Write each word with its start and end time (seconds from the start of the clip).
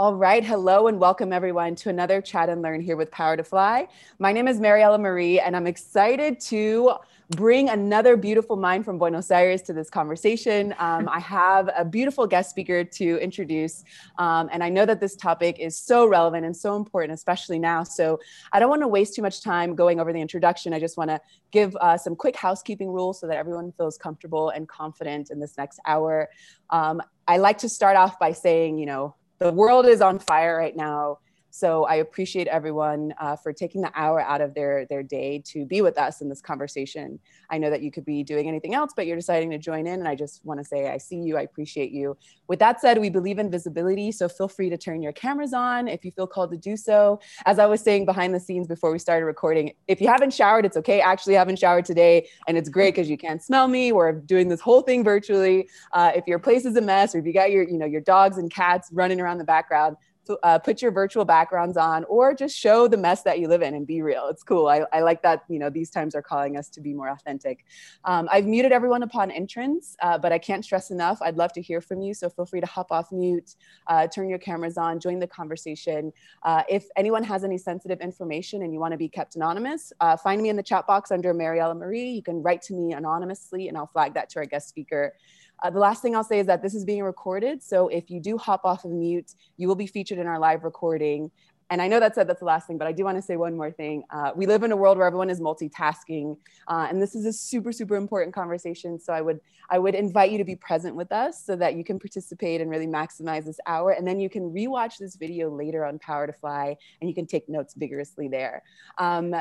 All 0.00 0.14
right. 0.14 0.42
Hello 0.42 0.86
and 0.86 0.98
welcome 0.98 1.30
everyone 1.30 1.74
to 1.74 1.90
another 1.90 2.22
chat 2.22 2.48
and 2.48 2.62
learn 2.62 2.80
here 2.80 2.96
with 2.96 3.10
Power 3.10 3.36
to 3.36 3.44
Fly. 3.44 3.86
My 4.18 4.32
name 4.32 4.48
is 4.48 4.58
Mariella 4.58 4.96
Marie 4.96 5.38
and 5.38 5.54
I'm 5.54 5.66
excited 5.66 6.40
to 6.40 6.92
bring 7.36 7.68
another 7.68 8.16
beautiful 8.16 8.56
mind 8.56 8.86
from 8.86 8.96
Buenos 8.96 9.30
Aires 9.30 9.60
to 9.60 9.74
this 9.74 9.90
conversation. 9.90 10.74
Um, 10.78 11.06
I 11.06 11.20
have 11.20 11.68
a 11.76 11.84
beautiful 11.84 12.26
guest 12.26 12.48
speaker 12.48 12.82
to 12.82 13.18
introduce. 13.18 13.84
Um, 14.16 14.48
and 14.50 14.64
I 14.64 14.70
know 14.70 14.86
that 14.86 15.00
this 15.00 15.16
topic 15.16 15.58
is 15.58 15.76
so 15.76 16.06
relevant 16.06 16.46
and 16.46 16.56
so 16.56 16.76
important, 16.76 17.12
especially 17.12 17.58
now. 17.58 17.82
So 17.82 18.20
I 18.54 18.58
don't 18.58 18.70
want 18.70 18.80
to 18.80 18.88
waste 18.88 19.14
too 19.14 19.22
much 19.22 19.42
time 19.42 19.74
going 19.74 20.00
over 20.00 20.14
the 20.14 20.20
introduction. 20.22 20.72
I 20.72 20.80
just 20.80 20.96
want 20.96 21.10
to 21.10 21.20
give 21.50 21.76
uh, 21.76 21.98
some 21.98 22.16
quick 22.16 22.36
housekeeping 22.36 22.88
rules 22.88 23.20
so 23.20 23.26
that 23.26 23.36
everyone 23.36 23.70
feels 23.72 23.98
comfortable 23.98 24.48
and 24.48 24.66
confident 24.66 25.30
in 25.30 25.40
this 25.40 25.58
next 25.58 25.78
hour. 25.86 26.30
Um, 26.70 27.02
I 27.28 27.36
like 27.36 27.58
to 27.58 27.68
start 27.68 27.98
off 27.98 28.18
by 28.18 28.32
saying, 28.32 28.78
you 28.78 28.86
know, 28.86 29.14
the 29.40 29.52
world 29.52 29.86
is 29.86 30.00
on 30.00 30.18
fire 30.18 30.56
right 30.56 30.76
now. 30.76 31.18
So 31.50 31.84
I 31.84 31.96
appreciate 31.96 32.46
everyone 32.46 33.12
uh, 33.20 33.36
for 33.36 33.52
taking 33.52 33.80
the 33.80 33.90
hour 33.94 34.20
out 34.20 34.40
of 34.40 34.54
their 34.54 34.86
their 34.86 35.02
day 35.02 35.42
to 35.46 35.64
be 35.66 35.82
with 35.82 35.98
us 35.98 36.20
in 36.20 36.28
this 36.28 36.40
conversation. 36.40 37.18
I 37.50 37.58
know 37.58 37.70
that 37.70 37.82
you 37.82 37.90
could 37.90 38.04
be 38.04 38.22
doing 38.22 38.48
anything 38.48 38.74
else, 38.74 38.92
but 38.94 39.06
you're 39.06 39.16
deciding 39.16 39.50
to 39.50 39.58
join 39.58 39.86
in, 39.86 40.00
and 40.00 40.08
I 40.08 40.14
just 40.14 40.44
want 40.44 40.60
to 40.60 40.64
say 40.64 40.88
I 40.88 40.98
see 40.98 41.16
you. 41.16 41.36
I 41.36 41.42
appreciate 41.42 41.90
you. 41.90 42.16
With 42.46 42.58
that 42.60 42.80
said, 42.80 42.98
we 42.98 43.10
believe 43.10 43.38
in 43.38 43.50
visibility, 43.50 44.12
so 44.12 44.28
feel 44.28 44.48
free 44.48 44.70
to 44.70 44.78
turn 44.78 45.02
your 45.02 45.12
cameras 45.12 45.52
on 45.52 45.88
if 45.88 46.04
you 46.04 46.12
feel 46.12 46.26
called 46.26 46.50
to 46.52 46.56
do 46.56 46.76
so. 46.76 47.20
As 47.46 47.58
I 47.58 47.66
was 47.66 47.80
saying 47.80 48.06
behind 48.06 48.34
the 48.34 48.40
scenes 48.40 48.66
before 48.66 48.92
we 48.92 48.98
started 48.98 49.26
recording, 49.26 49.72
if 49.88 50.00
you 50.00 50.08
haven't 50.08 50.32
showered, 50.32 50.64
it's 50.64 50.76
okay. 50.76 51.00
I 51.00 51.10
actually 51.10 51.34
haven't 51.34 51.58
showered 51.58 51.84
today, 51.84 52.28
and 52.46 52.56
it's 52.56 52.68
great 52.68 52.94
because 52.94 53.10
you 53.10 53.18
can't 53.18 53.42
smell 53.42 53.66
me. 53.66 53.92
We're 53.92 54.12
doing 54.12 54.48
this 54.48 54.60
whole 54.60 54.82
thing 54.82 55.02
virtually. 55.02 55.68
Uh, 55.92 56.12
if 56.14 56.26
your 56.26 56.38
place 56.38 56.64
is 56.64 56.76
a 56.76 56.80
mess, 56.80 57.14
or 57.14 57.18
if 57.18 57.26
you 57.26 57.32
got 57.32 57.50
your 57.50 57.64
you 57.64 57.78
know 57.78 57.86
your 57.86 58.00
dogs 58.00 58.38
and 58.38 58.50
cats 58.50 58.88
running 58.92 59.20
around 59.20 59.38
the 59.38 59.44
background 59.44 59.96
uh, 60.42 60.58
put 60.58 60.82
your 60.82 60.90
virtual 60.90 61.24
backgrounds 61.24 61.76
on 61.76 62.04
or 62.04 62.34
just 62.34 62.56
show 62.56 62.88
the 62.88 62.96
mess 62.96 63.22
that 63.22 63.38
you 63.38 63.48
live 63.48 63.62
in 63.62 63.74
and 63.74 63.86
be 63.86 64.02
real. 64.02 64.28
It's 64.28 64.42
cool. 64.42 64.68
I, 64.68 64.84
I 64.92 65.00
like 65.00 65.22
that, 65.22 65.44
you 65.48 65.58
know, 65.58 65.70
these 65.70 65.90
times 65.90 66.14
are 66.14 66.22
calling 66.22 66.56
us 66.56 66.68
to 66.70 66.80
be 66.80 66.94
more 66.94 67.08
authentic. 67.08 67.64
Um, 68.04 68.28
I've 68.30 68.46
muted 68.46 68.72
everyone 68.72 69.02
upon 69.02 69.30
entrance, 69.30 69.96
uh, 70.02 70.18
but 70.18 70.32
I 70.32 70.38
can't 70.38 70.64
stress 70.64 70.90
enough. 70.90 71.18
I'd 71.22 71.36
love 71.36 71.52
to 71.54 71.62
hear 71.62 71.80
from 71.80 72.00
you. 72.00 72.14
So 72.14 72.28
feel 72.28 72.46
free 72.46 72.60
to 72.60 72.66
hop 72.66 72.90
off 72.90 73.12
mute, 73.12 73.56
uh, 73.86 74.06
turn 74.06 74.28
your 74.28 74.38
cameras 74.38 74.76
on, 74.76 75.00
join 75.00 75.18
the 75.18 75.26
conversation. 75.26 76.12
Uh, 76.42 76.62
if 76.68 76.86
anyone 76.96 77.24
has 77.24 77.44
any 77.44 77.58
sensitive 77.58 78.00
information 78.00 78.62
and 78.62 78.72
you 78.72 78.80
want 78.80 78.92
to 78.92 78.98
be 78.98 79.08
kept 79.08 79.36
anonymous, 79.36 79.92
uh, 80.00 80.16
find 80.16 80.42
me 80.42 80.48
in 80.48 80.56
the 80.56 80.62
chat 80.62 80.86
box 80.86 81.10
under 81.10 81.32
Mariella 81.34 81.74
Marie. 81.74 82.10
You 82.10 82.22
can 82.22 82.42
write 82.42 82.62
to 82.62 82.74
me 82.74 82.92
anonymously 82.92 83.68
and 83.68 83.76
I'll 83.76 83.86
flag 83.86 84.14
that 84.14 84.30
to 84.30 84.40
our 84.40 84.46
guest 84.46 84.68
speaker. 84.68 85.14
Uh, 85.62 85.70
the 85.70 85.78
last 85.78 86.02
thing 86.02 86.16
I'll 86.16 86.24
say 86.24 86.38
is 86.38 86.46
that 86.46 86.62
this 86.62 86.74
is 86.74 86.84
being 86.84 87.02
recorded. 87.02 87.62
So 87.62 87.88
if 87.88 88.10
you 88.10 88.20
do 88.20 88.38
hop 88.38 88.64
off 88.64 88.84
of 88.84 88.90
mute, 88.90 89.34
you 89.56 89.68
will 89.68 89.74
be 89.74 89.86
featured 89.86 90.18
in 90.18 90.26
our 90.26 90.38
live 90.38 90.64
recording. 90.64 91.30
And 91.70 91.80
I 91.80 91.86
know 91.86 92.00
that 92.00 92.16
said 92.16 92.28
that's 92.28 92.40
the 92.40 92.46
last 92.46 92.66
thing, 92.66 92.78
but 92.78 92.88
I 92.88 92.92
do 92.92 93.04
want 93.04 93.16
to 93.16 93.22
say 93.22 93.36
one 93.36 93.56
more 93.56 93.70
thing. 93.70 94.02
Uh, 94.10 94.32
we 94.34 94.44
live 94.44 94.64
in 94.64 94.72
a 94.72 94.76
world 94.76 94.98
where 94.98 95.06
everyone 95.06 95.30
is 95.30 95.40
multitasking, 95.40 96.36
uh, 96.66 96.88
and 96.90 97.00
this 97.00 97.14
is 97.14 97.24
a 97.26 97.32
super, 97.32 97.70
super 97.70 97.94
important 97.94 98.34
conversation. 98.34 98.98
So 98.98 99.12
I 99.12 99.20
would, 99.20 99.40
I 99.70 99.78
would 99.78 99.94
invite 99.94 100.32
you 100.32 100.38
to 100.38 100.44
be 100.44 100.56
present 100.56 100.96
with 100.96 101.12
us 101.12 101.44
so 101.44 101.54
that 101.54 101.76
you 101.76 101.84
can 101.84 102.00
participate 102.00 102.60
and 102.60 102.68
really 102.68 102.88
maximize 102.88 103.44
this 103.44 103.60
hour. 103.68 103.92
And 103.92 104.04
then 104.04 104.18
you 104.18 104.28
can 104.28 104.50
rewatch 104.50 104.98
this 104.98 105.14
video 105.14 105.48
later 105.48 105.84
on 105.84 106.00
Power 106.00 106.26
to 106.26 106.32
Fly, 106.32 106.76
and 107.00 107.08
you 107.08 107.14
can 107.14 107.26
take 107.26 107.48
notes 107.48 107.74
vigorously 107.74 108.26
there. 108.26 108.64
Um, 108.98 109.36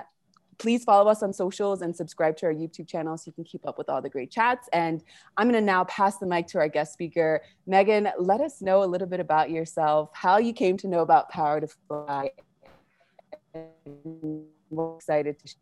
please 0.59 0.83
follow 0.83 1.09
us 1.09 1.23
on 1.23 1.33
socials 1.33 1.81
and 1.81 1.95
subscribe 1.95 2.37
to 2.37 2.45
our 2.45 2.53
YouTube 2.53 2.87
channel 2.87 3.17
so 3.17 3.23
you 3.27 3.33
can 3.33 3.45
keep 3.45 3.65
up 3.65 3.77
with 3.77 3.89
all 3.89 4.01
the 4.01 4.09
great 4.09 4.29
chats. 4.29 4.67
And 4.73 5.01
I'm 5.37 5.49
going 5.49 5.59
to 5.59 5.65
now 5.65 5.85
pass 5.85 6.17
the 6.17 6.27
mic 6.27 6.47
to 6.47 6.59
our 6.59 6.67
guest 6.67 6.93
speaker. 6.93 7.41
Meghan, 7.67 8.11
let 8.19 8.41
us 8.41 8.61
know 8.61 8.83
a 8.83 8.85
little 8.85 9.07
bit 9.07 9.19
about 9.19 9.49
yourself, 9.49 10.11
how 10.13 10.37
you 10.37 10.53
came 10.53 10.77
to 10.77 10.87
know 10.87 10.99
about 10.99 11.29
Power 11.29 11.61
to 11.61 11.67
Fly. 11.87 12.29
We're 14.69 14.95
excited 14.97 15.39
to 15.39 15.55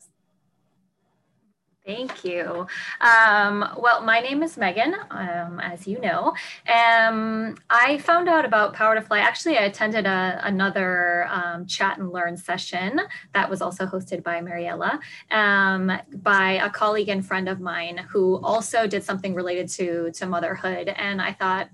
Thank 1.87 2.25
you. 2.25 2.67
Um, 2.99 3.65
well, 3.77 4.03
my 4.03 4.19
name 4.19 4.43
is 4.43 4.57
Meghan, 4.57 4.93
um, 5.09 5.61
as 5.61 5.87
you 5.87 6.01
know. 6.01 6.33
Um, 6.67 7.55
I 7.69 7.99
found 7.99 8.27
out 8.27 8.43
about 8.43 8.73
Power 8.73 8.95
to 8.95 9.01
Fly. 9.01 9.19
Actually, 9.19 9.57
I 9.57 9.61
attended 9.61 10.05
a, 10.05 10.41
another 10.43 11.29
um, 11.31 11.65
chat 11.65 11.97
and 11.97 12.11
learn 12.11 12.35
session 12.35 12.99
that 13.33 13.49
was 13.49 13.61
also 13.61 13.85
hosted 13.85 14.21
by 14.21 14.41
Mariella 14.41 14.99
um, 15.31 15.89
by 16.11 16.59
a 16.61 16.69
colleague 16.69 17.07
and 17.07 17.25
friend 17.25 17.47
of 17.47 17.61
mine 17.61 18.05
who 18.09 18.41
also 18.43 18.85
did 18.85 19.05
something 19.05 19.33
related 19.33 19.69
to, 19.69 20.11
to 20.11 20.25
motherhood. 20.25 20.89
And 20.89 21.21
I 21.21 21.31
thought, 21.31 21.69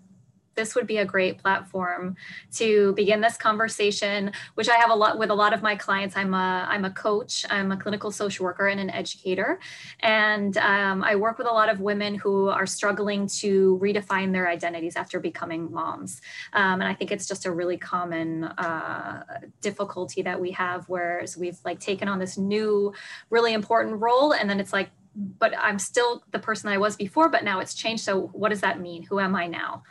this 0.55 0.75
would 0.75 0.87
be 0.87 0.97
a 0.97 1.05
great 1.05 1.37
platform 1.37 2.15
to 2.53 2.93
begin 2.93 3.21
this 3.21 3.37
conversation 3.37 4.31
which 4.55 4.69
i 4.69 4.75
have 4.75 4.89
a 4.89 4.95
lot 4.95 5.17
with 5.17 5.29
a 5.29 5.33
lot 5.33 5.53
of 5.53 5.61
my 5.61 5.75
clients. 5.75 6.15
I'm 6.15 6.33
a 6.33 6.67
i'm 6.69 6.85
a 6.85 6.91
coach 6.91 7.45
i'm 7.49 7.71
a 7.71 7.77
clinical 7.77 8.11
social 8.11 8.45
worker 8.45 8.67
and 8.67 8.79
an 8.79 8.89
educator. 8.89 9.59
And 9.99 10.57
um, 10.57 11.03
i 11.03 11.15
work 11.15 11.37
with 11.37 11.47
a 11.47 11.51
lot 11.51 11.69
of 11.69 11.79
women 11.79 12.15
who 12.15 12.49
are 12.49 12.65
struggling 12.65 13.27
to 13.41 13.79
redefine 13.81 14.31
their 14.31 14.47
identities 14.47 14.95
after 14.95 15.19
becoming 15.19 15.71
moms. 15.71 16.21
Um, 16.53 16.81
and 16.81 16.85
i 16.85 16.93
think 16.93 17.11
it's 17.11 17.27
just 17.27 17.45
a 17.45 17.51
really 17.51 17.77
common 17.77 18.45
uh, 18.45 19.23
difficulty 19.61 20.21
that 20.21 20.39
we 20.39 20.51
have 20.51 20.87
whereas 20.87 21.37
we've 21.37 21.59
like 21.65 21.79
taken 21.79 22.07
on 22.07 22.19
this 22.19 22.37
new 22.37 22.93
really 23.29 23.53
important 23.53 23.99
role 23.99 24.33
and 24.33 24.49
then 24.49 24.59
it's 24.59 24.73
like 24.73 24.89
but 25.15 25.53
i'm 25.57 25.77
still 25.77 26.23
the 26.31 26.39
person 26.39 26.69
i 26.69 26.77
was 26.77 26.95
before 26.95 27.29
but 27.29 27.43
now 27.43 27.59
it's 27.59 27.73
changed. 27.73 28.03
So 28.03 28.27
what 28.33 28.49
does 28.49 28.61
that 28.61 28.79
mean? 28.79 29.03
Who 29.03 29.19
am 29.19 29.35
i 29.35 29.47
now 29.47 29.83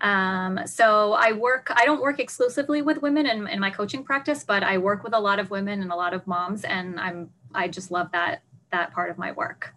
um, 0.00 0.60
so 0.66 1.12
I 1.12 1.32
work, 1.32 1.68
I 1.70 1.84
don't 1.84 2.00
work 2.00 2.20
exclusively 2.20 2.82
with 2.82 3.02
women 3.02 3.26
in, 3.26 3.46
in 3.48 3.60
my 3.60 3.70
coaching 3.70 4.04
practice, 4.04 4.44
but 4.44 4.62
I 4.62 4.78
work 4.78 5.02
with 5.02 5.14
a 5.14 5.20
lot 5.20 5.38
of 5.38 5.50
women 5.50 5.82
and 5.82 5.90
a 5.90 5.96
lot 5.96 6.14
of 6.14 6.26
moms, 6.26 6.64
and 6.64 6.98
I'm, 7.00 7.30
I 7.54 7.68
just 7.68 7.90
love 7.90 8.10
that, 8.12 8.42
that 8.72 8.92
part 8.92 9.10
of 9.10 9.18
my 9.18 9.32
work. 9.32 9.74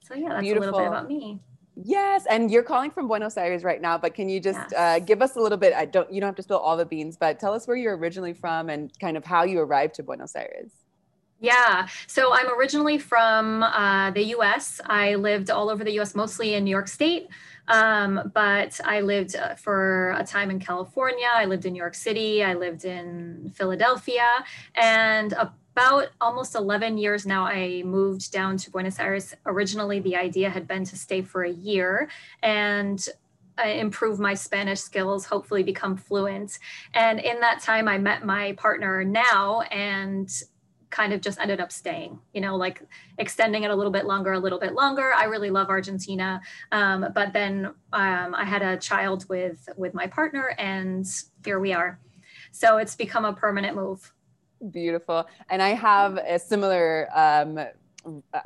So 0.00 0.14
yeah, 0.14 0.30
that's 0.30 0.42
Beautiful. 0.42 0.68
a 0.68 0.70
little 0.70 0.80
bit 0.80 0.88
about 0.88 1.08
me. 1.08 1.40
Yes, 1.84 2.26
and 2.28 2.50
you're 2.50 2.64
calling 2.64 2.90
from 2.90 3.06
Buenos 3.06 3.36
Aires 3.36 3.62
right 3.62 3.80
now, 3.80 3.96
but 3.96 4.12
can 4.12 4.28
you 4.28 4.40
just 4.40 4.58
yes. 4.72 4.72
uh, 4.76 4.98
give 4.98 5.22
us 5.22 5.36
a 5.36 5.40
little 5.40 5.58
bit? 5.58 5.72
I 5.74 5.84
don't, 5.84 6.12
you 6.12 6.20
don't 6.20 6.28
have 6.28 6.36
to 6.36 6.42
spill 6.42 6.58
all 6.58 6.76
the 6.76 6.84
beans, 6.84 7.16
but 7.16 7.38
tell 7.38 7.54
us 7.54 7.68
where 7.68 7.76
you're 7.76 7.96
originally 7.96 8.32
from 8.32 8.68
and 8.68 8.90
kind 8.98 9.16
of 9.16 9.24
how 9.24 9.44
you 9.44 9.60
arrived 9.60 9.94
to 9.94 10.02
Buenos 10.02 10.34
Aires. 10.34 10.72
Yeah, 11.40 11.86
so 12.08 12.34
I'm 12.34 12.52
originally 12.58 12.98
from 12.98 13.62
uh, 13.62 14.10
the 14.10 14.24
US. 14.36 14.80
I 14.86 15.14
lived 15.14 15.50
all 15.50 15.70
over 15.70 15.84
the 15.84 15.92
US, 16.00 16.16
mostly 16.16 16.54
in 16.54 16.64
New 16.64 16.70
York 16.70 16.88
State. 16.88 17.28
Um, 17.68 18.30
but 18.34 18.80
I 18.84 19.00
lived 19.00 19.36
uh, 19.36 19.54
for 19.54 20.14
a 20.18 20.24
time 20.24 20.50
in 20.50 20.58
California. 20.58 21.28
I 21.32 21.44
lived 21.44 21.64
in 21.66 21.72
New 21.72 21.78
York 21.78 21.94
City. 21.94 22.42
I 22.42 22.54
lived 22.54 22.84
in 22.84 23.52
Philadelphia. 23.54 24.44
And 24.74 25.32
about 25.32 26.08
almost 26.20 26.54
11 26.54 26.98
years 26.98 27.24
now, 27.24 27.44
I 27.44 27.82
moved 27.84 28.32
down 28.32 28.56
to 28.58 28.70
Buenos 28.70 28.98
Aires. 28.98 29.34
Originally, 29.46 30.00
the 30.00 30.16
idea 30.16 30.50
had 30.50 30.66
been 30.66 30.84
to 30.84 30.96
stay 30.96 31.22
for 31.22 31.44
a 31.44 31.50
year 31.50 32.08
and 32.42 33.06
uh, 33.58 33.68
improve 33.68 34.18
my 34.18 34.34
Spanish 34.34 34.80
skills, 34.80 35.26
hopefully 35.26 35.62
become 35.62 35.96
fluent. 35.96 36.58
And 36.94 37.20
in 37.20 37.40
that 37.40 37.60
time, 37.60 37.88
I 37.88 37.98
met 37.98 38.24
my 38.24 38.52
partner 38.52 39.04
now, 39.04 39.62
and 39.62 40.30
kind 40.90 41.12
of 41.12 41.20
just 41.20 41.38
ended 41.40 41.60
up 41.60 41.70
staying, 41.72 42.18
you 42.32 42.40
know, 42.40 42.56
like 42.56 42.82
extending 43.18 43.62
it 43.62 43.70
a 43.70 43.74
little 43.74 43.92
bit 43.92 44.06
longer, 44.06 44.32
a 44.32 44.38
little 44.38 44.58
bit 44.58 44.74
longer. 44.74 45.12
I 45.14 45.24
really 45.24 45.50
love 45.50 45.68
Argentina. 45.68 46.40
Um, 46.72 47.06
but 47.14 47.32
then 47.32 47.66
um, 47.92 48.34
I 48.34 48.44
had 48.44 48.62
a 48.62 48.76
child 48.76 49.28
with, 49.28 49.68
with 49.76 49.94
my 49.94 50.06
partner 50.06 50.54
and 50.58 51.06
here 51.44 51.60
we 51.60 51.72
are. 51.72 51.98
So 52.52 52.78
it's 52.78 52.94
become 52.94 53.24
a 53.24 53.32
permanent 53.32 53.76
move. 53.76 54.12
Beautiful. 54.70 55.26
And 55.50 55.62
I 55.62 55.70
have 55.70 56.16
a 56.16 56.38
similar, 56.38 57.08
um, 57.14 57.60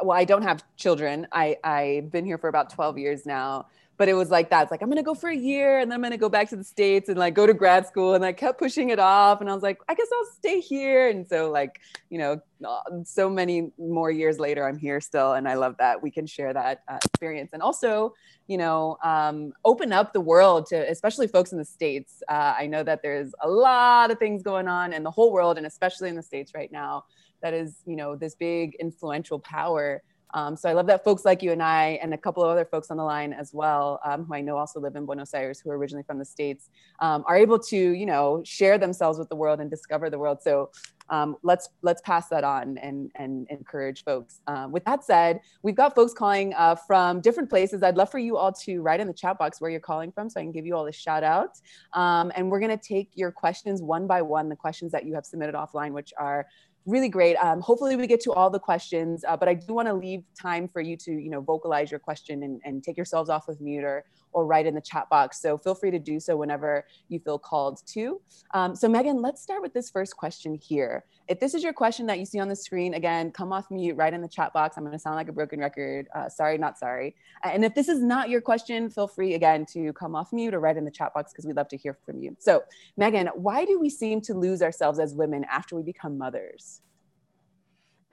well, 0.03 0.19
I 0.19 0.24
don't 0.24 0.42
have 0.42 0.64
children. 0.76 1.26
I, 1.32 1.56
I've 1.62 2.10
been 2.10 2.24
here 2.24 2.38
for 2.38 2.48
about 2.48 2.70
12 2.70 2.98
years 2.98 3.26
now 3.26 3.66
but 4.02 4.08
it 4.08 4.14
was 4.14 4.32
like 4.32 4.50
that. 4.50 4.62
It's 4.62 4.72
like, 4.72 4.82
I'm 4.82 4.88
going 4.88 4.96
to 4.96 5.04
go 5.04 5.14
for 5.14 5.30
a 5.30 5.36
year 5.36 5.78
and 5.78 5.88
then 5.88 5.94
I'm 5.94 6.00
going 6.00 6.10
to 6.10 6.16
go 6.16 6.28
back 6.28 6.48
to 6.48 6.56
the 6.56 6.64
States 6.64 7.08
and 7.08 7.16
like 7.16 7.34
go 7.34 7.46
to 7.46 7.54
grad 7.54 7.86
school. 7.86 8.14
And 8.14 8.24
I 8.24 8.32
kept 8.32 8.59
pushing 8.59 8.91
it 8.91 8.98
off. 8.98 9.41
And 9.41 9.48
I 9.48 9.54
was 9.54 9.62
like, 9.62 9.78
I 9.88 9.94
guess 9.94 10.09
I'll 10.12 10.34
stay 10.34 10.59
here. 10.59 11.09
And 11.09 11.24
so, 11.24 11.53
like, 11.53 11.80
you 12.10 12.18
know, 12.18 12.41
uh, 12.66 12.80
so 13.04 13.30
many 13.30 13.71
more 13.78 14.10
years 14.10 14.41
later, 14.41 14.66
I'm 14.66 14.77
here 14.77 15.00
still. 15.00 15.34
And 15.34 15.48
I 15.48 15.54
love 15.54 15.77
that 15.78 16.03
we 16.03 16.10
can 16.10 16.27
share 16.27 16.53
that 16.53 16.82
uh, 16.88 16.98
experience 17.04 17.50
and 17.53 17.62
also, 17.62 18.12
you 18.48 18.59
know, 18.59 18.98
um, 19.04 19.53
open 19.65 19.92
up 19.92 20.12
the 20.12 20.21
world 20.21 20.66
to 20.71 20.91
especially 20.91 21.28
folks 21.28 21.53
in 21.53 21.59
the 21.59 21.65
States. 21.65 22.24
Uh, 22.28 22.54
I 22.59 22.66
know 22.66 22.82
that 22.82 23.03
there's 23.03 23.32
a 23.41 23.48
lot 23.48 24.10
of 24.10 24.18
things 24.18 24.42
going 24.42 24.66
on 24.66 24.92
in 24.92 25.04
the 25.04 25.12
whole 25.12 25.32
world 25.32 25.59
and 25.59 25.66
especially 25.66 26.09
in 26.09 26.16
the 26.16 26.24
States 26.24 26.54
right 26.56 26.72
now 26.72 27.04
that 27.41 27.54
is, 27.54 27.82
you 27.86 27.94
know, 27.94 28.16
this 28.16 28.34
big 28.34 28.74
influential 28.80 29.38
power 29.38 30.03
Um, 30.34 30.56
so 30.56 30.68
I 30.68 30.72
love 30.72 30.86
that 30.86 31.04
folks 31.04 31.24
like 31.24 31.42
you 31.42 31.52
and 31.52 31.62
I, 31.62 31.98
and 32.02 32.14
a 32.14 32.18
couple 32.18 32.42
of 32.42 32.48
other 32.48 32.64
folks 32.64 32.90
on 32.90 32.96
the 32.96 33.04
line 33.04 33.32
as 33.32 33.52
well, 33.52 34.00
um, 34.04 34.24
who 34.24 34.34
I 34.34 34.40
know 34.40 34.56
also 34.56 34.80
live 34.80 34.96
in 34.96 35.04
Buenos 35.04 35.34
Aires, 35.34 35.60
who 35.60 35.70
are 35.70 35.78
originally 35.78 36.04
from 36.04 36.18
the 36.18 36.24
States, 36.24 36.70
um, 37.00 37.24
are 37.26 37.36
able 37.36 37.58
to, 37.58 37.76
you 37.76 38.06
know, 38.06 38.42
share 38.44 38.78
themselves 38.78 39.18
with 39.18 39.28
the 39.28 39.36
world 39.36 39.60
and 39.60 39.70
discover 39.70 40.10
the 40.10 40.18
world. 40.18 40.42
So 40.42 40.70
um, 41.10 41.36
let's 41.42 41.68
let's 41.82 42.00
pass 42.02 42.28
that 42.28 42.44
on 42.44 42.78
and 42.78 43.10
and 43.16 43.46
encourage 43.50 44.04
folks. 44.04 44.40
Um, 44.46 44.72
with 44.72 44.84
that 44.84 45.04
said, 45.04 45.40
we've 45.62 45.74
got 45.74 45.94
folks 45.94 46.14
calling 46.14 46.54
uh, 46.54 46.74
from 46.74 47.20
different 47.20 47.50
places. 47.50 47.82
I'd 47.82 47.96
love 47.96 48.10
for 48.10 48.18
you 48.18 48.36
all 48.38 48.52
to 48.52 48.80
write 48.80 49.00
in 49.00 49.06
the 49.06 49.12
chat 49.12 49.36
box 49.38 49.60
where 49.60 49.70
you're 49.70 49.80
calling 49.80 50.10
from, 50.12 50.30
so 50.30 50.40
I 50.40 50.42
can 50.44 50.52
give 50.52 50.64
you 50.64 50.74
all 50.74 50.86
a 50.86 50.92
shout 50.92 51.22
out. 51.22 51.58
Um, 51.92 52.32
and 52.34 52.50
we're 52.50 52.60
to 52.60 52.76
take 52.76 53.10
your 53.14 53.30
questions 53.30 53.82
one 53.82 54.06
by 54.06 54.22
one, 54.22 54.48
the 54.48 54.56
questions 54.56 54.92
that 54.92 55.04
you 55.04 55.14
have 55.14 55.26
submitted 55.26 55.54
offline, 55.54 55.92
which 55.92 56.12
are 56.16 56.46
really 56.86 57.08
great. 57.08 57.36
Um, 57.36 57.60
hopefully 57.60 57.96
we 57.96 58.06
get 58.06 58.20
to 58.22 58.32
all 58.32 58.50
the 58.50 58.58
questions, 58.58 59.24
uh, 59.26 59.36
but 59.36 59.48
I 59.48 59.54
do 59.54 59.74
want 59.74 59.88
to 59.88 59.94
leave 59.94 60.24
time 60.40 60.68
for 60.68 60.80
you 60.80 60.96
to, 60.98 61.12
you 61.12 61.30
know, 61.30 61.40
vocalize 61.40 61.90
your 61.90 62.00
question 62.00 62.42
and, 62.42 62.60
and 62.64 62.82
take 62.82 62.96
yourselves 62.96 63.30
off 63.30 63.48
of 63.48 63.60
mute 63.60 63.84
or, 63.84 64.04
or 64.32 64.46
write 64.46 64.66
in 64.66 64.74
the 64.74 64.80
chat 64.80 65.08
box. 65.08 65.40
So 65.40 65.56
feel 65.56 65.74
free 65.74 65.90
to 65.90 65.98
do 65.98 66.20
so 66.20 66.36
whenever 66.36 66.84
you 67.08 67.18
feel 67.18 67.38
called 67.38 67.80
to. 67.88 68.20
Um, 68.54 68.74
so 68.74 68.88
Meghan, 68.88 69.22
let's 69.22 69.42
start 69.42 69.62
with 69.62 69.72
this 69.72 69.90
first 69.90 70.16
question 70.16 70.54
here. 70.54 71.04
If 71.28 71.40
this 71.40 71.54
is 71.54 71.62
your 71.62 71.72
question 71.72 72.06
that 72.06 72.18
you 72.18 72.26
see 72.26 72.38
on 72.38 72.48
the 72.48 72.56
screen, 72.56 72.94
again, 72.94 73.30
come 73.30 73.52
off 73.52 73.70
mute, 73.70 73.96
write 73.96 74.14
in 74.14 74.20
the 74.20 74.28
chat 74.28 74.52
box. 74.52 74.76
I'm 74.76 74.84
going 74.84 74.92
to 74.92 74.98
sound 74.98 75.16
like 75.16 75.28
a 75.28 75.32
broken 75.32 75.60
record. 75.60 76.08
Uh, 76.14 76.28
sorry, 76.28 76.58
not 76.58 76.78
sorry. 76.78 77.14
And 77.44 77.64
if 77.64 77.74
this 77.74 77.88
is 77.88 78.02
not 78.02 78.28
your 78.28 78.40
question, 78.40 78.90
feel 78.90 79.08
free 79.08 79.34
again 79.34 79.66
to 79.72 79.92
come 79.92 80.14
off 80.14 80.32
mute 80.32 80.54
or 80.54 80.60
write 80.60 80.76
in 80.76 80.84
the 80.84 80.90
chat 80.90 81.14
box 81.14 81.32
because 81.32 81.46
we'd 81.46 81.56
love 81.56 81.68
to 81.68 81.76
hear 81.76 81.96
from 82.04 82.18
you. 82.18 82.36
So 82.38 82.62
Meghan, 83.00 83.28
why 83.36 83.64
do 83.64 83.78
we 83.78 83.88
seem 83.88 84.20
to 84.22 84.34
lose 84.34 84.62
ourselves 84.62 84.98
as 84.98 85.14
women 85.14 85.44
after 85.50 85.76
we 85.76 85.82
become 85.82 86.18
mothers? 86.18 86.80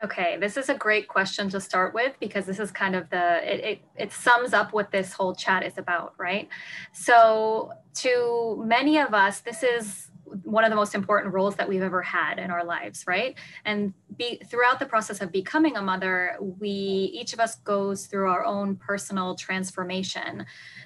Okay, 0.01 0.37
this 0.39 0.55
is 0.55 0.69
a 0.69 0.75
great 0.75 1.09
question 1.09 1.49
to 1.49 1.59
start 1.59 1.93
with 1.93 2.13
because 2.21 2.45
this 2.45 2.57
is 2.57 2.71
kind 2.71 2.95
of 2.95 3.09
the 3.09 3.39
it, 3.43 3.59
it, 3.59 3.81
it 3.97 4.11
sums 4.13 4.53
up 4.53 4.71
what 4.71 4.91
this 4.91 5.11
whole 5.11 5.35
chat 5.35 5.61
is 5.61 5.77
about, 5.77 6.13
right? 6.17 6.47
So 6.93 7.73
to 7.95 8.63
many 8.65 8.97
of 8.97 9.13
us, 9.13 9.41
this 9.41 9.61
is 9.61 10.09
one 10.43 10.63
of 10.63 10.69
the 10.69 10.75
most 10.75 10.95
important 10.95 11.33
roles 11.33 11.55
that 11.55 11.67
we've 11.67 11.81
ever 11.81 12.01
had 12.01 12.39
in 12.39 12.49
our 12.49 12.63
lives, 12.63 13.03
right? 13.07 13.35
And 13.65 13.93
be, 14.15 14.41
throughout 14.45 14.79
the 14.79 14.85
process 14.85 15.19
of 15.19 15.33
becoming 15.33 15.75
a 15.75 15.81
mother, 15.81 16.37
we 16.39 16.69
each 16.69 17.33
of 17.33 17.41
us 17.41 17.55
goes 17.55 18.05
through 18.05 18.29
our 18.29 18.45
own 18.45 18.77
personal 18.77 19.35
transformation, 19.35 20.45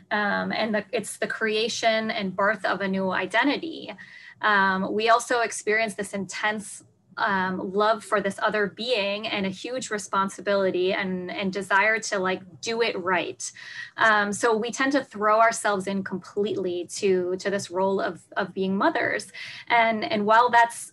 um, 0.10 0.52
and 0.52 0.74
the, 0.74 0.86
it's 0.92 1.18
the 1.18 1.28
creation 1.28 2.10
and 2.10 2.36
birth 2.36 2.66
of 2.66 2.82
a 2.82 2.88
new 2.88 3.12
identity. 3.12 3.94
Um, 4.42 4.92
we 4.92 5.10
also 5.10 5.42
experience 5.42 5.94
this 5.94 6.14
intense 6.14 6.84
um, 7.18 7.74
love 7.74 8.04
for 8.04 8.22
this 8.22 8.40
other 8.42 8.68
being 8.68 9.28
and 9.28 9.46
a 9.46 9.50
huge 9.50 9.90
responsibility 9.90 10.94
and, 10.94 11.32
and 11.32 11.54
desire 11.54 12.00
to 12.00 12.20
like 12.20 12.42
do 12.62 12.82
it 12.82 12.98
right. 13.00 13.52
Um, 13.98 14.34
so 14.34 14.56
we 14.56 14.72
tend 14.72 14.92
to 14.94 15.04
throw 15.04 15.40
ourselves 15.40 15.88
in 15.88 16.04
completely 16.04 16.88
to 16.96 17.36
to 17.38 17.50
this 17.50 17.70
role 17.70 18.00
of 18.00 18.22
of 18.38 18.54
being 18.54 18.76
mothers. 18.78 19.32
And 19.68 20.04
and 20.04 20.26
while 20.26 20.50
that's 20.50 20.92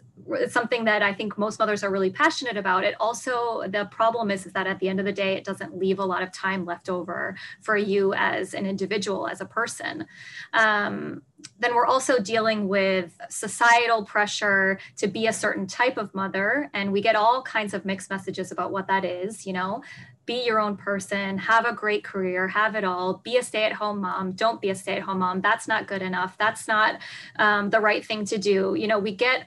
something 0.48 0.84
that 0.84 1.02
I 1.02 1.12
think 1.12 1.38
most 1.38 1.58
mothers 1.58 1.82
are 1.82 1.90
really 1.90 2.10
passionate 2.10 2.56
about. 2.56 2.84
It 2.84 2.94
also, 3.00 3.62
the 3.68 3.86
problem 3.86 4.30
is, 4.30 4.46
is 4.46 4.52
that 4.52 4.66
at 4.66 4.78
the 4.78 4.88
end 4.88 5.00
of 5.00 5.06
the 5.06 5.12
day, 5.12 5.34
it 5.34 5.44
doesn't 5.44 5.76
leave 5.76 5.98
a 5.98 6.04
lot 6.04 6.22
of 6.22 6.32
time 6.32 6.64
left 6.64 6.88
over 6.88 7.36
for 7.60 7.76
you 7.76 8.14
as 8.14 8.54
an 8.54 8.66
individual, 8.66 9.26
as 9.26 9.40
a 9.40 9.46
person. 9.46 10.06
Um, 10.52 11.22
then 11.58 11.74
we're 11.74 11.86
also 11.86 12.18
dealing 12.18 12.68
with 12.68 13.18
societal 13.28 14.04
pressure 14.04 14.78
to 14.96 15.06
be 15.06 15.26
a 15.26 15.32
certain 15.32 15.66
type 15.66 15.96
of 15.96 16.14
mother. 16.14 16.70
And 16.74 16.92
we 16.92 17.00
get 17.00 17.16
all 17.16 17.42
kinds 17.42 17.74
of 17.74 17.84
mixed 17.84 18.10
messages 18.10 18.52
about 18.52 18.72
what 18.72 18.88
that 18.88 19.04
is, 19.04 19.46
you 19.46 19.52
know 19.52 19.82
be 20.30 20.44
your 20.44 20.60
own 20.60 20.76
person, 20.76 21.38
have 21.38 21.66
a 21.66 21.72
great 21.72 22.04
career, 22.04 22.46
have 22.46 22.76
it 22.76 22.84
all, 22.84 23.14
be 23.24 23.36
a 23.36 23.42
stay 23.42 23.64
at 23.64 23.72
home 23.72 24.00
mom, 24.00 24.30
don't 24.30 24.60
be 24.60 24.70
a 24.70 24.74
stay 24.76 24.94
at 24.94 25.02
home 25.02 25.18
mom. 25.18 25.40
That's 25.40 25.66
not 25.66 25.88
good 25.88 26.02
enough. 26.02 26.38
That's 26.38 26.68
not 26.68 27.00
um, 27.34 27.70
the 27.70 27.80
right 27.80 28.06
thing 28.06 28.24
to 28.26 28.38
do. 28.38 28.76
You 28.78 28.86
know, 28.86 29.00
we 29.00 29.12
get 29.12 29.46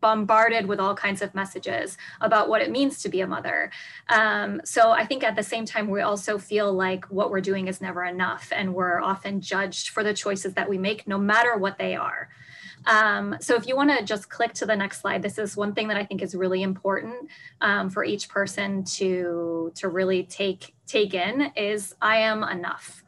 bombarded 0.00 0.66
with 0.66 0.80
all 0.80 0.94
kinds 0.94 1.22
of 1.22 1.34
messages 1.34 1.96
about 2.20 2.48
what 2.48 2.62
it 2.62 2.70
means 2.70 3.02
to 3.02 3.08
be 3.08 3.20
a 3.20 3.26
mother. 3.26 3.70
Um, 4.08 4.60
so 4.64 4.90
I 4.90 5.04
think 5.04 5.24
at 5.24 5.36
the 5.36 5.42
same 5.42 5.64
time, 5.64 5.88
we 5.88 6.00
also 6.00 6.38
feel 6.38 6.72
like 6.72 7.04
what 7.06 7.30
we're 7.30 7.40
doing 7.40 7.68
is 7.68 7.80
never 7.80 8.04
enough, 8.04 8.52
and 8.54 8.74
we're 8.74 9.00
often 9.00 9.40
judged 9.40 9.90
for 9.90 10.02
the 10.02 10.14
choices 10.14 10.54
that 10.54 10.68
we 10.68 10.78
make, 10.78 11.06
no 11.06 11.18
matter 11.18 11.56
what 11.56 11.78
they 11.78 11.94
are. 11.94 12.28
Um, 12.86 13.36
so 13.40 13.56
if 13.56 13.66
you 13.66 13.76
want 13.76 13.90
to 13.96 14.04
just 14.04 14.30
click 14.30 14.52
to 14.54 14.66
the 14.66 14.76
next 14.76 15.00
slide, 15.00 15.22
this 15.22 15.38
is 15.38 15.56
one 15.56 15.74
thing 15.74 15.88
that 15.88 15.96
I 15.96 16.04
think 16.04 16.22
is 16.22 16.34
really 16.34 16.62
important 16.62 17.28
um, 17.60 17.90
for 17.90 18.04
each 18.04 18.28
person 18.28 18.84
to 18.84 19.72
to 19.74 19.88
really 19.88 20.22
take 20.22 20.74
take 20.86 21.14
in 21.14 21.50
is 21.56 21.94
I 22.00 22.18
am 22.18 22.44
enough. 22.44 23.02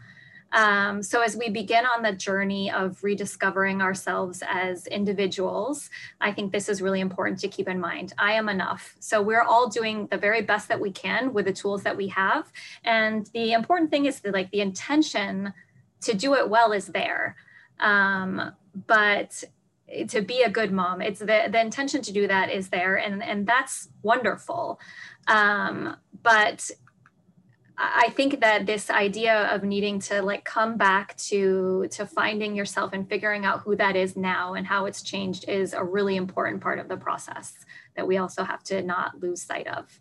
Um, 0.53 1.03
so, 1.03 1.21
as 1.21 1.37
we 1.37 1.51
begin 1.51 1.85
on 1.85 2.03
the 2.03 2.13
journey 2.13 2.71
of 2.71 3.03
rediscovering 3.05 3.83
ourselves 3.83 4.43
as 4.47 4.87
individuals, 4.87 5.91
I 6.21 6.33
think 6.33 6.53
this 6.53 6.69
is 6.69 6.81
really 6.81 7.01
important 7.01 7.39
to 7.41 7.49
keep 7.49 7.69
in 7.69 7.79
mind. 7.81 8.15
I 8.19 8.33
am 8.33 8.49
enough. 8.49 8.97
So, 8.99 9.21
we're 9.21 9.43
all 9.43 9.69
doing 9.69 10.07
the 10.07 10.17
very 10.17 10.43
best 10.43 10.69
that 10.69 10.81
we 10.81 10.91
can 10.91 11.35
with 11.35 11.45
the 11.45 11.53
tools 11.53 11.83
that 11.83 11.97
we 11.97 12.09
have. 12.09 12.51
And 12.85 13.27
the 13.35 13.53
important 13.53 13.91
thing 13.91 14.07
is 14.07 14.21
that, 14.21 14.33
like, 14.33 14.51
the 14.51 14.61
intention 14.61 15.53
to 16.03 16.15
do 16.15 16.35
it 16.35 16.49
well 16.49 16.73
is 16.73 16.87
there. 16.87 17.37
Um, 17.81 18.53
but 18.87 19.45
to 20.09 20.21
be 20.21 20.43
a 20.43 20.51
good 20.51 20.71
mom 20.71 21.01
it's 21.01 21.21
the, 21.21 21.49
the 21.51 21.59
intention 21.59 22.03
to 22.03 22.13
do 22.13 22.29
that 22.29 22.51
is 22.51 22.69
there 22.69 22.97
and 22.97 23.23
and 23.23 23.47
that's 23.47 23.89
wonderful 24.03 24.79
um, 25.29 25.97
but 26.23 26.71
I 27.81 28.13
think 28.17 28.41
that 28.41 28.67
this 28.67 28.91
idea 28.91 29.47
of 29.55 29.63
needing 29.63 30.01
to 30.01 30.21
like 30.21 30.45
come 30.45 30.77
back 30.77 31.17
to 31.29 31.87
to 31.93 32.07
finding 32.07 32.57
yourself 32.57 32.93
and 32.93 33.09
figuring 33.09 33.45
out 33.45 33.61
who 33.61 33.77
that 33.77 33.95
is 33.95 34.17
now 34.17 34.55
and 34.55 34.67
how 34.67 34.87
it's 34.87 35.01
changed 35.01 35.49
is 35.49 35.75
a 35.75 35.85
really 35.85 36.17
important 36.17 36.61
part 36.61 36.81
of 36.81 36.89
the 36.89 36.97
process 36.97 37.55
that 37.95 38.07
we 38.07 38.17
also 38.17 38.43
have 38.43 38.65
to 38.65 38.83
not 38.83 39.23
lose 39.23 39.43
sight 39.43 39.69
of. 39.69 40.01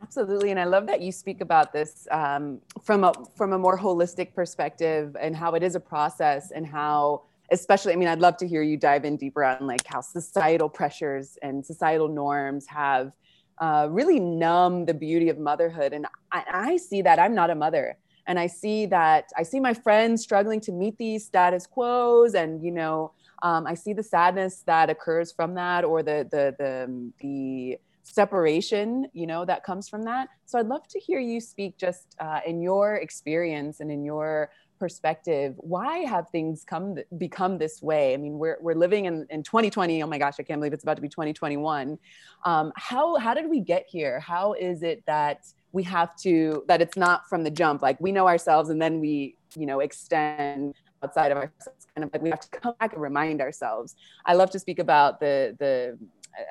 Absolutely, 0.00 0.52
and 0.52 0.60
I 0.60 0.64
love 0.64 0.86
that 0.86 1.00
you 1.00 1.10
speak 1.10 1.40
about 1.40 1.72
this 1.72 2.06
um, 2.12 2.60
from 2.80 3.02
a 3.02 3.12
from 3.36 3.52
a 3.52 3.58
more 3.58 3.76
holistic 3.76 4.32
perspective 4.32 5.16
and 5.20 5.34
how 5.34 5.54
it 5.54 5.64
is 5.64 5.74
a 5.74 5.80
process 5.80 6.52
and 6.52 6.64
how 6.64 7.22
especially 7.50 7.92
i 7.92 7.96
mean 7.96 8.08
i'd 8.08 8.20
love 8.20 8.36
to 8.36 8.48
hear 8.48 8.62
you 8.62 8.76
dive 8.76 9.04
in 9.04 9.16
deeper 9.16 9.44
on 9.44 9.66
like 9.66 9.84
how 9.86 10.00
societal 10.00 10.68
pressures 10.68 11.36
and 11.42 11.64
societal 11.64 12.08
norms 12.08 12.66
have 12.66 13.12
uh, 13.58 13.88
really 13.90 14.20
numb 14.20 14.84
the 14.84 14.94
beauty 14.94 15.28
of 15.28 15.38
motherhood. 15.38 15.92
And 15.92 16.06
I, 16.30 16.44
I 16.52 16.76
see 16.76 17.02
that 17.02 17.18
I'm 17.18 17.34
not 17.34 17.50
a 17.50 17.54
mother 17.54 17.96
and 18.26 18.38
i 18.38 18.46
see 18.46 18.86
that 18.86 19.30
i 19.36 19.42
see 19.42 19.60
my 19.60 19.74
friends 19.74 20.22
struggling 20.22 20.60
to 20.60 20.72
meet 20.72 20.96
these 20.98 21.24
status 21.24 21.66
quos 21.66 22.34
and 22.34 22.62
you 22.62 22.70
know 22.70 23.12
um, 23.42 23.66
i 23.66 23.74
see 23.74 23.92
the 23.92 24.02
sadness 24.02 24.62
that 24.66 24.90
occurs 24.90 25.32
from 25.32 25.54
that 25.54 25.84
or 25.84 26.02
the 26.02 26.26
the 26.30 26.54
the, 26.58 27.12
the 27.20 27.78
separation 28.04 29.06
you 29.12 29.26
know 29.26 29.44
that 29.44 29.64
comes 29.64 29.88
from 29.88 30.02
that 30.02 30.28
so 30.44 30.58
i'd 30.58 30.66
love 30.66 30.86
to 30.88 30.98
hear 30.98 31.20
you 31.20 31.40
speak 31.40 31.76
just 31.76 32.16
uh, 32.20 32.40
in 32.46 32.60
your 32.60 32.96
experience 32.96 33.80
and 33.80 33.90
in 33.90 34.04
your 34.04 34.50
perspective 34.84 35.54
why 35.58 35.98
have 35.98 36.24
things 36.30 36.64
come 36.72 36.96
become 37.16 37.52
this 37.58 37.76
way? 37.90 38.14
I 38.14 38.16
mean 38.16 38.34
we're, 38.42 38.58
we're 38.60 38.80
living 38.86 39.04
in, 39.10 39.26
in 39.30 39.42
2020 39.42 40.02
oh 40.02 40.06
my 40.06 40.18
gosh 40.18 40.36
i 40.40 40.42
can't 40.42 40.60
believe 40.60 40.72
it's 40.72 40.82
about 40.82 40.96
to 41.00 41.02
be 41.08 41.08
2021 41.08 41.98
um, 42.44 42.72
how 42.76 43.16
how 43.16 43.34
did 43.34 43.48
we 43.48 43.60
get 43.60 43.86
here? 43.88 44.20
How 44.20 44.54
is 44.54 44.82
it 44.82 45.04
that 45.06 45.46
we 45.72 45.82
have 45.84 46.14
to 46.16 46.64
that 46.68 46.82
it's 46.82 46.96
not 46.96 47.28
from 47.28 47.44
the 47.44 47.50
jump? 47.50 47.82
Like 47.82 48.00
we 48.00 48.12
know 48.12 48.26
ourselves 48.26 48.70
and 48.70 48.80
then 48.80 49.00
we 49.00 49.36
you 49.56 49.66
know 49.66 49.80
extend 49.80 50.74
outside 51.02 51.30
of 51.30 51.38
ourselves. 51.38 51.86
Kind 51.94 52.04
of 52.04 52.10
like 52.12 52.22
we 52.22 52.30
have 52.30 52.40
to 52.40 52.48
come 52.48 52.74
back 52.80 52.92
and 52.92 53.02
remind 53.02 53.40
ourselves. 53.40 53.96
I 54.26 54.34
love 54.34 54.50
to 54.50 54.58
speak 54.58 54.78
about 54.78 55.20
the 55.20 55.56
the 55.58 55.98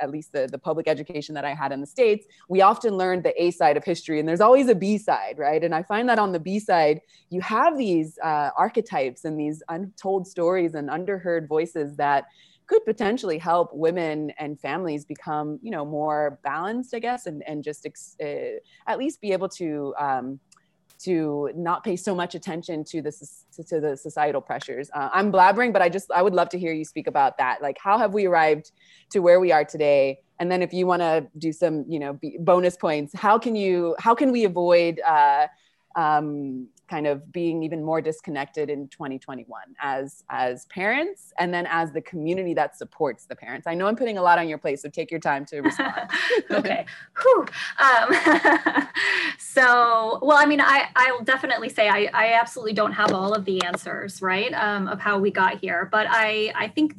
at 0.01 0.09
least 0.09 0.31
the, 0.31 0.47
the 0.51 0.57
public 0.57 0.87
education 0.87 1.35
that 1.35 1.45
I 1.45 1.53
had 1.53 1.71
in 1.71 1.81
the 1.81 1.87
States, 1.87 2.25
we 2.49 2.61
often 2.61 2.95
learned 2.95 3.23
the 3.23 3.41
A 3.41 3.51
side 3.51 3.77
of 3.77 3.83
history 3.83 4.19
and 4.19 4.27
there's 4.27 4.41
always 4.41 4.67
a 4.67 4.75
B 4.75 4.97
side, 4.97 5.37
right? 5.37 5.63
And 5.63 5.73
I 5.73 5.83
find 5.83 6.07
that 6.09 6.19
on 6.19 6.31
the 6.31 6.39
B 6.39 6.59
side, 6.59 7.01
you 7.29 7.41
have 7.41 7.77
these 7.77 8.17
uh, 8.23 8.49
archetypes 8.57 9.25
and 9.25 9.39
these 9.39 9.63
untold 9.69 10.27
stories 10.27 10.73
and 10.75 10.89
underheard 10.89 11.47
voices 11.47 11.95
that 11.97 12.25
could 12.67 12.85
potentially 12.85 13.37
help 13.37 13.69
women 13.73 14.31
and 14.39 14.57
families 14.57 15.03
become, 15.03 15.59
you 15.61 15.71
know, 15.71 15.83
more 15.83 16.39
balanced, 16.41 16.93
I 16.95 16.99
guess, 16.99 17.25
and, 17.25 17.43
and 17.45 17.63
just 17.63 17.85
ex- 17.85 18.15
uh, 18.23 18.59
at 18.87 18.97
least 18.97 19.19
be 19.19 19.33
able 19.33 19.49
to 19.49 19.93
um, 19.99 20.39
to 21.03 21.49
not 21.55 21.83
pay 21.83 21.95
so 21.95 22.13
much 22.13 22.35
attention 22.35 22.83
to 22.85 23.01
the 23.01 23.11
to, 23.67 23.79
the 23.79 23.97
societal 23.97 24.41
pressures. 24.41 24.89
Uh, 24.93 25.09
I'm 25.11 25.31
blabbering, 25.31 25.73
but 25.73 25.81
I 25.81 25.89
just 25.89 26.11
I 26.11 26.21
would 26.21 26.33
love 26.33 26.49
to 26.49 26.59
hear 26.59 26.73
you 26.73 26.85
speak 26.85 27.07
about 27.07 27.37
that. 27.37 27.61
Like, 27.61 27.77
how 27.79 27.97
have 27.97 28.13
we 28.13 28.25
arrived 28.25 28.71
to 29.11 29.19
where 29.19 29.39
we 29.39 29.51
are 29.51 29.65
today? 29.65 30.19
And 30.39 30.51
then, 30.51 30.61
if 30.61 30.73
you 30.73 30.87
want 30.87 31.01
to 31.01 31.27
do 31.37 31.51
some, 31.51 31.85
you 31.87 31.99
know, 31.99 32.19
bonus 32.39 32.77
points, 32.77 33.13
how 33.15 33.37
can 33.37 33.55
you 33.55 33.95
how 33.99 34.15
can 34.15 34.31
we 34.31 34.45
avoid 34.45 34.99
uh, 34.99 35.47
um, 35.95 36.67
kind 36.91 37.07
of 37.07 37.31
being 37.31 37.63
even 37.63 37.81
more 37.81 38.01
disconnected 38.01 38.69
in 38.69 38.85
2021 38.89 39.61
as 39.81 40.25
as 40.29 40.65
parents 40.65 41.31
and 41.39 41.53
then 41.53 41.65
as 41.69 41.93
the 41.93 42.01
community 42.01 42.53
that 42.53 42.77
supports 42.77 43.25
the 43.25 43.35
parents. 43.35 43.65
I 43.65 43.73
know 43.73 43.87
i'm 43.87 43.95
putting 43.95 44.17
a 44.17 44.21
lot 44.21 44.37
on 44.37 44.49
your 44.49 44.57
plate 44.57 44.81
so 44.81 44.89
take 44.89 45.09
your 45.09 45.21
time 45.21 45.45
to 45.45 45.61
respond. 45.61 46.09
Okay. 46.51 46.85
Um, 47.79 48.13
so 49.39 50.19
well 50.21 50.37
i 50.37 50.45
mean 50.45 50.59
i 50.59 50.89
i'll 50.95 51.23
definitely 51.23 51.69
say 51.69 51.87
I, 51.87 52.09
I 52.13 52.33
absolutely 52.33 52.73
don't 52.73 52.91
have 52.91 53.13
all 53.13 53.33
of 53.33 53.45
the 53.45 53.63
answers 53.63 54.21
right 54.21 54.53
um, 54.53 54.87
of 54.87 54.99
how 54.99 55.17
we 55.17 55.31
got 55.31 55.59
here 55.59 55.87
but 55.91 56.07
i 56.09 56.51
i 56.55 56.67
think 56.67 56.97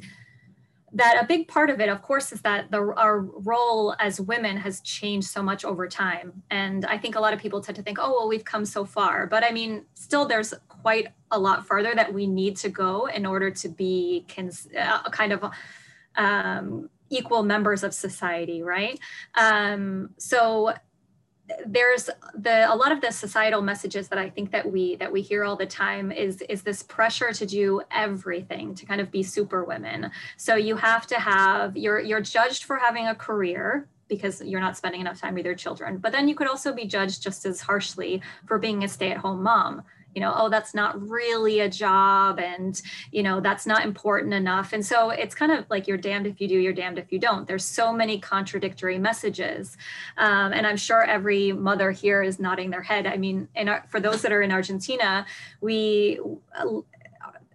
that 0.93 1.17
a 1.21 1.25
big 1.25 1.47
part 1.47 1.69
of 1.69 1.79
it, 1.81 1.89
of 1.89 2.01
course, 2.01 2.31
is 2.31 2.41
that 2.41 2.69
the, 2.69 2.77
our 2.77 3.21
role 3.21 3.95
as 3.99 4.21
women 4.21 4.57
has 4.57 4.79
changed 4.81 5.27
so 5.27 5.41
much 5.41 5.65
over 5.65 5.87
time. 5.87 6.43
And 6.51 6.85
I 6.85 6.97
think 6.97 7.15
a 7.15 7.19
lot 7.19 7.33
of 7.33 7.39
people 7.39 7.61
tend 7.61 7.75
to 7.77 7.81
think, 7.81 7.97
oh, 7.99 8.11
well, 8.11 8.27
we've 8.27 8.45
come 8.45 8.63
so 8.63 8.85
far. 8.85 9.25
But 9.25 9.43
I 9.43 9.51
mean, 9.51 9.85
still, 9.95 10.25
there's 10.25 10.53
quite 10.67 11.07
a 11.31 11.39
lot 11.39 11.65
farther 11.65 11.93
that 11.95 12.13
we 12.13 12.27
need 12.27 12.57
to 12.57 12.69
go 12.69 13.07
in 13.07 13.25
order 13.25 13.49
to 13.49 13.69
be 13.69 14.25
cons- 14.33 14.67
uh, 14.79 15.09
kind 15.09 15.33
of 15.33 15.43
um, 16.15 16.89
equal 17.09 17.43
members 17.43 17.83
of 17.83 17.93
society, 17.93 18.61
right? 18.61 18.99
Um, 19.35 20.11
so 20.17 20.73
there's 21.65 22.09
the 22.35 22.71
a 22.71 22.75
lot 22.75 22.91
of 22.91 23.01
the 23.01 23.11
societal 23.11 23.61
messages 23.61 24.07
that 24.07 24.17
I 24.17 24.29
think 24.29 24.51
that 24.51 24.69
we 24.69 24.95
that 24.95 25.11
we 25.11 25.21
hear 25.21 25.43
all 25.43 25.55
the 25.55 25.65
time 25.65 26.11
is 26.11 26.41
is 26.43 26.61
this 26.61 26.83
pressure 26.83 27.33
to 27.33 27.45
do 27.45 27.81
everything 27.91 28.73
to 28.75 28.85
kind 28.85 29.01
of 29.01 29.11
be 29.11 29.23
super 29.23 29.63
women. 29.63 30.09
So 30.37 30.55
you 30.55 30.77
have 30.77 31.05
to 31.07 31.19
have 31.19 31.75
you're 31.75 31.99
you're 31.99 32.21
judged 32.21 32.63
for 32.63 32.77
having 32.77 33.07
a 33.07 33.15
career 33.15 33.87
because 34.07 34.41
you're 34.41 34.61
not 34.61 34.77
spending 34.77 35.01
enough 35.01 35.19
time 35.19 35.33
with 35.33 35.45
your 35.45 35.55
children. 35.55 35.97
But 35.97 36.11
then 36.11 36.27
you 36.27 36.35
could 36.35 36.47
also 36.47 36.73
be 36.73 36.85
judged 36.85 37.21
just 37.21 37.45
as 37.45 37.61
harshly 37.61 38.21
for 38.45 38.59
being 38.59 38.83
a 38.83 38.87
stay-at-home 38.87 39.41
mom 39.41 39.83
you 40.15 40.21
know 40.21 40.33
oh 40.35 40.49
that's 40.49 40.73
not 40.73 41.01
really 41.09 41.61
a 41.61 41.69
job 41.69 42.39
and 42.39 42.81
you 43.11 43.23
know 43.23 43.39
that's 43.39 43.65
not 43.65 43.83
important 43.85 44.33
enough. 44.33 44.73
And 44.73 44.85
so 44.85 45.09
it's 45.09 45.35
kind 45.35 45.51
of 45.51 45.65
like 45.69 45.87
you're 45.87 45.97
damned 45.97 46.27
if 46.27 46.39
you 46.39 46.47
do 46.47 46.55
you're 46.55 46.73
damned 46.73 46.99
if 46.99 47.11
you 47.11 47.19
don't. 47.19 47.47
There's 47.47 47.65
so 47.65 47.93
many 47.93 48.19
contradictory 48.19 48.97
messages. 48.97 49.77
Um, 50.17 50.53
and 50.53 50.65
i'm 50.65 50.77
sure 50.77 51.03
every 51.03 51.51
mother 51.51 51.91
here 51.91 52.23
is 52.23 52.39
nodding 52.39 52.69
their 52.69 52.81
head. 52.81 53.07
I 53.07 53.17
mean 53.17 53.47
in 53.55 53.69
our, 53.69 53.85
for 53.89 53.99
those 53.99 54.21
that 54.21 54.31
are 54.31 54.41
in 54.41 54.51
argentina 54.51 55.25
we 55.61 56.19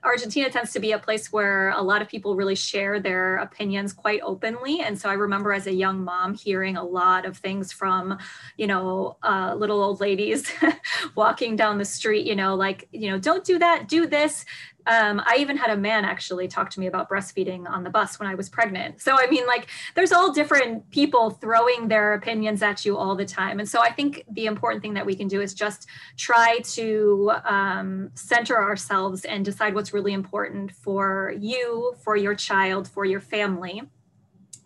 Argentina 0.03 0.51
tends 0.51 0.73
to 0.73 0.81
be 0.81 0.93
a 0.93 0.99
place 0.99 1.33
where 1.33 1.71
a 1.71 1.83
lot 1.83 2.03
of 2.03 2.09
people 2.09 2.37
really 2.37 2.55
share 2.55 3.01
their 3.01 3.37
opinions 3.37 3.93
quite 3.93 4.21
openly. 4.23 4.81
And 4.81 4.99
so 4.99 5.09
I 5.09 5.15
remember 5.15 5.53
as 5.53 5.67
a 5.67 5.73
young 5.73 6.03
mom 6.05 6.35
hearing 6.35 6.77
a 6.77 6.85
lot 6.85 7.27
of 7.27 7.37
things 7.37 7.73
from, 7.73 8.19
you 8.57 8.67
know, 8.67 9.17
uh, 9.23 9.55
little 9.57 9.83
old 9.83 10.01
ladies 10.01 10.51
walking 11.15 11.57
down 11.57 11.79
the 11.79 11.85
street, 11.85 12.27
you 12.27 12.37
know, 12.37 12.55
like, 12.55 12.89
you 12.93 13.11
know, 13.11 13.19
don't 13.19 13.45
do 13.45 13.59
that, 13.59 13.89
do 13.89 14.07
this. 14.07 14.45
Um, 14.89 15.23
I 15.27 15.37
even 15.39 15.57
had 15.57 15.71
a 15.71 15.77
man 15.77 16.05
actually 16.05 16.49
talk 16.49 16.71
to 16.71 16.81
me 16.81 16.87
about 16.87 17.11
breastfeeding 17.11 17.69
on 17.69 17.85
the 17.85 17.91
bus 17.91 18.19
when 18.19 18.27
I 18.27 18.35
was 18.35 18.49
pregnant. 18.49 19.01
So, 19.01 19.17
I 19.19 19.29
mean, 19.29 19.47
like, 19.47 19.69
there's 19.95 20.13
all 20.13 20.33
different 20.33 20.91
people 20.91 21.31
throwing 21.31 21.89
their 21.89 22.15
opinions 22.15 22.63
at 22.63 22.87
you 22.87 22.97
all 22.97 23.15
the 23.15 23.27
time. 23.27 23.59
And 23.61 23.69
so, 23.69 23.81
I 23.83 23.93
think 23.93 24.25
the 24.31 24.47
important 24.47 24.83
thing 24.83 24.95
that 24.95 25.05
we 25.05 25.15
can 25.15 25.29
do 25.29 25.41
is 25.43 25.53
just 25.53 25.87
try 26.17 26.61
to 26.61 27.33
um, 27.45 28.11
center 28.15 28.57
ourselves 28.57 29.25
and 29.27 29.45
decide 29.45 29.75
what's 29.75 29.93
really 29.93 30.15
important 30.15 30.73
for 30.73 31.35
you, 31.39 31.95
for 32.03 32.17
your 32.17 32.35
child, 32.35 32.89
for 32.89 33.05
your 33.05 33.21
family. 33.21 33.83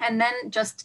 And 0.01 0.21
then 0.21 0.35
just 0.51 0.85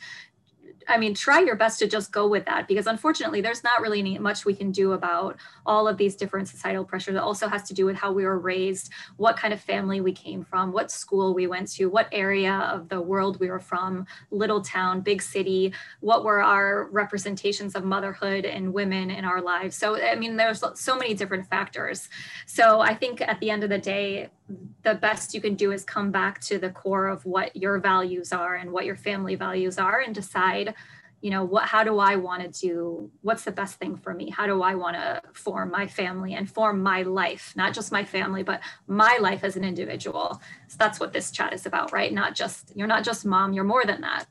I 0.88 0.98
mean, 0.98 1.14
try 1.14 1.40
your 1.40 1.56
best 1.56 1.80
to 1.80 1.88
just 1.88 2.12
go 2.12 2.28
with 2.28 2.46
that 2.46 2.68
because 2.68 2.88
unfortunately, 2.88 3.42
there's 3.42 3.64
not 3.64 3.82
really 3.82 4.00
any, 4.00 4.18
much 4.18 4.46
we 4.46 4.54
can 4.54 4.72
do 4.72 4.94
about 4.94 5.38
all 5.66 5.88
of 5.88 5.98
these 5.98 6.16
different 6.16 6.48
societal 6.48 6.86
pressures. 6.86 7.16
It 7.16 7.20
also 7.20 7.48
has 7.48 7.64
to 7.64 7.74
do 7.74 7.86
with 7.86 7.96
how 7.96 8.12
we 8.12 8.26
were 8.26 8.40
raised, 8.40 8.92
what 9.18 9.38
kind 9.38 9.54
of 9.54 9.60
family 9.60 10.02
we 10.02 10.12
came 10.14 10.44
from, 10.44 10.72
what 10.72 10.92
school 10.92 11.34
we 11.34 11.48
went 11.48 11.70
to, 11.74 11.88
what 11.88 12.08
area 12.12 12.70
of 12.72 12.90
the 12.90 13.02
world 13.02 13.40
we 13.40 13.50
were 13.50 13.60
from, 13.60 14.06
little 14.32 14.62
town, 14.62 15.02
big 15.02 15.22
city, 15.22 15.74
what 16.00 16.24
were 16.24 16.42
our 16.42 16.88
representations 16.92 17.76
of 17.76 17.84
motherhood 17.84 18.46
and 18.46 18.74
women 18.74 19.12
in 19.12 19.26
our 19.26 19.42
lives. 19.42 19.76
So, 19.76 20.02
I 20.02 20.16
mean, 20.16 20.38
there's 20.38 20.64
so 20.76 20.98
many 20.98 21.14
different 21.14 21.48
factors. 21.48 22.10
So, 22.46 22.80
I 22.80 22.94
think 22.94 23.22
at 23.22 23.40
the 23.40 23.50
end 23.50 23.64
of 23.64 23.70
the 23.70 23.78
day, 23.78 24.30
the 24.84 24.96
best 24.96 25.34
you 25.34 25.42
can 25.42 25.56
do 25.56 25.72
is 25.72 25.84
come 25.84 26.12
back 26.12 26.40
to 26.42 26.58
the 26.58 26.70
core 26.70 27.08
of 27.08 27.26
what 27.26 27.56
your 27.56 27.80
values 27.80 28.32
are 28.32 28.56
and 28.56 28.72
what 28.72 28.86
your 28.86 28.96
family 28.96 29.36
values 29.36 29.78
are 29.78 30.00
and 30.00 30.16
decide 30.16 30.74
you 31.22 31.32
know 31.32 31.44
what 31.44 31.66
how 31.66 31.84
do 31.84 31.98
i 31.98 32.16
want 32.16 32.42
to 32.42 32.68
do 32.68 33.10
what's 33.22 33.44
the 33.44 33.52
best 33.52 33.80
thing 33.80 33.98
for 33.98 34.14
me? 34.14 34.30
How 34.30 34.46
do 34.46 34.62
i 34.62 34.76
want 34.76 34.96
to 34.96 35.22
form 35.34 35.72
my 35.72 35.88
family 35.88 36.36
and 36.36 36.50
form 36.50 36.82
my 36.84 37.02
life? 37.02 37.54
Not 37.56 37.74
just 37.74 37.92
my 37.92 38.06
family 38.06 38.44
but 38.44 38.62
my 38.88 39.18
life 39.20 39.44
as 39.44 39.56
an 39.56 39.64
individual. 39.64 40.40
So 40.68 40.76
that's 40.78 41.00
what 41.00 41.14
this 41.14 41.32
chat 41.32 41.54
is 41.54 41.66
about 41.66 41.92
right? 41.92 42.14
Not 42.14 42.36
just 42.36 42.72
you're 42.76 42.88
not 42.88 43.04
just 43.04 43.26
mom 43.26 43.54
you're 43.54 43.64
more 43.64 43.84
than 43.84 44.02
that 44.02 44.28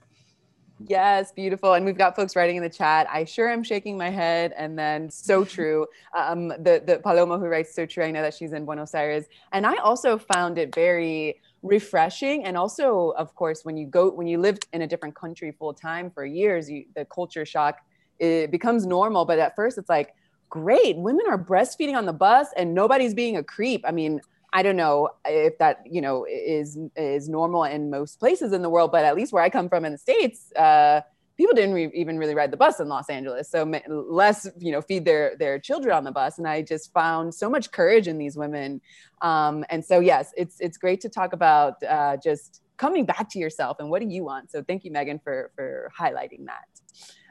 Yes, 0.79 1.33
beautiful. 1.33 1.73
And 1.73 1.87
we've 1.87 1.97
got 1.97 2.15
folks 2.15 2.37
writing 2.37 2.57
in 2.57 2.63
the 2.63 2.69
chat. 2.69 3.07
I 3.11 3.25
sure 3.25 3.49
am 3.49 3.63
shaking 3.63 3.97
my 3.97 4.11
head. 4.11 4.53
And 4.57 4.79
then 4.79 5.09
so 5.11 5.45
true. 5.57 5.87
Um, 6.17 6.49
the 6.49 6.83
the 6.85 7.01
Paloma 7.03 7.39
who 7.39 7.47
writes 7.47 7.75
so 7.75 7.87
true. 7.87 8.05
I 8.05 8.11
know 8.11 8.23
that 8.23 8.35
she's 8.35 8.53
in 8.53 8.65
Buenos 8.65 8.95
Aires. 8.95 9.25
And 9.53 9.67
I 9.67 9.77
also 9.77 10.19
found 10.19 10.59
it 10.59 10.75
very 10.75 11.41
refreshing. 11.63 12.45
And 12.45 12.57
also, 12.57 13.11
of 13.17 13.35
course, 13.35 13.65
when 13.65 13.77
you 13.77 13.87
go 13.87 14.11
when 14.11 14.27
you 14.27 14.39
lived 14.39 14.67
in 14.73 14.83
a 14.83 14.87
different 14.87 15.15
country 15.15 15.51
full 15.59 15.73
time 15.73 16.11
for 16.11 16.27
years, 16.27 16.71
you, 16.71 16.85
the 16.95 17.05
culture 17.07 17.47
shock 17.47 17.79
it 18.19 18.51
becomes 18.51 18.87
normal. 18.87 19.25
But 19.25 19.39
at 19.39 19.55
first, 19.57 19.79
it's 19.79 19.89
like, 19.89 20.15
great, 20.49 20.97
women 20.97 21.27
are 21.29 21.39
breastfeeding 21.39 21.97
on 21.97 22.07
the 22.07 22.13
bus 22.13 22.49
and 22.57 22.75
nobody's 22.75 23.15
being 23.15 23.37
a 23.37 23.43
creep. 23.43 23.85
I 23.87 23.91
mean, 23.91 24.21
I 24.57 24.63
don't 24.63 24.77
know 24.77 25.11
if 25.27 25.59
that 25.59 25.83
you 25.85 26.01
know 26.01 26.27
is 26.27 26.79
is 26.97 27.29
normal 27.29 27.65
in 27.65 27.91
most 27.91 28.19
places 28.19 28.55
in 28.55 28.63
the 28.63 28.71
world, 28.71 28.91
but 28.91 29.05
at 29.05 29.15
least 29.15 29.31
where 29.35 29.43
I 29.43 29.51
come 29.51 29.69
from 29.69 29.85
in 29.85 29.93
the 29.93 29.99
states, 29.99 30.51
uh, 30.57 31.03
people 31.37 31.55
didn't 31.55 31.75
re- 31.75 31.93
even 31.93 32.17
really 32.17 32.35
ride 32.35 32.51
the 32.51 32.57
bus 32.57 32.81
in 32.81 32.89
Los 32.89 33.11
Angeles. 33.11 33.51
So 33.51 33.71
less 33.87 34.49
you 34.59 34.73
know 34.73 34.81
feed 34.81 35.05
their 35.05 35.37
their 35.37 35.59
children 35.59 35.95
on 35.95 36.05
the 36.05 36.11
bus, 36.11 36.39
and 36.39 36.49
I 36.49 36.63
just 36.63 36.91
found 36.95 37.35
so 37.35 37.51
much 37.51 37.71
courage 37.71 38.09
in 38.09 38.17
these 38.17 38.35
women. 38.35 38.81
Um, 39.21 39.63
and 39.69 39.85
so 39.85 40.01
yes, 40.01 40.33
it's 40.39 40.57
it's 40.59 40.79
great 40.79 41.03
to 41.03 41.11
talk 41.11 41.35
about 41.35 41.75
uh, 41.83 42.17
just 42.17 42.63
coming 42.79 43.05
back 43.05 43.29
to 43.33 43.39
yourself 43.39 43.77
and 43.79 43.91
what 43.91 44.01
do 44.01 44.09
you 44.09 44.25
want. 44.25 44.51
So 44.51 44.63
thank 44.63 44.87
you, 44.87 44.91
Meghan, 44.91 45.23
for 45.23 45.51
for 45.55 45.93
highlighting 46.01 46.47
that. 46.47 46.69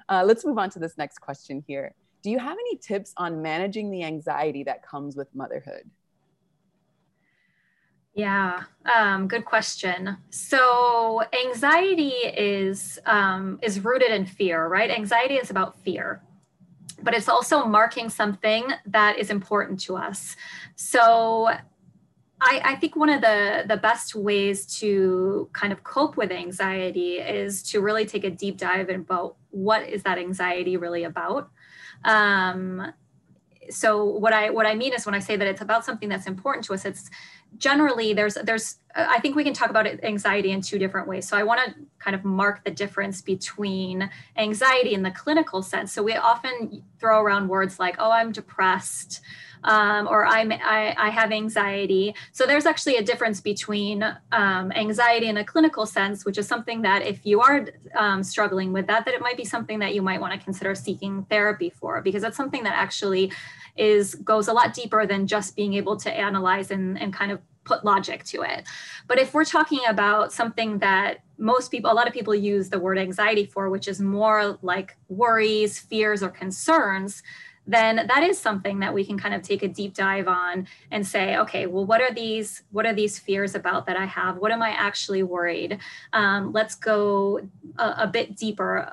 Uh, 0.10 0.24
let's 0.24 0.46
move 0.46 0.60
on 0.60 0.70
to 0.70 0.78
this 0.78 0.96
next 0.96 1.18
question 1.22 1.64
here. 1.66 1.96
Do 2.22 2.30
you 2.30 2.38
have 2.38 2.56
any 2.66 2.78
tips 2.78 3.14
on 3.18 3.42
managing 3.42 3.90
the 3.90 4.04
anxiety 4.04 4.64
that 4.66 4.86
comes 4.86 5.16
with 5.16 5.28
motherhood? 5.34 5.90
Yeah, 8.16 8.64
um, 8.86 9.28
good 9.28 9.44
question. 9.44 10.16
So 10.30 11.22
anxiety 11.46 12.14
is 12.38 12.98
um, 13.06 13.60
is 13.62 13.84
rooted 13.84 14.10
in 14.10 14.26
fear, 14.26 14.68
right? 14.68 14.90
Anxiety 14.90 15.36
is 15.36 15.50
about 15.50 15.78
fear, 15.84 16.22
but 17.04 17.14
it's 17.14 17.28
also 17.28 17.66
marking 17.66 18.10
something 18.10 18.64
that 18.86 19.20
is 19.20 19.30
important 19.30 19.82
to 19.82 19.98
us. 19.98 20.38
So 20.78 21.50
I, 22.40 22.62
I, 22.64 22.76
think 22.76 22.96
one 22.96 23.10
of 23.10 23.20
the 23.20 23.66
the 23.68 23.76
best 23.76 24.16
ways 24.16 24.66
to 24.80 25.50
kind 25.52 25.74
of 25.74 25.84
cope 25.84 26.16
with 26.16 26.32
anxiety 26.32 27.16
is 27.16 27.64
to 27.64 27.82
really 27.82 28.06
take 28.06 28.24
a 28.24 28.30
deep 28.30 28.58
dive 28.58 28.88
about 28.88 29.36
what 29.52 29.90
is 29.90 30.04
that 30.04 30.18
anxiety 30.18 30.78
really 30.78 31.04
about. 31.04 31.50
Um, 32.06 32.94
so 33.70 34.06
what 34.06 34.34
I 34.34 34.50
what 34.50 34.66
I 34.66 34.76
mean 34.76 34.94
is 34.94 35.06
when 35.06 35.16
I 35.16 35.20
say 35.20 35.36
that 35.36 35.48
it's 35.48 35.62
about 35.62 35.86
something 35.86 36.10
that's 36.10 36.28
important 36.28 36.66
to 36.66 36.74
us, 36.74 36.86
it's 36.86 37.10
generally 37.58 38.14
there's 38.14 38.36
there's 38.44 38.78
uh, 38.96 39.06
i 39.10 39.20
think 39.20 39.36
we 39.36 39.44
can 39.44 39.54
talk 39.54 39.70
about 39.70 39.88
anxiety 40.04 40.52
in 40.52 40.62
two 40.62 40.80
different 40.80 41.08
ways. 41.08 41.28
So 41.28 41.38
i 41.38 41.44
want 41.44 41.62
to 41.66 41.76
kind 42.00 42.16
of 42.16 42.24
mark 42.24 42.64
the 42.64 42.72
difference 42.72 43.22
between 43.22 44.10
anxiety 44.38 44.94
in 44.94 45.04
the 45.04 45.12
clinical 45.12 45.62
sense. 45.62 45.92
So 45.92 46.04
we 46.04 46.14
often 46.16 46.84
throw 47.00 47.22
around 47.22 47.48
words 47.48 47.80
like 47.80 47.96
oh 48.00 48.12
i'm 48.12 48.32
depressed 48.32 49.22
um, 49.66 50.08
or 50.08 50.26
I'm, 50.26 50.52
I, 50.52 50.96
I, 50.98 51.10
have 51.10 51.32
anxiety. 51.32 52.14
So 52.32 52.46
there's 52.46 52.68
actually 52.68 52.98
a 52.98 53.04
difference 53.04 53.42
between 53.42 54.04
um, 54.32 54.72
anxiety 54.72 55.28
in 55.28 55.38
a 55.38 55.44
clinical 55.44 55.88
sense, 55.88 56.24
which 56.24 56.38
is 56.38 56.48
something 56.48 56.84
that 56.84 57.02
if 57.02 57.26
you 57.26 57.42
are 57.42 57.68
um, 57.96 58.24
struggling 58.24 58.72
with 58.72 58.86
that, 58.88 59.06
that 59.06 59.16
it 59.16 59.22
might 59.22 59.38
be 59.38 59.44
something 59.44 59.80
that 59.80 59.96
you 59.96 60.04
might 60.04 60.22
want 60.22 60.34
to 60.34 60.40
consider 60.40 60.76
seeking 60.76 61.24
therapy 61.32 61.72
for, 61.72 62.02
because 62.02 62.22
that's 62.22 62.38
something 62.38 62.64
that 62.64 62.76
actually 62.76 63.32
is 63.76 64.16
goes 64.16 64.48
a 64.48 64.54
lot 64.54 64.74
deeper 64.74 65.06
than 65.06 65.26
just 65.26 65.56
being 65.56 65.74
able 65.74 65.98
to 65.98 66.12
analyze 66.12 66.70
and, 66.70 67.00
and 67.02 67.12
kind 67.12 67.32
of 67.32 67.40
put 67.64 67.84
logic 67.84 68.24
to 68.24 68.44
it. 68.44 68.64
But 69.08 69.18
if 69.18 69.34
we're 69.34 69.46
talking 69.46 69.82
about 69.90 70.32
something 70.32 70.78
that 70.80 71.22
most 71.40 71.72
people, 71.72 71.92
a 71.92 71.94
lot 71.94 72.08
of 72.08 72.14
people 72.14 72.36
use 72.36 72.70
the 72.70 72.80
word 72.80 73.00
anxiety 73.00 73.48
for, 73.48 73.72
which 73.72 73.88
is 73.88 74.00
more 74.00 74.60
like 74.62 74.96
worries, 75.10 75.80
fears, 75.80 76.22
or 76.22 76.30
concerns, 76.30 77.24
then 77.68 78.06
that 78.08 78.24
is 78.24 78.38
something 78.38 78.80
that 78.80 78.94
we 78.94 79.04
can 79.06 79.18
kind 79.18 79.34
of 79.34 79.42
take 79.42 79.64
a 79.64 79.68
deep 79.68 79.94
dive 79.94 80.28
on 80.28 80.68
and 80.92 81.06
say 81.06 81.38
okay 81.38 81.66
well 81.66 81.86
what 81.86 82.02
are 82.02 82.14
these 82.14 82.64
what 82.72 82.86
are 82.86 82.94
these 82.94 83.18
fears 83.18 83.56
about 83.56 83.86
that 83.86 83.98
i 83.98 84.06
have 84.06 84.38
what 84.38 84.52
am 84.52 84.62
i 84.62 84.70
actually 84.70 85.24
worried 85.24 85.80
um, 86.14 86.52
let's 86.52 86.76
go 86.76 87.42
a, 87.78 87.96
a 88.00 88.08
bit 88.08 88.36
deeper 88.36 88.90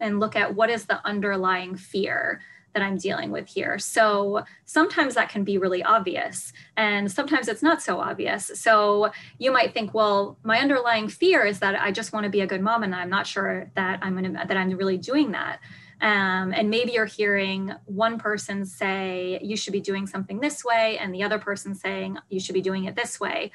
and 0.00 0.20
look 0.20 0.36
at 0.36 0.54
what 0.54 0.70
is 0.70 0.86
the 0.86 1.04
underlying 1.06 1.76
fear 1.76 2.40
that 2.76 2.82
I'm 2.82 2.98
dealing 2.98 3.30
with 3.30 3.48
here. 3.48 3.78
So 3.78 4.44
sometimes 4.66 5.14
that 5.14 5.30
can 5.30 5.44
be 5.44 5.56
really 5.56 5.82
obvious, 5.82 6.52
and 6.76 7.10
sometimes 7.10 7.48
it's 7.48 7.62
not 7.62 7.80
so 7.80 7.98
obvious. 7.98 8.50
So 8.54 9.12
you 9.38 9.50
might 9.50 9.72
think, 9.72 9.94
well, 9.94 10.36
my 10.42 10.58
underlying 10.58 11.08
fear 11.08 11.46
is 11.46 11.58
that 11.60 11.80
I 11.80 11.90
just 11.90 12.12
want 12.12 12.24
to 12.24 12.30
be 12.30 12.42
a 12.42 12.46
good 12.46 12.60
mom, 12.60 12.82
and 12.82 12.94
I'm 12.94 13.08
not 13.08 13.26
sure 13.26 13.70
that 13.76 14.00
I'm 14.02 14.14
gonna 14.14 14.44
that 14.46 14.58
I'm 14.58 14.76
really 14.76 14.98
doing 14.98 15.32
that. 15.32 15.58
Um, 16.00 16.52
and 16.52 16.68
maybe 16.68 16.92
you're 16.92 17.06
hearing 17.06 17.72
one 17.86 18.18
person 18.18 18.66
say 18.66 19.38
you 19.42 19.56
should 19.56 19.72
be 19.72 19.80
doing 19.80 20.06
something 20.06 20.40
this 20.40 20.64
way, 20.64 20.98
and 20.98 21.14
the 21.14 21.22
other 21.22 21.38
person 21.38 21.74
saying 21.74 22.18
you 22.28 22.40
should 22.40 22.54
be 22.54 22.60
doing 22.60 22.84
it 22.84 22.96
this 22.96 23.18
way. 23.18 23.50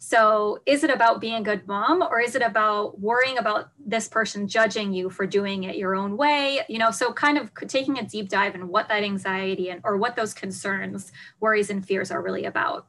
So, 0.00 0.60
is 0.64 0.84
it 0.84 0.90
about 0.90 1.20
being 1.20 1.34
a 1.34 1.42
good 1.42 1.66
mom 1.66 2.02
or 2.02 2.20
is 2.20 2.36
it 2.36 2.42
about 2.42 3.00
worrying 3.00 3.36
about 3.36 3.70
this 3.84 4.06
person 4.06 4.46
judging 4.46 4.92
you 4.92 5.10
for 5.10 5.26
doing 5.26 5.64
it 5.64 5.76
your 5.76 5.96
own 5.96 6.16
way? 6.16 6.60
You 6.68 6.78
know, 6.78 6.92
so 6.92 7.12
kind 7.12 7.36
of 7.36 7.50
taking 7.66 7.98
a 7.98 8.04
deep 8.04 8.28
dive 8.28 8.54
in 8.54 8.68
what 8.68 8.88
that 8.88 9.02
anxiety 9.02 9.70
and 9.70 9.80
or 9.82 9.96
what 9.96 10.14
those 10.14 10.34
concerns, 10.34 11.10
worries, 11.40 11.68
and 11.68 11.84
fears 11.84 12.12
are 12.12 12.22
really 12.22 12.44
about. 12.44 12.86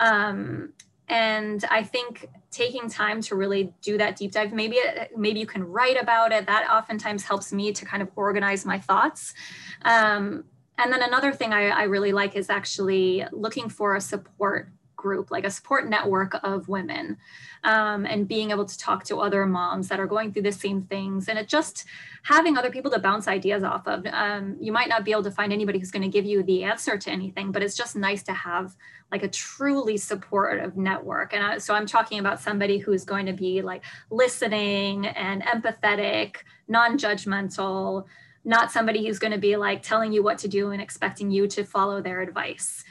Um, 0.00 0.74
and 1.08 1.64
I 1.70 1.82
think 1.82 2.28
taking 2.50 2.88
time 2.88 3.20
to 3.22 3.36
really 3.36 3.72
do 3.80 3.96
that 3.98 4.16
deep 4.16 4.32
dive, 4.32 4.52
maybe 4.52 4.78
maybe 5.16 5.40
you 5.40 5.46
can 5.46 5.62
write 5.64 6.00
about 6.00 6.32
it. 6.32 6.46
That 6.46 6.68
oftentimes 6.70 7.24
helps 7.24 7.52
me 7.52 7.72
to 7.72 7.84
kind 7.84 8.02
of 8.02 8.10
organize 8.16 8.66
my 8.66 8.78
thoughts. 8.78 9.34
Um, 9.82 10.44
and 10.78 10.92
then 10.92 11.02
another 11.02 11.32
thing 11.32 11.52
I, 11.52 11.68
I 11.68 11.82
really 11.84 12.12
like 12.12 12.36
is 12.36 12.48
actually 12.48 13.24
looking 13.32 13.68
for 13.68 13.96
a 13.96 14.00
support 14.00 14.70
group, 15.00 15.30
like 15.30 15.44
a 15.44 15.50
support 15.50 15.88
network 15.88 16.34
of 16.42 16.68
women, 16.68 17.16
um, 17.64 18.06
and 18.06 18.28
being 18.28 18.50
able 18.50 18.64
to 18.64 18.78
talk 18.78 19.04
to 19.04 19.20
other 19.20 19.46
moms 19.46 19.88
that 19.88 19.98
are 19.98 20.06
going 20.06 20.32
through 20.32 20.42
the 20.42 20.52
same 20.52 20.82
things. 20.82 21.28
And 21.28 21.38
it 21.38 21.48
just 21.48 21.84
having 22.22 22.56
other 22.56 22.70
people 22.70 22.90
to 22.90 22.98
bounce 22.98 23.26
ideas 23.26 23.62
off 23.62 23.86
of. 23.86 24.06
Um, 24.06 24.56
you 24.60 24.72
might 24.72 24.88
not 24.88 25.04
be 25.04 25.12
able 25.12 25.24
to 25.24 25.30
find 25.30 25.52
anybody 25.52 25.78
who's 25.78 25.90
going 25.90 26.02
to 26.02 26.08
give 26.08 26.26
you 26.26 26.42
the 26.42 26.64
answer 26.64 26.98
to 26.98 27.10
anything, 27.10 27.52
but 27.52 27.62
it's 27.62 27.76
just 27.76 27.96
nice 27.96 28.22
to 28.24 28.32
have 28.32 28.76
like 29.10 29.22
a 29.22 29.28
truly 29.28 29.96
supportive 29.96 30.76
network. 30.76 31.32
And 31.32 31.42
I, 31.44 31.58
so 31.58 31.74
I'm 31.74 31.86
talking 31.86 32.20
about 32.20 32.40
somebody 32.40 32.78
who's 32.78 33.04
going 33.04 33.26
to 33.26 33.32
be 33.32 33.62
like 33.62 33.82
listening 34.10 35.06
and 35.06 35.42
empathetic, 35.42 36.36
non 36.68 36.98
judgmental 36.98 38.06
not 38.44 38.72
somebody 38.72 39.06
who's 39.06 39.18
going 39.18 39.32
to 39.32 39.38
be 39.38 39.56
like 39.56 39.82
telling 39.82 40.12
you 40.12 40.22
what 40.22 40.38
to 40.38 40.48
do 40.48 40.70
and 40.70 40.80
expecting 40.80 41.30
you 41.30 41.46
to 41.48 41.64
follow 41.64 42.00
their 42.00 42.20
advice, 42.20 42.84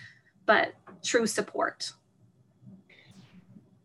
but 0.45 0.73
true 1.03 1.25
support 1.25 1.91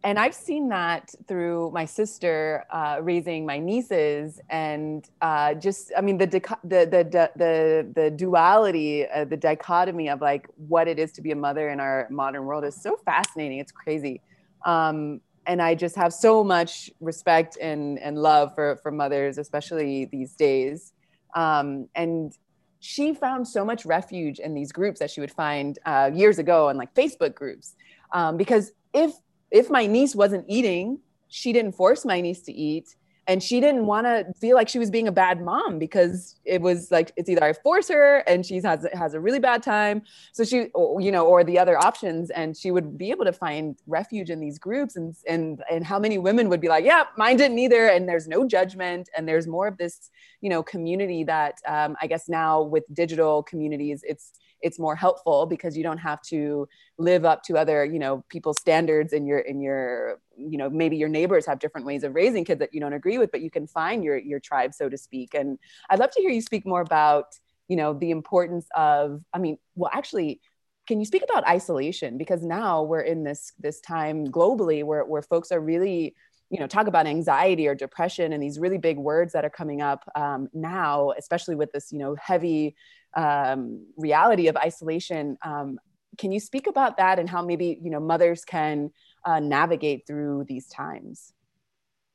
and 0.05 0.19
I've 0.19 0.35
seen 0.35 0.69
that 0.69 1.15
through 1.27 1.71
my 1.73 1.87
sister 1.87 2.67
uh, 2.71 2.99
raising 3.01 3.47
my 3.47 3.59
nieces, 3.59 4.39
and 4.51 5.09
uh, 5.23 5.55
just 5.55 5.93
I 5.97 6.03
mean 6.03 6.19
the 6.19 6.27
the 6.27 6.41
the 6.63 7.31
the 7.37 7.93
the 7.95 8.11
duality, 8.11 9.09
uh, 9.09 9.25
the 9.25 9.39
dichotomy 9.39 10.11
of 10.11 10.21
like 10.21 10.47
what 10.69 10.89
it 10.89 10.99
is 10.99 11.11
to 11.13 11.23
be 11.23 11.31
a 11.31 11.37
mother 11.37 11.71
in 11.71 11.81
our 11.81 12.07
modern 12.11 12.45
world 12.45 12.65
is 12.65 12.77
so 12.81 12.99
fascinating. 13.07 13.59
It's 13.59 13.73
crazy, 13.73 14.21
um, 14.67 15.23
and 15.47 15.63
I 15.63 15.75
just 15.75 15.97
have 15.97 16.13
so 16.13 16.45
much 16.45 16.91
respect 17.01 17.57
and 17.59 17.99
and 17.99 18.19
love 18.19 18.55
for 18.55 18.77
for 18.83 18.91
mothers, 18.91 19.39
especially 19.39 20.05
these 20.05 20.35
days. 20.35 20.93
Um, 21.35 21.89
and 21.95 22.37
she 22.79 23.15
found 23.15 23.49
so 23.49 23.65
much 23.65 23.87
refuge 23.87 24.39
in 24.39 24.53
these 24.53 24.71
groups 24.71 25.01
that 25.01 25.11
she 25.11 25.23
would 25.23 25.33
find 25.33 25.79
uh, 25.87 26.11
years 26.13 26.39
ago 26.39 26.69
in 26.69 26.77
like 26.77 26.95
Facebook 26.95 27.35
groups, 27.35 27.75
um, 28.13 28.37
because 28.37 28.73
if 28.93 29.15
if 29.51 29.71
my 29.71 29.87
niece 29.87 30.15
wasn't 30.15 30.45
eating, 30.49 30.99
she 31.29 31.53
didn't 31.53 31.73
force 31.73 32.05
my 32.05 32.21
niece 32.21 32.43
to 32.43 32.53
eat. 32.53 32.97
And 33.27 33.43
she 33.43 33.59
didn't 33.59 33.87
want 33.87 34.07
to 34.07 34.27
feel 34.39 34.55
like 34.55 34.69
she 34.69 34.79
was 34.79 34.91
being 34.91 35.09
a 35.09 35.13
bad 35.13 35.41
mom 35.41 35.79
because 35.79 36.39
it 36.45 36.61
was 36.61 36.91
like 36.91 37.11
it's 37.17 37.31
either 37.31 37.43
I 37.43 37.55
force 37.55 37.89
her 37.89 38.19
and 38.27 38.45
she 38.45 38.61
has 38.61 38.87
has 38.93 39.15
a 39.15 39.21
really 39.21 39.39
bad 39.39 39.63
time, 39.63 40.03
so 40.33 40.45
she 40.45 40.69
you 40.77 41.11
know, 41.11 41.25
or 41.25 41.43
the 41.43 41.59
other 41.59 41.79
options, 41.79 42.29
and 42.29 42.55
she 42.55 42.71
would 42.71 42.99
be 42.99 43.11
able 43.11 43.25
to 43.25 43.33
find 43.33 43.79
refuge 43.87 44.29
in 44.29 44.41
these 44.41 44.59
groups, 44.59 44.97
and 44.97 45.17
and 45.27 45.65
and 45.71 45.87
how 45.87 45.99
many 45.99 46.19
women 46.19 46.51
would 46.51 46.61
be 46.61 46.69
like, 46.69 46.85
yeah, 46.85 47.05
mine 47.17 47.39
didn't 47.39 47.59
either, 47.59 47.87
and 47.87 48.07
there's 48.07 48.29
no 48.29 48.47
judgment, 48.47 49.09
and 49.17 49.27
there's 49.27 49.47
more 49.47 49.69
of 49.69 49.79
this 49.79 50.11
you 50.43 50.51
know 50.51 50.63
community 50.63 51.25
that 51.25 51.55
um, 51.67 51.97
I 52.03 52.07
guess 52.07 52.29
now 52.29 52.61
with 52.61 52.85
digital 52.93 53.43
communities, 53.43 54.05
it's 54.07 54.33
it's 54.65 54.79
more 54.79 54.97
helpful 54.97 55.47
because 55.47 55.77
you 55.77 55.83
don't 55.83 55.99
have 55.99 56.21
to 56.23 56.67
live 56.99 57.25
up 57.25 57.43
to 57.45 57.57
other 57.57 57.85
you 57.85 57.99
know 57.99 58.25
people's 58.29 58.59
standards 58.59 59.13
in 59.13 59.27
your 59.27 59.39
in 59.39 59.61
your 59.61 60.19
you 60.37 60.59
know 60.59 60.69
maybe 60.71 60.97
your 60.97 61.09
neighbors 61.09 61.47
have 61.47 61.59
different 61.59 61.87
ways 61.87 62.03
of 62.03 62.15
raising 62.15 62.45
kids 62.45 62.59
that 62.59 62.73
you 62.73 62.81
don't 62.81 62.95
agree 62.95 63.19
with 63.19 63.31
but 63.31 63.43
you 63.43 63.51
can 63.51 63.67
find 63.67 64.03
your 64.03 64.17
your 64.17 64.41
tribe 64.41 64.73
so 64.75 64.89
to 64.89 64.97
speak. 64.97 65.35
And 65.35 65.59
i'd 65.91 66.01
love 66.01 66.11
to 66.13 66.21
hear 66.21 66.31
you 66.31 66.41
speak 66.41 66.67
more 66.67 66.81
about 66.81 67.27
you 67.69 67.77
know 67.77 67.93
the 67.93 68.11
importance 68.11 68.67
of 68.75 69.23
i 69.33 69.39
mean 69.39 69.59
well 69.77 69.91
actually 69.93 70.41
can 70.87 71.01
you 71.01 71.07
speak 71.07 71.23
about 71.23 71.49
isolation? 71.49 72.19
Because 72.19 72.43
now 72.43 72.83
we're 72.83 73.01
in 73.01 73.25
this 73.25 73.53
this 73.59 73.81
time 73.81 74.27
globally 74.27 74.85
where 74.85 75.05
where 75.05 75.23
folks 75.23 75.51
are 75.51 75.61
really 75.61 76.15
you 76.51 76.61
know 76.61 76.67
talk 76.67 76.87
about 76.87 77.07
anxiety 77.07 77.67
or 77.67 77.75
depression 77.75 78.33
and 78.33 78.43
these 78.43 78.59
really 78.59 78.79
big 78.79 78.99
words 78.99 79.33
that 79.33 79.45
are 79.45 79.51
coming 79.51 79.81
up 79.81 80.05
um, 80.15 80.49
now 80.53 81.11
especially 81.19 81.55
with 81.55 81.73
this 81.73 81.91
you 81.91 81.99
know 81.99 82.15
heavy 82.21 82.77
um, 83.17 83.87
reality 83.97 84.49
of 84.49 84.57
isolation. 84.57 85.37
Um, 85.43 85.79
can 86.19 86.33
you 86.33 86.41
speak 86.41 86.67
about 86.67 86.97
that 86.99 87.19
and 87.19 87.29
how 87.29 87.43
maybe 87.43 87.79
you 87.83 87.91
know 87.91 88.01
mothers 88.01 88.45
can 88.45 88.91
uh, 89.25 89.41
navigate 89.41 90.07
through 90.07 90.45
these 90.49 90.67
times? 90.69 91.33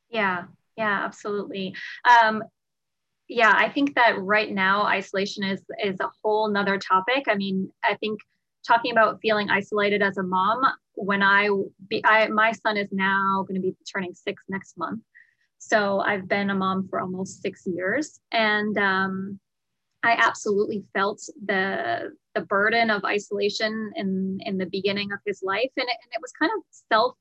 Yeah, 0.10 0.46
yeah, 0.78 1.04
absolutely. 1.06 1.76
Um, 2.10 2.44
yeah, 3.28 3.54
I 3.56 3.70
think 3.70 3.96
that 3.96 4.20
right 4.20 4.52
now 4.52 4.84
isolation 4.84 5.44
is 5.44 5.62
is 5.84 6.00
a 6.00 6.10
whole 6.24 6.50
nother 6.50 6.78
topic. 6.78 7.26
I 7.28 7.36
mean, 7.36 7.72
I 7.84 7.96
think 7.96 8.20
talking 8.68 8.92
about 8.92 9.20
feeling 9.22 9.50
isolated 9.50 10.02
as 10.02 10.18
a 10.18 10.24
mom 10.24 10.62
when 10.96 11.24
I, 11.24 11.50
be, 11.88 12.02
I 12.06 12.28
my 12.28 12.52
son 12.52 12.76
is 12.76 12.90
now 12.92 13.46
going 13.48 13.56
to 13.56 13.62
be 13.62 13.76
turning 13.92 14.14
six 14.14 14.44
next 14.50 14.78
month. 14.78 15.02
So 15.60 16.00
I've 16.00 16.28
been 16.28 16.50
a 16.50 16.56
mom 16.56 16.88
for 16.90 17.00
almost 17.00 17.42
six 17.42 17.64
years, 17.66 18.20
and 18.32 18.78
um, 18.78 19.40
I 20.04 20.14
absolutely 20.14 20.84
felt 20.94 21.22
the 21.46 22.12
the 22.36 22.42
burden 22.42 22.90
of 22.90 23.04
isolation 23.04 23.92
in 23.96 24.40
in 24.42 24.58
the 24.58 24.66
beginning 24.66 25.12
of 25.12 25.20
his 25.26 25.42
life, 25.44 25.72
and 25.76 25.88
it, 25.88 25.98
and 26.04 26.12
it 26.14 26.22
was 26.22 26.32
kind 26.32 26.52
of 26.56 26.64
self 26.92 27.16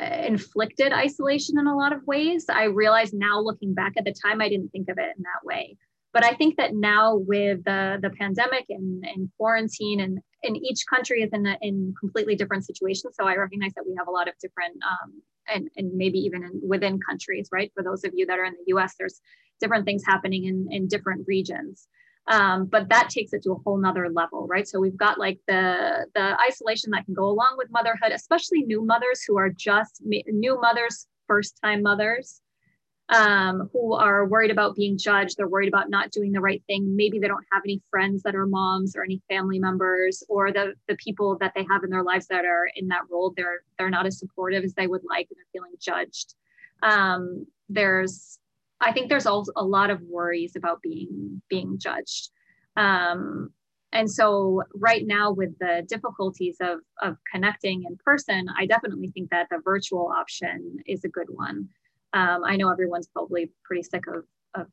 uh, 0.00 0.26
inflicted 0.26 0.92
isolation 0.92 1.58
in 1.58 1.66
a 1.66 1.76
lot 1.76 1.92
of 1.92 2.06
ways. 2.06 2.46
I 2.48 2.64
realize 2.64 3.12
now, 3.12 3.40
looking 3.40 3.74
back 3.74 3.94
at 3.96 4.04
the 4.04 4.14
time, 4.14 4.40
I 4.40 4.48
didn't 4.48 4.70
think 4.70 4.88
of 4.88 4.98
it 4.98 5.12
in 5.16 5.22
that 5.22 5.44
way. 5.44 5.76
But 6.12 6.24
I 6.24 6.34
think 6.34 6.56
that 6.56 6.74
now 6.74 7.16
with 7.16 7.62
the 7.64 7.98
the 8.02 8.10
pandemic 8.10 8.66
and, 8.70 9.04
and 9.04 9.28
quarantine 9.36 10.00
and 10.00 10.18
and 10.42 10.56
each 10.56 10.84
country 10.92 11.22
is 11.22 11.30
in 11.32 11.46
a 11.46 11.56
in 11.62 11.94
completely 11.98 12.34
different 12.34 12.66
situations. 12.66 13.14
So 13.18 13.26
I 13.26 13.36
recognize 13.36 13.72
that 13.74 13.86
we 13.86 13.94
have 13.98 14.08
a 14.08 14.10
lot 14.10 14.26
of 14.26 14.34
different 14.40 14.74
um, 14.82 15.22
and, 15.52 15.68
and 15.76 15.92
maybe 15.94 16.18
even 16.18 16.44
in, 16.44 16.60
within 16.66 17.00
countries, 17.00 17.48
right? 17.52 17.72
For 17.74 17.82
those 17.82 18.04
of 18.04 18.12
you 18.14 18.26
that 18.26 18.38
are 18.38 18.44
in 18.44 18.54
the 18.54 18.74
US, 18.76 18.94
there's 18.98 19.20
different 19.60 19.84
things 19.84 20.02
happening 20.04 20.44
in, 20.44 20.68
in 20.70 20.88
different 20.88 21.26
regions. 21.26 21.88
Um, 22.28 22.66
but 22.66 22.90
that 22.90 23.08
takes 23.08 23.32
it 23.32 23.42
to 23.44 23.52
a 23.52 23.58
whole 23.64 23.78
nother 23.78 24.08
level, 24.10 24.46
right? 24.46 24.68
So 24.68 24.78
we've 24.78 24.96
got 24.96 25.18
like 25.18 25.40
the 25.48 26.06
the 26.14 26.36
isolation 26.46 26.90
that 26.90 27.06
can 27.06 27.14
go 27.14 27.24
along 27.24 27.54
with 27.56 27.70
motherhood, 27.70 28.12
especially 28.12 28.60
new 28.62 28.84
mothers 28.84 29.22
who 29.26 29.38
are 29.38 29.48
just 29.48 30.02
new 30.04 30.60
mothers, 30.60 31.06
first 31.26 31.58
time 31.62 31.82
mothers, 31.82 32.42
um, 33.10 33.70
who 33.72 33.94
are 33.94 34.26
worried 34.26 34.50
about 34.50 34.76
being 34.76 34.98
judged. 34.98 35.36
They're 35.36 35.48
worried 35.48 35.68
about 35.68 35.88
not 35.88 36.10
doing 36.10 36.32
the 36.32 36.40
right 36.40 36.62
thing. 36.66 36.94
Maybe 36.94 37.18
they 37.18 37.28
don't 37.28 37.44
have 37.52 37.62
any 37.64 37.80
friends 37.90 38.22
that 38.22 38.34
are 38.34 38.46
moms 38.46 38.94
or 38.96 39.02
any 39.02 39.22
family 39.28 39.58
members, 39.58 40.22
or 40.28 40.52
the 40.52 40.74
the 40.88 40.96
people 40.96 41.36
that 41.38 41.52
they 41.54 41.64
have 41.70 41.84
in 41.84 41.90
their 41.90 42.02
lives 42.02 42.26
that 42.28 42.44
are 42.44 42.70
in 42.76 42.88
that 42.88 43.02
role. 43.10 43.32
They're 43.36 43.62
they're 43.78 43.90
not 43.90 44.06
as 44.06 44.18
supportive 44.18 44.64
as 44.64 44.74
they 44.74 44.86
would 44.86 45.02
like, 45.08 45.28
and 45.30 45.36
they're 45.36 45.52
feeling 45.52 45.74
judged. 45.80 46.34
Um, 46.82 47.46
there's, 47.68 48.38
I 48.80 48.92
think 48.92 49.08
there's 49.08 49.26
also 49.26 49.52
a 49.56 49.64
lot 49.64 49.90
of 49.90 50.00
worries 50.02 50.54
about 50.56 50.82
being 50.82 51.42
being 51.48 51.78
judged. 51.78 52.30
Um, 52.76 53.50
and 53.90 54.10
so 54.10 54.62
right 54.74 55.06
now 55.06 55.32
with 55.32 55.58
the 55.58 55.84
difficulties 55.88 56.58
of 56.60 56.80
of 57.00 57.16
connecting 57.32 57.84
in 57.84 57.96
person, 58.04 58.48
I 58.56 58.66
definitely 58.66 59.08
think 59.08 59.30
that 59.30 59.48
the 59.50 59.60
virtual 59.64 60.12
option 60.14 60.78
is 60.86 61.04
a 61.04 61.08
good 61.08 61.28
one. 61.30 61.70
Um, 62.12 62.42
I 62.44 62.56
know 62.56 62.70
everyone's 62.70 63.08
probably 63.08 63.50
pretty 63.64 63.82
sick 63.82 64.04
of, 64.06 64.24
of 64.54 64.66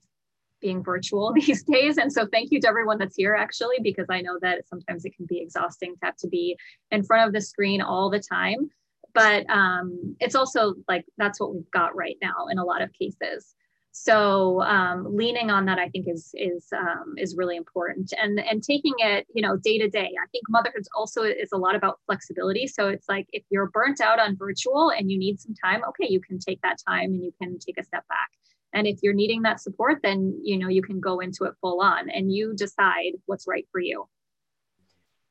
being 0.61 0.83
virtual 0.83 1.33
these 1.35 1.63
days. 1.63 1.97
And 1.97 2.11
so 2.11 2.27
thank 2.31 2.51
you 2.51 2.59
to 2.61 2.67
everyone 2.67 2.97
that's 2.97 3.15
here 3.15 3.35
actually, 3.35 3.77
because 3.81 4.07
I 4.09 4.21
know 4.21 4.37
that 4.41 4.67
sometimes 4.67 5.05
it 5.05 5.15
can 5.15 5.25
be 5.25 5.41
exhausting 5.41 5.93
to 5.93 6.05
have 6.05 6.17
to 6.17 6.27
be 6.27 6.57
in 6.91 7.03
front 7.03 7.27
of 7.27 7.33
the 7.33 7.41
screen 7.41 7.81
all 7.81 8.09
the 8.09 8.19
time. 8.19 8.69
But 9.13 9.49
um, 9.49 10.15
it's 10.19 10.35
also 10.35 10.75
like 10.89 11.05
that's 11.17 11.39
what 11.39 11.53
we've 11.53 11.71
got 11.71 11.95
right 11.95 12.17
now 12.21 12.47
in 12.51 12.57
a 12.57 12.65
lot 12.65 12.81
of 12.81 12.91
cases. 12.91 13.55
So 13.97 14.61
um, 14.61 15.15
leaning 15.15 15.49
on 15.49 15.63
that, 15.67 15.79
I 15.79 15.87
think, 15.87 16.09
is 16.09 16.31
is 16.33 16.67
um, 16.73 17.13
is 17.17 17.37
really 17.37 17.55
important, 17.55 18.11
and 18.21 18.37
and 18.41 18.61
taking 18.61 18.93
it, 18.97 19.25
you 19.33 19.41
know, 19.41 19.55
day 19.55 19.77
to 19.77 19.89
day. 19.89 20.11
I 20.21 20.27
think 20.33 20.43
motherhood 20.49 20.83
also 20.93 21.23
is 21.23 21.53
a 21.53 21.57
lot 21.57 21.75
about 21.75 22.01
flexibility. 22.05 22.67
So 22.67 22.89
it's 22.89 23.07
like 23.07 23.25
if 23.31 23.43
you're 23.49 23.67
burnt 23.67 24.01
out 24.01 24.19
on 24.19 24.35
virtual 24.35 24.89
and 24.89 25.09
you 25.09 25.17
need 25.17 25.39
some 25.39 25.55
time, 25.63 25.81
okay, 25.87 26.07
you 26.09 26.19
can 26.19 26.39
take 26.39 26.61
that 26.61 26.77
time 26.85 27.13
and 27.13 27.23
you 27.23 27.33
can 27.41 27.57
take 27.57 27.77
a 27.77 27.83
step 27.85 28.05
back 28.09 28.31
and 28.73 28.85
if 28.85 28.99
you're 29.01 29.13
needing 29.13 29.43
that 29.43 29.61
support 29.61 29.99
then 30.03 30.37
you 30.43 30.57
know 30.57 30.67
you 30.67 30.81
can 30.81 30.99
go 30.99 31.19
into 31.19 31.45
it 31.45 31.53
full 31.61 31.79
on 31.81 32.09
and 32.09 32.33
you 32.33 32.53
decide 32.55 33.13
what's 33.25 33.47
right 33.47 33.65
for 33.71 33.79
you 33.79 34.05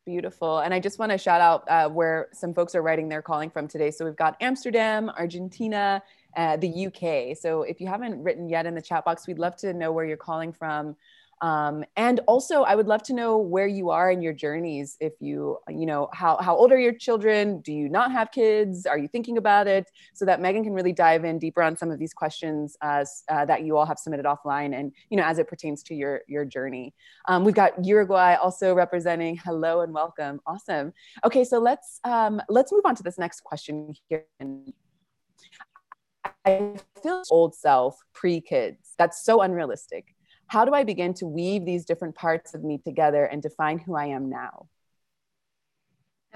Beautiful. 0.07 0.59
And 0.59 0.74
I 0.74 0.81
just 0.81 0.98
want 0.98 1.12
to 1.12 1.18
shout 1.18 1.40
out 1.40 1.64
uh, 1.66 1.88
where 1.88 2.29
some 2.35 2.53
folks 2.53 2.74
are 2.74 2.83
writing 2.83 3.09
they're 3.09 3.22
calling 3.22 3.48
from 3.48 3.66
today. 3.66 3.90
So 3.90 4.05
we've 4.05 4.14
got 4.14 4.37
Amsterdam, 4.38 5.09
Argentina, 5.09 6.03
uh, 6.36 6.56
the 6.56 6.86
UK. 6.86 7.36
So 7.36 7.62
if 7.62 7.80
you 7.80 7.86
haven't 7.86 8.22
written 8.22 8.48
yet 8.48 8.66
in 8.66 8.74
the 8.74 8.82
chat 8.82 9.04
box, 9.04 9.26
we'd 9.26 9.38
love 9.38 9.56
to 9.56 9.72
know 9.72 9.92
where 9.92 10.04
you're 10.04 10.16
calling 10.16 10.52
from. 10.52 10.96
Um, 11.40 11.84
and 11.96 12.20
also, 12.26 12.62
I 12.62 12.74
would 12.74 12.86
love 12.86 13.02
to 13.04 13.12
know 13.12 13.36
where 13.36 13.66
you 13.66 13.90
are 13.90 14.10
in 14.10 14.22
your 14.22 14.32
journeys. 14.32 14.96
If 15.00 15.12
you, 15.20 15.58
you 15.68 15.84
know, 15.84 16.08
how, 16.12 16.38
how 16.40 16.56
old 16.56 16.72
are 16.72 16.78
your 16.78 16.94
children? 16.94 17.60
Do 17.60 17.72
you 17.72 17.88
not 17.88 18.12
have 18.12 18.30
kids? 18.30 18.86
Are 18.86 18.96
you 18.96 19.08
thinking 19.08 19.36
about 19.36 19.66
it? 19.66 19.90
So 20.14 20.24
that 20.24 20.40
Meghan 20.40 20.64
can 20.64 20.72
really 20.72 20.92
dive 20.92 21.24
in 21.24 21.38
deeper 21.38 21.62
on 21.62 21.76
some 21.76 21.90
of 21.90 21.98
these 21.98 22.14
questions 22.14 22.76
as, 22.80 23.24
uh, 23.28 23.44
that 23.44 23.62
you 23.62 23.76
all 23.76 23.84
have 23.84 23.98
submitted 23.98 24.24
offline 24.24 24.78
and, 24.78 24.92
you 25.10 25.18
know, 25.18 25.24
as 25.24 25.38
it 25.38 25.48
pertains 25.48 25.82
to 25.84 25.94
your, 25.94 26.22
your 26.28 26.46
journey. 26.46 26.94
Um, 27.28 27.44
we've 27.44 27.54
got 27.54 27.84
Uruguay 27.84 28.36
also 28.36 28.74
representing. 28.74 29.36
Hello 29.36 29.82
and 29.82 29.92
welcome. 29.92 30.40
Awesome. 30.46 30.92
Okay, 31.24 31.44
so 31.44 31.58
let's, 31.58 32.00
um, 32.04 32.40
let's 32.48 32.72
move 32.72 32.86
on 32.86 32.94
to 32.94 33.02
this 33.02 33.18
next 33.18 33.42
question 33.42 33.94
here. 34.08 34.24
I 36.44 36.76
feel 37.02 37.22
old 37.30 37.54
self 37.54 37.98
pre 38.12 38.40
kids. 38.40 38.94
That's 38.98 39.24
so 39.24 39.40
unrealistic 39.40 40.14
how 40.46 40.64
do 40.64 40.72
I 40.72 40.85
begin 40.85 41.14
to 41.14 41.26
weave 41.26 41.64
these 41.64 41.85
different 41.85 42.14
parts 42.14 42.54
of 42.54 42.62
me 42.62 42.78
together 42.78 43.24
and 43.24 43.42
define 43.42 43.78
who 43.78 43.94
I 43.94 44.07
am 44.07 44.28
now? 44.28 44.68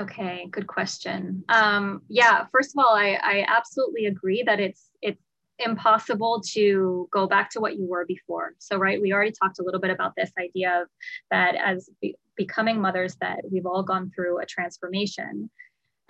Okay, 0.01 0.47
good 0.51 0.67
question. 0.67 1.45
Um, 1.49 2.03
yeah, 2.09 2.47
first 2.53 2.75
of 2.77 2.85
all, 2.85 2.95
I, 2.95 3.19
I 3.23 3.45
absolutely 3.49 4.07
agree 4.07 4.45
that 4.45 4.61
it's 4.61 4.91
it's 5.03 5.23
impossible 5.59 6.41
to 6.53 7.09
go 7.13 7.27
back 7.27 7.51
to 7.51 7.61
what 7.61 7.77
you 7.77 7.85
were 7.85 8.07
before. 8.07 8.55
So, 8.59 8.77
right, 8.77 9.01
we 9.01 9.13
already 9.13 9.33
talked 9.33 9.59
a 9.59 9.65
little 9.65 9.81
bit 9.81 9.91
about 9.91 10.15
this 10.17 10.31
idea 10.39 10.83
of 10.83 10.89
that 11.33 11.57
as 11.57 11.91
be, 12.01 12.15
becoming 12.37 12.81
mothers, 12.81 13.17
that 13.21 13.41
we've 13.51 13.67
all 13.67 13.83
gone 13.83 14.13
through 14.15 14.39
a 14.39 14.47
transformation. 14.47 15.51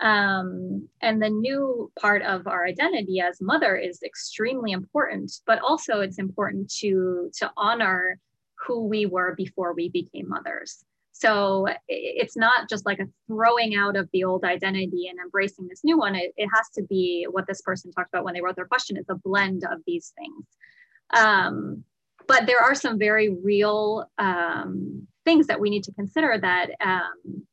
Um, 0.01 0.87
and 1.01 1.21
the 1.21 1.29
new 1.29 1.91
part 1.99 2.21
of 2.21 2.47
our 2.47 2.65
identity 2.65 3.19
as 3.19 3.41
mother 3.41 3.75
is 3.75 4.01
extremely 4.01 4.71
important, 4.71 5.31
but 5.45 5.59
also 5.59 5.99
it's 5.99 6.19
important 6.19 6.71
to 6.79 7.29
to 7.37 7.51
honor 7.57 8.19
who 8.65 8.85
we 8.85 9.05
were 9.05 9.35
before 9.35 9.73
we 9.73 9.89
became 9.89 10.29
mothers. 10.29 10.83
So 11.11 11.67
it's 11.89 12.37
not 12.37 12.69
just 12.69 12.85
like 12.85 12.99
a 12.99 13.07
throwing 13.27 13.75
out 13.75 13.97
of 13.97 14.07
the 14.13 14.23
old 14.23 14.45
identity 14.45 15.07
and 15.09 15.19
embracing 15.19 15.67
this 15.67 15.83
new 15.83 15.97
one. 15.97 16.15
It, 16.15 16.31
it 16.37 16.47
has 16.53 16.69
to 16.75 16.83
be 16.83 17.27
what 17.29 17.45
this 17.45 17.61
person 17.61 17.91
talked 17.91 18.13
about 18.13 18.23
when 18.23 18.33
they 18.33 18.41
wrote 18.41 18.55
their 18.55 18.65
question. 18.65 18.95
It's 18.95 19.09
a 19.09 19.15
blend 19.15 19.65
of 19.65 19.79
these 19.85 20.13
things. 20.17 20.45
Um, 21.13 21.83
but 22.25 22.45
there 22.45 22.61
are 22.61 22.75
some 22.75 22.97
very 22.97 23.29
real 23.29 24.09
um, 24.17 25.07
things 25.25 25.47
that 25.47 25.59
we 25.59 25.69
need 25.69 25.83
to 25.83 25.91
consider 25.93 26.37
that 26.37 26.69
um, 26.79 27.43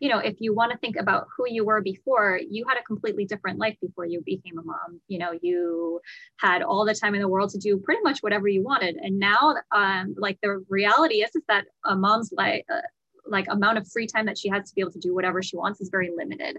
you 0.00 0.08
know, 0.08 0.18
if 0.18 0.36
you 0.40 0.54
want 0.54 0.72
to 0.72 0.78
think 0.78 0.96
about 0.96 1.26
who 1.36 1.44
you 1.48 1.64
were 1.64 1.80
before, 1.80 2.40
you 2.48 2.64
had 2.68 2.78
a 2.78 2.84
completely 2.84 3.24
different 3.24 3.58
life 3.58 3.76
before 3.80 4.06
you 4.06 4.22
became 4.24 4.58
a 4.58 4.62
mom. 4.62 5.00
You 5.08 5.18
know, 5.18 5.38
you 5.42 6.00
had 6.36 6.62
all 6.62 6.84
the 6.84 6.94
time 6.94 7.14
in 7.14 7.20
the 7.20 7.28
world 7.28 7.50
to 7.50 7.58
do 7.58 7.78
pretty 7.78 8.02
much 8.02 8.20
whatever 8.20 8.46
you 8.46 8.62
wanted. 8.62 8.96
And 8.96 9.18
now, 9.18 9.56
um, 9.72 10.14
like 10.16 10.38
the 10.42 10.64
reality 10.68 11.16
is, 11.16 11.34
is 11.34 11.42
that 11.48 11.64
a 11.84 11.96
mom's 11.96 12.32
life, 12.32 12.62
uh, 12.72 12.80
like 13.26 13.46
amount 13.48 13.78
of 13.78 13.88
free 13.88 14.06
time 14.06 14.26
that 14.26 14.38
she 14.38 14.48
has 14.48 14.68
to 14.68 14.74
be 14.74 14.80
able 14.80 14.92
to 14.92 15.00
do 15.00 15.14
whatever 15.14 15.42
she 15.42 15.56
wants 15.56 15.80
is 15.80 15.90
very 15.90 16.10
limited. 16.16 16.58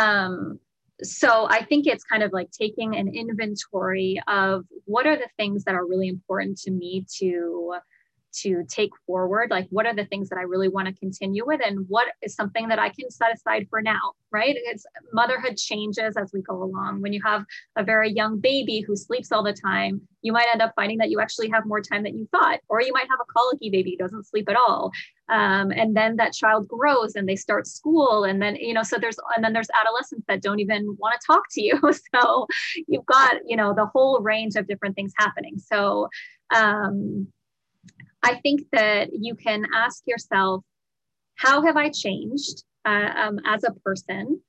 Um, 0.00 0.60
so 1.02 1.46
I 1.48 1.64
think 1.64 1.86
it's 1.86 2.04
kind 2.04 2.22
of 2.22 2.32
like 2.32 2.50
taking 2.50 2.94
an 2.96 3.08
inventory 3.08 4.20
of 4.28 4.66
what 4.84 5.06
are 5.06 5.16
the 5.16 5.30
things 5.38 5.64
that 5.64 5.74
are 5.74 5.86
really 5.86 6.08
important 6.08 6.58
to 6.58 6.70
me 6.70 7.06
to 7.18 7.74
to 8.32 8.64
take 8.68 8.90
forward 9.06 9.50
like 9.50 9.66
what 9.70 9.86
are 9.86 9.94
the 9.94 10.06
things 10.06 10.28
that 10.28 10.38
i 10.38 10.42
really 10.42 10.68
want 10.68 10.86
to 10.86 10.94
continue 10.94 11.44
with 11.46 11.60
and 11.64 11.84
what 11.88 12.08
is 12.22 12.34
something 12.34 12.68
that 12.68 12.78
i 12.78 12.88
can 12.88 13.10
set 13.10 13.32
aside 13.34 13.66
for 13.70 13.82
now 13.82 14.12
right? 14.32 14.56
It's 14.56 14.86
motherhood 15.12 15.56
changes 15.56 16.16
as 16.16 16.32
we 16.32 16.40
go 16.42 16.62
along. 16.62 17.02
When 17.02 17.12
you 17.12 17.20
have 17.24 17.44
a 17.76 17.82
very 17.82 18.12
young 18.12 18.38
baby 18.38 18.80
who 18.80 18.94
sleeps 18.94 19.32
all 19.32 19.42
the 19.42 19.52
time 19.52 20.02
you 20.22 20.32
might 20.32 20.46
end 20.52 20.62
up 20.62 20.72
finding 20.76 20.98
that 20.98 21.10
you 21.10 21.20
actually 21.20 21.48
have 21.48 21.64
more 21.66 21.80
time 21.80 22.02
than 22.02 22.16
you 22.16 22.28
thought 22.30 22.60
or 22.68 22.82
you 22.82 22.92
might 22.92 23.08
have 23.08 23.18
a 23.20 23.32
colicky 23.32 23.70
baby 23.70 23.92
who 23.92 24.04
doesn't 24.04 24.26
sleep 24.26 24.48
at 24.48 24.56
all. 24.56 24.92
Um, 25.28 25.70
and 25.70 25.96
then 25.96 26.16
that 26.16 26.32
child 26.32 26.68
grows 26.68 27.14
and 27.14 27.28
they 27.28 27.36
start 27.36 27.66
school 27.66 28.24
and 28.24 28.42
then 28.42 28.56
you 28.56 28.74
know 28.74 28.82
so 28.82 28.98
there's 28.98 29.16
and 29.34 29.44
then 29.44 29.52
there's 29.52 29.70
adolescents 29.80 30.24
that 30.26 30.42
don't 30.42 30.60
even 30.60 30.96
want 30.98 31.18
to 31.18 31.26
talk 31.26 31.44
to 31.52 31.62
you. 31.62 31.80
So 32.14 32.46
you've 32.88 33.06
got 33.06 33.36
you 33.46 33.56
know 33.56 33.72
the 33.72 33.86
whole 33.86 34.20
range 34.20 34.56
of 34.56 34.66
different 34.66 34.96
things 34.96 35.12
happening. 35.16 35.58
So 35.58 36.08
um, 36.54 37.28
I 38.22 38.36
think 38.36 38.62
that 38.72 39.10
you 39.12 39.34
can 39.34 39.64
ask 39.74 40.02
yourself, 40.06 40.62
how 41.36 41.62
have 41.62 41.76
I 41.76 41.90
changed 41.90 42.64
uh, 42.84 43.10
um, 43.16 43.40
as 43.46 43.64
a 43.64 43.72
person? 43.84 44.40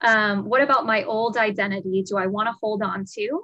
Um, 0.00 0.48
what 0.48 0.62
about 0.62 0.86
my 0.86 1.04
old 1.04 1.36
identity 1.36 2.04
do 2.06 2.16
I 2.16 2.26
want 2.26 2.48
to 2.48 2.54
hold 2.60 2.82
on 2.82 3.04
to? 3.14 3.42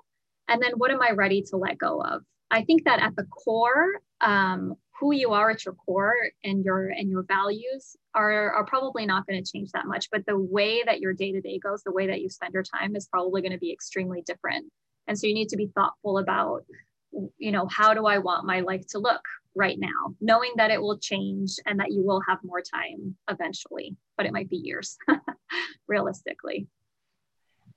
And 0.48 0.62
then 0.62 0.72
what 0.76 0.90
am 0.90 1.02
I 1.02 1.12
ready 1.12 1.42
to 1.50 1.56
let 1.56 1.78
go 1.78 2.00
of? 2.00 2.22
I 2.50 2.62
think 2.62 2.84
that 2.84 3.00
at 3.00 3.16
the 3.16 3.24
core, 3.24 4.00
um, 4.20 4.74
who 5.00 5.12
you 5.12 5.30
are 5.30 5.50
at 5.50 5.64
your 5.64 5.74
core 5.74 6.14
and 6.44 6.64
your 6.64 6.88
and 6.88 7.10
your 7.10 7.24
values 7.24 7.96
are, 8.14 8.52
are 8.52 8.64
probably 8.64 9.04
not 9.06 9.26
going 9.26 9.42
to 9.42 9.50
change 9.50 9.70
that 9.72 9.86
much. 9.86 10.08
But 10.12 10.26
the 10.26 10.38
way 10.38 10.82
that 10.84 11.00
your 11.00 11.12
day 11.12 11.32
to 11.32 11.40
day 11.40 11.58
goes, 11.58 11.82
the 11.82 11.92
way 11.92 12.06
that 12.06 12.20
you 12.20 12.28
spend 12.28 12.54
your 12.54 12.62
time 12.62 12.94
is 12.94 13.08
probably 13.08 13.40
going 13.40 13.52
to 13.52 13.58
be 13.58 13.72
extremely 13.72 14.22
different. 14.22 14.70
And 15.08 15.18
so 15.18 15.26
you 15.26 15.34
need 15.34 15.48
to 15.48 15.56
be 15.56 15.70
thoughtful 15.74 16.18
about, 16.18 16.64
you 17.38 17.52
know, 17.52 17.66
how 17.66 17.94
do 17.94 18.06
I 18.06 18.18
want 18.18 18.46
my 18.46 18.60
life 18.60 18.86
to 18.88 18.98
look? 18.98 19.22
right 19.54 19.78
now, 19.78 20.14
knowing 20.20 20.52
that 20.56 20.70
it 20.70 20.80
will 20.80 20.98
change 20.98 21.56
and 21.66 21.78
that 21.80 21.92
you 21.92 22.02
will 22.02 22.20
have 22.28 22.38
more 22.42 22.62
time 22.62 23.14
eventually, 23.30 23.96
but 24.16 24.26
it 24.26 24.32
might 24.32 24.48
be 24.48 24.56
years 24.56 24.96
realistically. 25.88 26.66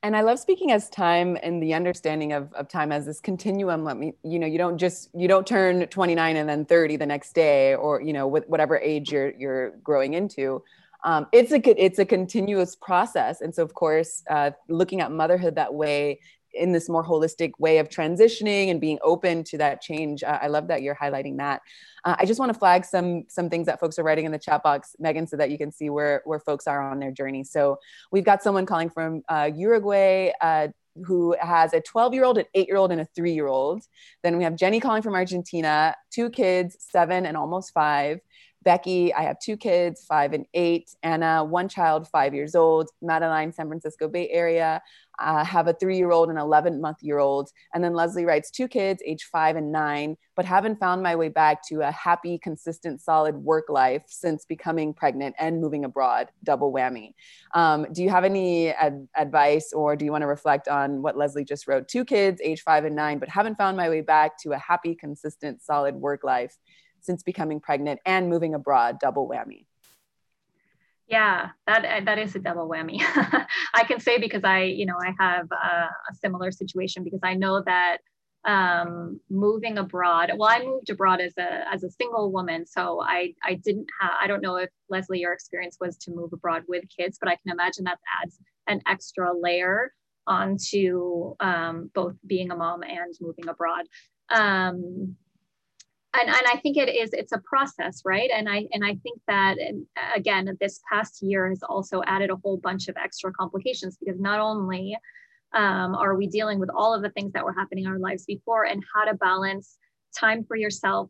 And 0.04 0.16
I 0.16 0.22
love 0.22 0.38
speaking 0.40 0.72
as 0.72 0.90
time 0.90 1.38
and 1.42 1.62
the 1.62 1.74
understanding 1.74 2.32
of, 2.34 2.54
of 2.54 2.68
time 2.68 2.92
as 2.92 3.06
this 3.06 3.20
continuum. 3.20 3.84
Let 3.84 3.98
me, 3.98 4.14
you 4.24 4.38
know, 4.38 4.46
you 4.46 4.58
don't 4.58 4.78
just, 4.78 5.10
you 5.16 5.28
don't 5.28 5.48
turn 5.48 5.88
29 5.88 6.36
and 6.36 6.48
then 6.48 6.66
30 6.66 6.98
the 6.98 7.06
next 7.06 7.34
day 7.34 7.74
or, 7.74 8.02
you 8.02 8.14
know, 8.14 8.28
with 8.28 8.48
whatever 8.48 8.78
age 8.78 9.12
you're, 9.12 9.32
you're 9.32 9.72
growing 9.84 10.14
into. 10.14 10.62
Um, 11.04 11.28
it's 11.32 11.52
a 11.52 11.84
it's 11.84 12.00
a 12.00 12.06
continuous 12.06 12.76
process 12.76 13.42
and 13.42 13.54
so 13.54 13.62
of 13.62 13.76
course 13.76 14.24
uh, 14.28 14.52
looking 14.68 15.02
at 15.02 15.12
motherhood 15.12 15.54
that 15.54 15.72
way 15.72 16.20
in 16.56 16.72
this 16.72 16.90
more 16.90 17.04
holistic 17.04 17.52
way 17.60 17.78
of 17.78 17.90
transitioning 17.90 18.70
and 18.70 18.82
being 18.82 19.00
open 19.04 19.44
to 19.46 19.58
that 19.58 19.82
change. 19.82 20.24
Uh, 20.24 20.40
I 20.42 20.48
love 20.48 20.68
that 20.68 20.82
you're 20.82 20.96
highlighting 20.96 21.38
that. 21.38 21.62
Uh, 22.04 22.16
I 22.18 22.26
just 22.26 22.40
want 22.40 22.54
to 22.54 22.58
flag 22.58 22.86
some 22.86 23.26
some 23.28 23.50
things 23.50 23.66
that 23.68 23.80
folks 23.80 24.00
are 24.00 24.04
writing 24.04 24.26
in 24.26 24.32
the 24.32 24.40
chat 24.40 24.64
box, 24.64 24.96
Meghan, 25.04 25.28
so 25.28 25.38
that 25.38 25.52
you 25.52 25.58
can 25.58 25.72
see 25.72 25.90
where 25.90 26.22
where 26.26 26.40
folks 26.40 26.68
are 26.68 26.82
on 26.82 27.00
their 27.00 27.12
journey. 27.12 27.44
So 27.44 27.80
we've 28.12 28.26
got 28.26 28.44
someone 28.44 28.66
calling 28.66 28.90
from 28.90 29.24
uh, 29.30 29.50
Uruguay. 29.54 30.32
Uh, 30.42 30.70
who 31.04 31.36
has 31.42 31.74
a 31.74 31.82
12 31.82 32.14
year 32.14 32.24
old, 32.24 32.38
an 32.38 32.46
eight 32.54 32.68
year 32.68 32.78
old, 32.78 32.92
and 32.92 33.02
a 33.02 33.06
three 33.06 33.34
year 33.34 33.48
old. 33.48 33.84
Then 34.24 34.38
we 34.38 34.46
have 34.46 34.56
Jenny 34.56 34.80
calling 34.80 35.02
from 35.02 35.14
Argentina, 35.14 35.94
two 36.10 36.30
kids, 36.30 36.78
seven 36.80 37.26
and 37.26 37.36
almost 37.36 37.74
five. 37.74 38.22
Becky, 38.66 39.14
I 39.14 39.22
have 39.22 39.40
two 39.40 39.56
kids, 39.56 40.04
five 40.04 40.34
and 40.34 40.46
eight. 40.56 40.90
Anna, 41.04 41.44
one 41.44 41.70
child, 41.70 42.08
five 42.08 42.34
years 42.34 42.56
old. 42.56 42.90
Madeline, 43.00 43.54
San 43.54 43.68
Francisco 43.68 44.08
Bay 44.08 44.28
Area. 44.30 44.82
I 45.20 45.44
have 45.44 45.68
a 45.68 45.74
three 45.74 45.98
year 45.98 46.12
old 46.12 46.30
and 46.30 46.40
11 46.40 46.82
month 46.82 46.98
year 47.02 47.20
old. 47.20 47.52
And 47.74 47.84
then 47.84 47.94
Leslie 47.94 48.26
writes 48.26 48.50
two 48.50 48.68
kids, 48.68 49.02
age 49.06 49.30
five 49.32 49.56
and 49.56 49.72
nine, 49.72 50.18
but 50.36 50.46
haven't 50.46 50.80
found 50.80 51.04
my 51.04 51.16
way 51.16 51.30
back 51.30 51.66
to 51.68 51.82
a 51.82 51.92
happy, 51.92 52.38
consistent, 52.38 53.02
solid 53.02 53.36
work 53.36 53.66
life 53.70 54.04
since 54.08 54.46
becoming 54.46 54.94
pregnant 54.94 55.36
and 55.40 55.62
moving 55.62 55.86
abroad. 55.86 56.30
Double 56.44 56.74
whammy. 56.74 57.14
Um, 57.54 57.86
do 57.94 58.04
you 58.04 58.10
have 58.10 58.24
any 58.24 58.70
ad- 58.70 59.08
advice 59.16 59.74
or 59.74 59.96
do 59.96 60.06
you 60.06 60.12
want 60.12 60.24
to 60.24 60.28
reflect 60.28 60.68
on 60.68 61.04
what 61.04 61.16
Leslie 61.16 61.46
just 61.46 61.68
wrote? 61.68 61.88
Two 61.88 62.04
kids, 62.04 62.42
age 62.44 62.62
five 62.64 62.84
and 62.84 62.96
nine, 62.96 63.20
but 63.20 63.30
haven't 63.30 63.58
found 63.58 63.78
my 63.78 63.90
way 63.90 64.02
back 64.02 64.38
to 64.40 64.54
a 64.54 64.58
happy, 64.58 64.96
consistent, 64.96 65.62
solid 65.62 65.96
work 65.96 66.24
life 66.24 66.58
since 67.06 67.24
becoming 67.24 67.60
pregnant 67.60 68.00
and 68.06 68.30
moving 68.30 68.54
abroad, 68.54 69.00
double 69.00 69.30
whammy. 69.30 69.66
Yeah, 71.08 71.50
that 71.68 72.06
that 72.06 72.18
is 72.18 72.36
a 72.36 72.40
double 72.40 72.68
whammy. 72.68 73.00
I 73.74 73.84
can 73.84 74.00
say 74.00 74.18
because 74.18 74.44
I, 74.44 74.64
you 74.64 74.88
know, 74.88 74.98
I 75.00 75.14
have 75.20 75.48
a, 75.52 75.90
a 76.12 76.16
similar 76.16 76.52
situation 76.52 77.04
because 77.04 77.20
I 77.24 77.36
know 77.36 77.62
that 77.66 77.98
um, 78.46 79.20
moving 79.30 79.78
abroad. 79.78 80.32
Well, 80.36 80.50
I 80.50 80.64
moved 80.64 80.90
abroad 80.90 81.22
as 81.22 81.34
a 81.38 81.72
as 81.72 81.84
a 81.84 81.90
single 81.92 82.32
woman, 82.32 82.66
so 82.66 83.02
I 83.02 83.34
I 83.44 83.56
didn't 83.56 83.88
have. 84.00 84.12
I 84.20 84.26
don't 84.28 84.42
know 84.42 84.56
if 84.56 84.70
Leslie 84.90 85.20
your 85.20 85.34
experience 85.34 85.78
was 85.80 85.96
to 85.98 86.12
move 86.12 86.34
abroad 86.34 86.64
with 86.68 86.84
kids, 86.96 87.18
but 87.20 87.30
I 87.30 87.36
can 87.36 87.52
imagine 87.52 87.84
that 87.84 88.00
adds 88.24 88.40
an 88.68 88.82
extra 88.88 89.32
layer 89.38 89.94
onto 90.28 91.36
um, 91.40 91.92
both 91.94 92.16
being 92.26 92.50
a 92.50 92.56
mom 92.56 92.82
and 92.82 93.14
moving 93.22 93.48
abroad. 93.48 93.86
Um, 94.34 95.16
and, 96.20 96.30
and 96.30 96.48
I 96.54 96.58
think 96.62 96.78
it 96.78 96.90
is 96.90 97.12
it's 97.14 97.32
a 97.34 97.40
process, 97.40 98.02
right? 98.06 98.30
And 98.34 98.48
I 98.50 98.68
and 98.72 98.84
I 98.86 98.96
think 99.04 99.20
that 99.28 99.58
and 99.58 99.86
again, 100.16 100.58
this 100.60 100.82
past 100.92 101.22
year 101.22 101.50
has 101.50 101.64
also 101.64 102.02
added 102.06 102.30
a 102.30 102.38
whole 102.38 102.58
bunch 102.58 102.88
of 102.88 102.96
extra 102.98 103.32
complications 103.34 103.98
because 104.00 104.20
not 104.20 104.40
only 104.40 104.98
Um, 105.54 105.96
are 105.96 106.16
we 106.20 106.28
dealing 106.28 106.60
with 106.60 106.72
all 106.80 106.94
of 106.94 107.02
the 107.02 107.14
things 107.16 107.32
that 107.34 107.46
were 107.46 107.54
happening 107.54 107.86
in 107.86 107.92
our 107.92 108.04
lives 108.10 108.26
before 108.26 108.64
and 108.72 108.84
how 108.94 109.04
to 109.06 109.14
balance 109.30 109.78
time 110.24 110.44
for 110.48 110.58
yourself, 110.58 111.10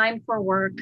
time 0.00 0.20
for 0.26 0.42
work, 0.42 0.76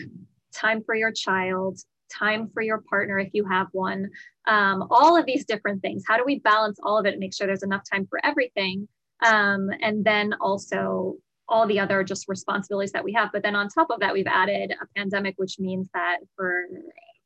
time 0.53 0.83
for 0.85 0.95
your 0.97 1.13
child, 1.13 1.79
time 2.11 2.43
for 2.53 2.63
your 2.63 2.81
partner 2.91 3.17
if 3.21 3.31
you 3.33 3.45
have 3.45 3.69
one, 3.71 4.11
um, 4.49 4.79
all 4.91 5.17
of 5.17 5.25
these 5.25 5.45
different 5.45 5.83
things. 5.83 6.03
How 6.09 6.17
do 6.17 6.25
we 6.25 6.41
balance 6.41 6.79
all 6.83 6.99
of 6.99 7.07
it 7.07 7.13
and 7.15 7.21
make 7.21 7.35
sure 7.35 7.47
there's 7.47 7.63
enough 7.71 7.85
time 7.93 8.07
for 8.11 8.19
everything? 8.31 8.89
Um, 9.25 9.71
and 9.87 10.05
then 10.05 10.35
also 10.41 11.15
all 11.49 11.67
the 11.67 11.79
other 11.79 12.03
just 12.03 12.29
responsibilities 12.29 12.93
that 12.93 13.05
we 13.05 13.13
have. 13.13 13.31
But 13.33 13.43
then 13.43 13.55
on 13.55 13.69
top 13.69 13.89
of 13.91 14.01
that, 14.01 14.13
we've 14.13 14.27
added 14.27 14.73
a 14.81 14.87
pandemic, 14.97 15.35
which 15.39 15.59
means 15.59 15.89
that 15.95 16.19
for 16.35 16.65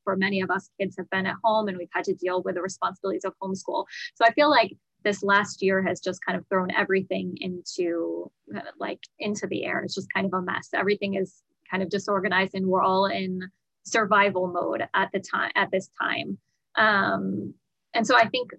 for 0.04 0.16
many 0.16 0.40
of 0.40 0.50
us, 0.50 0.70
kids 0.80 0.96
have 0.96 1.08
been 1.10 1.26
at 1.26 1.36
home 1.44 1.68
and 1.68 1.76
we've 1.76 1.88
had 1.92 2.04
to 2.04 2.14
deal 2.14 2.42
with 2.42 2.54
the 2.54 2.62
responsibilities 2.62 3.24
of 3.24 3.34
homeschool. 3.42 3.84
So 4.14 4.24
I 4.24 4.32
feel 4.32 4.50
like 4.50 4.72
this 5.04 5.22
last 5.22 5.62
year 5.62 5.82
has 5.82 6.00
just 6.00 6.24
kind 6.24 6.38
of 6.38 6.46
thrown 6.48 6.70
everything 6.70 7.36
into 7.40 8.30
like 8.78 9.00
into 9.18 9.46
the 9.46 9.64
air. 9.64 9.80
It's 9.80 9.94
just 9.94 10.12
kind 10.12 10.26
of 10.26 10.32
a 10.32 10.42
mess. 10.42 10.70
Everything 10.74 11.14
is 11.14 11.42
kind 11.70 11.82
of 11.82 11.90
disorganized 11.90 12.54
and 12.54 12.66
we're 12.66 12.82
all 12.82 13.06
in 13.06 13.48
survival 13.84 14.48
mode 14.48 14.86
at 14.94 15.10
the 15.12 15.20
time 15.20 15.50
at 15.54 15.70
this 15.70 15.90
time. 16.00 16.38
Um, 16.76 17.54
and 17.94 18.06
so 18.06 18.16
I 18.16 18.28
think 18.28 18.50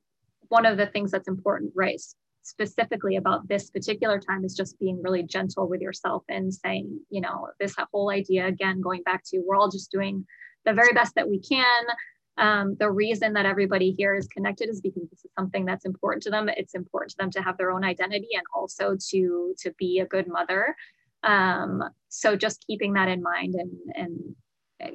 one 0.50 0.66
of 0.66 0.78
the 0.78 0.88
things 0.88 1.12
that's 1.12 1.28
important, 1.28 1.72
right, 1.76 2.02
specifically 2.44 3.18
about 3.18 3.48
this 3.48 3.70
particular 3.70 4.20
time 4.20 4.44
is 4.44 4.56
just 4.56 4.80
being 4.80 5.02
really 5.02 5.24
gentle 5.24 5.70
with 5.70 5.82
yourself 5.82 6.24
and 6.30 6.54
saying, 6.54 7.00
you 7.10 7.22
know, 7.22 7.48
this 7.60 7.76
whole 7.92 8.10
idea 8.10 8.48
again, 8.48 8.82
going 8.82 9.04
back 9.04 9.24
to 9.26 9.40
we're 9.46 9.56
all 9.56 9.70
just 9.70 9.92
doing 9.92 10.26
the 10.66 10.74
very 10.74 10.94
best 10.94 11.16
that 11.16 11.30
we 11.30 11.40
can. 11.40 11.84
Um, 12.38 12.76
the 12.80 12.90
reason 12.90 13.34
that 13.34 13.46
everybody 13.46 13.94
here 13.98 14.16
is 14.16 14.28
connected 14.28 14.70
is 14.70 14.82
because 14.82 15.04
this 15.10 15.26
is 15.26 15.32
something 15.38 15.66
that's 15.66 15.86
important 15.86 16.24
to 16.24 16.30
them. 16.30 16.50
It's 16.50 16.76
important 16.76 17.12
to 17.12 17.18
them 17.18 17.32
to 17.32 17.42
have 17.42 17.58
their 17.58 17.72
own 17.72 17.84
identity 17.84 18.30
and 18.34 18.44
also 18.56 18.96
to 19.10 19.54
to 19.60 19.74
be 19.78 20.00
a 20.00 20.06
good 20.06 20.28
mother. 20.28 20.76
Um, 21.24 21.84
so 22.10 22.36
just 22.36 22.66
keeping 22.66 22.94
that 22.94 23.10
in 23.10 23.22
mind 23.22 23.56
and 23.56 23.72
and 23.96 24.36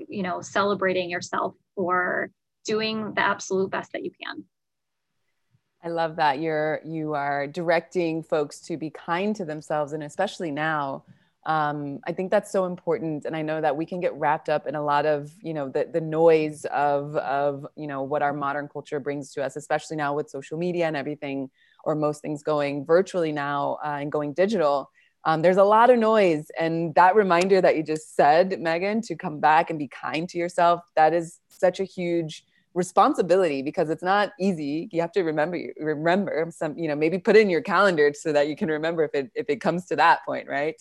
you 0.09 0.23
know 0.23 0.41
celebrating 0.41 1.09
yourself 1.11 1.55
for 1.75 2.31
doing 2.65 3.13
the 3.15 3.21
absolute 3.21 3.71
best 3.71 3.93
that 3.93 4.05
you 4.05 4.11
can. 4.11 4.45
I 5.87 5.89
love 5.89 6.17
that 6.17 6.41
you're 6.41 6.81
you 6.85 7.15
are 7.15 7.47
directing 7.47 8.25
folks 8.25 8.59
to 8.63 8.77
be 8.77 8.91
kind 8.91 9.37
to 9.37 9.45
themselves, 9.45 9.93
and 9.93 10.03
especially 10.03 10.51
now. 10.51 11.05
Um, 11.45 12.01
I 12.05 12.13
think 12.13 12.33
that's 12.33 12.51
so 12.51 12.65
important, 12.65 13.25
and 13.25 13.37
I 13.37 13.43
know 13.43 13.61
that 13.61 13.77
we 13.77 13.87
can 13.87 14.01
get 14.01 14.13
wrapped 14.15 14.49
up 14.49 14.67
in 14.67 14.75
a 14.75 14.83
lot 14.83 15.07
of 15.07 15.31
you 15.41 15.55
know 15.55 15.69
the 15.69 15.89
the 15.93 16.01
noise 16.01 16.65
of 16.65 17.15
of 17.19 17.65
you 17.77 17.87
know 17.87 18.03
what 18.03 18.21
our 18.21 18.33
modern 18.33 18.67
culture 18.67 18.99
brings 18.99 19.33
to 19.35 19.45
us, 19.45 19.55
especially 19.55 19.97
now 19.97 20.13
with 20.13 20.29
social 20.29 20.59
media 20.59 20.89
and 20.89 20.97
everything, 20.97 21.51
or 21.85 21.95
most 21.95 22.21
things 22.21 22.43
going 22.43 22.85
virtually 22.85 23.31
now 23.31 23.79
uh, 23.85 23.99
and 24.01 24.11
going 24.11 24.33
digital. 24.33 24.91
Um, 25.25 25.41
there's 25.41 25.57
a 25.57 25.65
lot 25.65 25.91
of 25.91 26.01
noise, 26.01 26.51
and 26.59 26.97
that 26.97 27.15
reminder 27.15 27.61
that 27.61 27.77
you 27.77 27.85
just 27.85 28.17
said, 28.17 28.51
Meghan, 28.51 29.07
to 29.07 29.15
come 29.15 29.39
back 29.39 29.71
and 29.71 29.79
be 29.79 29.87
kind 29.87 30.29
to 30.31 30.39
yourself, 30.39 30.81
that 30.97 31.15
is 31.15 31.39
such 31.49 31.79
a 31.79 31.85
huge 31.85 32.45
responsibility 32.77 33.63
because 33.63 33.91
it's 33.91 34.03
not 34.03 34.33
easy. 34.39 34.89
You 34.93 35.01
have 35.01 35.13
to 35.13 35.23
remember 35.23 35.59
remember 35.81 36.47
some 36.51 36.77
you 36.79 36.87
know 36.87 36.95
maybe 36.95 37.19
put 37.19 37.35
it 37.35 37.41
in 37.41 37.51
your 37.51 37.63
calendar 37.63 38.13
so 38.15 38.33
that 38.33 38.49
you 38.49 38.55
can 38.55 38.69
remember 38.69 39.03
if 39.03 39.15
it 39.15 39.31
if 39.35 39.47
it 39.49 39.61
comes 39.61 39.87
to 39.87 39.97
that 39.97 40.25
point 40.25 40.47
right? 40.49 40.77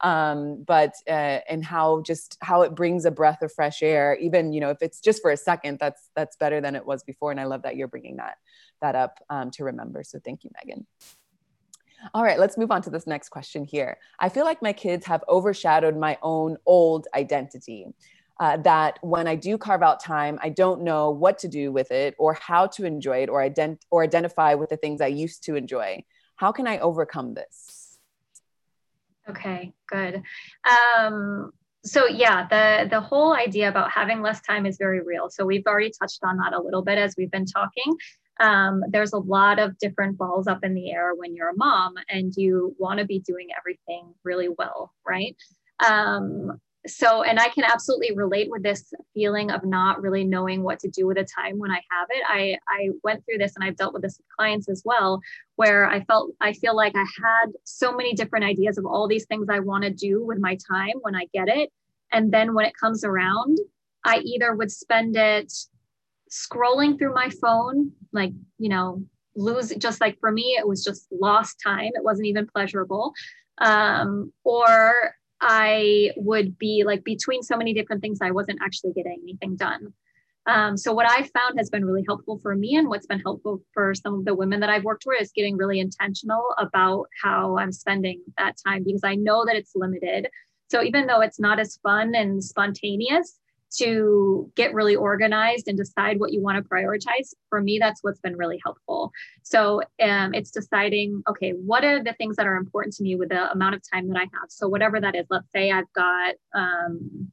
Um, 0.00 0.64
but 0.66 0.94
uh, 1.08 1.40
and 1.48 1.64
how 1.64 2.02
just 2.02 2.38
how 2.40 2.62
it 2.62 2.74
brings 2.74 3.04
a 3.04 3.10
breath 3.10 3.42
of 3.42 3.52
fresh 3.52 3.82
air 3.82 4.16
even 4.20 4.52
you 4.52 4.60
know 4.60 4.70
if 4.70 4.78
it's 4.80 5.00
just 5.00 5.20
for 5.20 5.32
a 5.32 5.36
second 5.36 5.78
that's 5.80 6.10
that's 6.14 6.36
better 6.36 6.60
than 6.60 6.76
it 6.76 6.86
was 6.86 7.02
before 7.02 7.30
and 7.30 7.40
i 7.40 7.44
love 7.44 7.62
that 7.62 7.76
you're 7.76 7.88
bringing 7.88 8.16
that 8.16 8.36
that 8.80 8.94
up 8.94 9.18
um, 9.28 9.50
to 9.52 9.64
remember. 9.64 10.02
So 10.02 10.18
thank 10.24 10.44
you 10.44 10.50
meghan. 10.50 10.84
All 12.14 12.22
right, 12.22 12.38
let's 12.38 12.56
move 12.56 12.70
on 12.70 12.80
to 12.82 12.90
this 12.90 13.06
next 13.06 13.28
question 13.28 13.62
here. 13.62 13.98
I 14.18 14.30
feel 14.30 14.44
like 14.44 14.62
my 14.62 14.72
kids 14.72 15.04
have 15.04 15.22
overshadowed 15.28 15.96
my 15.96 16.16
own 16.22 16.56
old 16.64 17.06
identity 17.14 17.86
uh, 18.40 18.56
that 18.56 18.98
when 19.02 19.28
I 19.28 19.36
do 19.36 19.58
carve 19.58 19.82
out 19.82 20.02
time, 20.02 20.38
I 20.42 20.48
don't 20.48 20.82
know 20.82 21.10
what 21.10 21.38
to 21.40 21.48
do 21.48 21.70
with 21.70 21.92
it 21.92 22.14
or 22.18 22.32
how 22.32 22.66
to 22.68 22.86
enjoy 22.86 23.22
it 23.22 23.28
or, 23.28 23.40
ident- 23.40 23.82
or 23.90 24.02
identify 24.02 24.54
with 24.54 24.70
the 24.70 24.78
things 24.78 25.02
I 25.02 25.08
used 25.08 25.44
to 25.44 25.56
enjoy. 25.56 26.02
How 26.36 26.50
can 26.50 26.66
I 26.66 26.78
overcome 26.78 27.34
this? 27.34 27.98
Okay, 29.28 29.74
good. 29.86 30.22
Um, 30.98 31.52
so 31.84 32.06
yeah, 32.06 32.46
the 32.48 32.88
the 32.90 33.00
whole 33.00 33.34
idea 33.34 33.68
about 33.68 33.90
having 33.90 34.22
less 34.22 34.40
time 34.42 34.66
is 34.66 34.76
very 34.76 35.00
real. 35.02 35.30
So 35.30 35.44
we've 35.46 35.66
already 35.66 35.92
touched 35.98 36.20
on 36.22 36.38
that 36.38 36.52
a 36.52 36.60
little 36.60 36.82
bit 36.82 36.98
as 36.98 37.14
we've 37.16 37.30
been 37.30 37.46
talking. 37.46 37.94
Um, 38.38 38.82
there's 38.88 39.12
a 39.12 39.18
lot 39.18 39.58
of 39.58 39.78
different 39.78 40.16
balls 40.16 40.46
up 40.46 40.64
in 40.64 40.74
the 40.74 40.90
air 40.90 41.14
when 41.14 41.34
you're 41.34 41.50
a 41.50 41.56
mom 41.56 41.94
and 42.08 42.32
you 42.36 42.74
want 42.78 42.98
to 43.00 43.04
be 43.04 43.20
doing 43.20 43.48
everything 43.56 44.14
really 44.24 44.48
well, 44.48 44.92
right? 45.06 45.36
Um, 45.86 46.58
so 46.86 47.22
and 47.22 47.38
i 47.38 47.48
can 47.48 47.64
absolutely 47.64 48.14
relate 48.14 48.50
with 48.50 48.62
this 48.62 48.92
feeling 49.14 49.50
of 49.50 49.64
not 49.64 50.00
really 50.00 50.24
knowing 50.24 50.62
what 50.62 50.78
to 50.78 50.88
do 50.88 51.06
with 51.06 51.16
the 51.16 51.24
time 51.24 51.58
when 51.58 51.70
i 51.70 51.80
have 51.90 52.08
it. 52.10 52.22
I 52.26 52.56
i 52.68 52.88
went 53.02 53.24
through 53.24 53.38
this 53.38 53.54
and 53.56 53.64
i've 53.64 53.76
dealt 53.76 53.92
with 53.92 54.02
this 54.02 54.18
with 54.18 54.26
clients 54.36 54.68
as 54.68 54.82
well 54.84 55.20
where 55.56 55.86
i 55.86 56.02
felt 56.04 56.32
i 56.40 56.52
feel 56.52 56.74
like 56.74 56.94
i 56.96 57.04
had 57.22 57.52
so 57.64 57.92
many 57.92 58.14
different 58.14 58.44
ideas 58.44 58.78
of 58.78 58.86
all 58.86 59.06
these 59.06 59.26
things 59.26 59.48
i 59.50 59.58
want 59.58 59.84
to 59.84 59.90
do 59.90 60.24
with 60.24 60.38
my 60.38 60.56
time 60.70 60.94
when 61.02 61.14
i 61.14 61.26
get 61.34 61.48
it. 61.48 61.70
And 62.12 62.32
then 62.32 62.54
when 62.54 62.66
it 62.66 62.74
comes 62.80 63.04
around 63.04 63.58
i 64.04 64.18
either 64.18 64.54
would 64.54 64.72
spend 64.72 65.16
it 65.16 65.52
scrolling 66.30 66.98
through 66.98 67.12
my 67.12 67.28
phone 67.28 67.90
like 68.12 68.32
you 68.58 68.68
know 68.68 69.02
lose 69.36 69.70
just 69.76 70.00
like 70.00 70.18
for 70.20 70.30
me 70.30 70.56
it 70.58 70.66
was 70.66 70.84
just 70.84 71.06
lost 71.10 71.60
time. 71.62 71.90
It 71.94 72.04
wasn't 72.04 72.26
even 72.26 72.46
pleasurable. 72.46 73.12
Um, 73.58 74.32
or 74.44 75.14
I 75.40 76.12
would 76.16 76.58
be 76.58 76.84
like 76.84 77.04
between 77.04 77.42
so 77.42 77.56
many 77.56 77.72
different 77.72 78.02
things, 78.02 78.18
I 78.20 78.30
wasn't 78.30 78.60
actually 78.62 78.92
getting 78.92 79.18
anything 79.22 79.56
done. 79.56 79.92
Um, 80.46 80.76
so 80.76 80.92
what 80.92 81.08
I 81.08 81.22
found 81.22 81.58
has 81.58 81.70
been 81.70 81.84
really 81.84 82.04
helpful 82.06 82.38
for 82.38 82.54
me 82.56 82.76
and 82.76 82.88
what's 82.88 83.06
been 83.06 83.20
helpful 83.20 83.62
for 83.74 83.94
some 83.94 84.14
of 84.14 84.24
the 84.24 84.34
women 84.34 84.60
that 84.60 84.70
I've 84.70 84.84
worked 84.84 85.04
with 85.06 85.20
is 85.20 85.32
getting 85.32 85.56
really 85.56 85.80
intentional 85.80 86.42
about 86.58 87.06
how 87.22 87.58
I'm 87.58 87.72
spending 87.72 88.22
that 88.38 88.56
time 88.66 88.82
because 88.84 89.02
I 89.04 89.16
know 89.16 89.44
that 89.44 89.56
it's 89.56 89.72
limited. 89.74 90.28
So 90.70 90.82
even 90.82 91.06
though 91.06 91.20
it's 91.20 91.38
not 91.38 91.60
as 91.60 91.78
fun 91.82 92.14
and 92.14 92.42
spontaneous, 92.42 93.38
to 93.78 94.50
get 94.56 94.74
really 94.74 94.96
organized 94.96 95.68
and 95.68 95.78
decide 95.78 96.18
what 96.18 96.32
you 96.32 96.42
want 96.42 96.56
to 96.56 96.68
prioritize 96.68 97.34
for 97.48 97.60
me 97.60 97.78
that's 97.78 98.02
what's 98.02 98.20
been 98.20 98.36
really 98.36 98.60
helpful. 98.64 99.12
So 99.42 99.82
um, 100.02 100.34
it's 100.34 100.50
deciding 100.50 101.22
okay 101.28 101.50
what 101.52 101.84
are 101.84 102.02
the 102.02 102.14
things 102.14 102.36
that 102.36 102.46
are 102.46 102.56
important 102.56 102.94
to 102.96 103.02
me 103.02 103.16
with 103.16 103.30
the 103.30 103.50
amount 103.50 103.74
of 103.74 103.82
time 103.92 104.08
that 104.08 104.16
i 104.16 104.22
have? 104.22 104.48
So 104.48 104.68
whatever 104.68 105.00
that 105.00 105.14
is 105.14 105.26
let's 105.30 105.50
say 105.52 105.70
i've 105.70 105.92
got 105.94 106.34
um, 106.54 107.30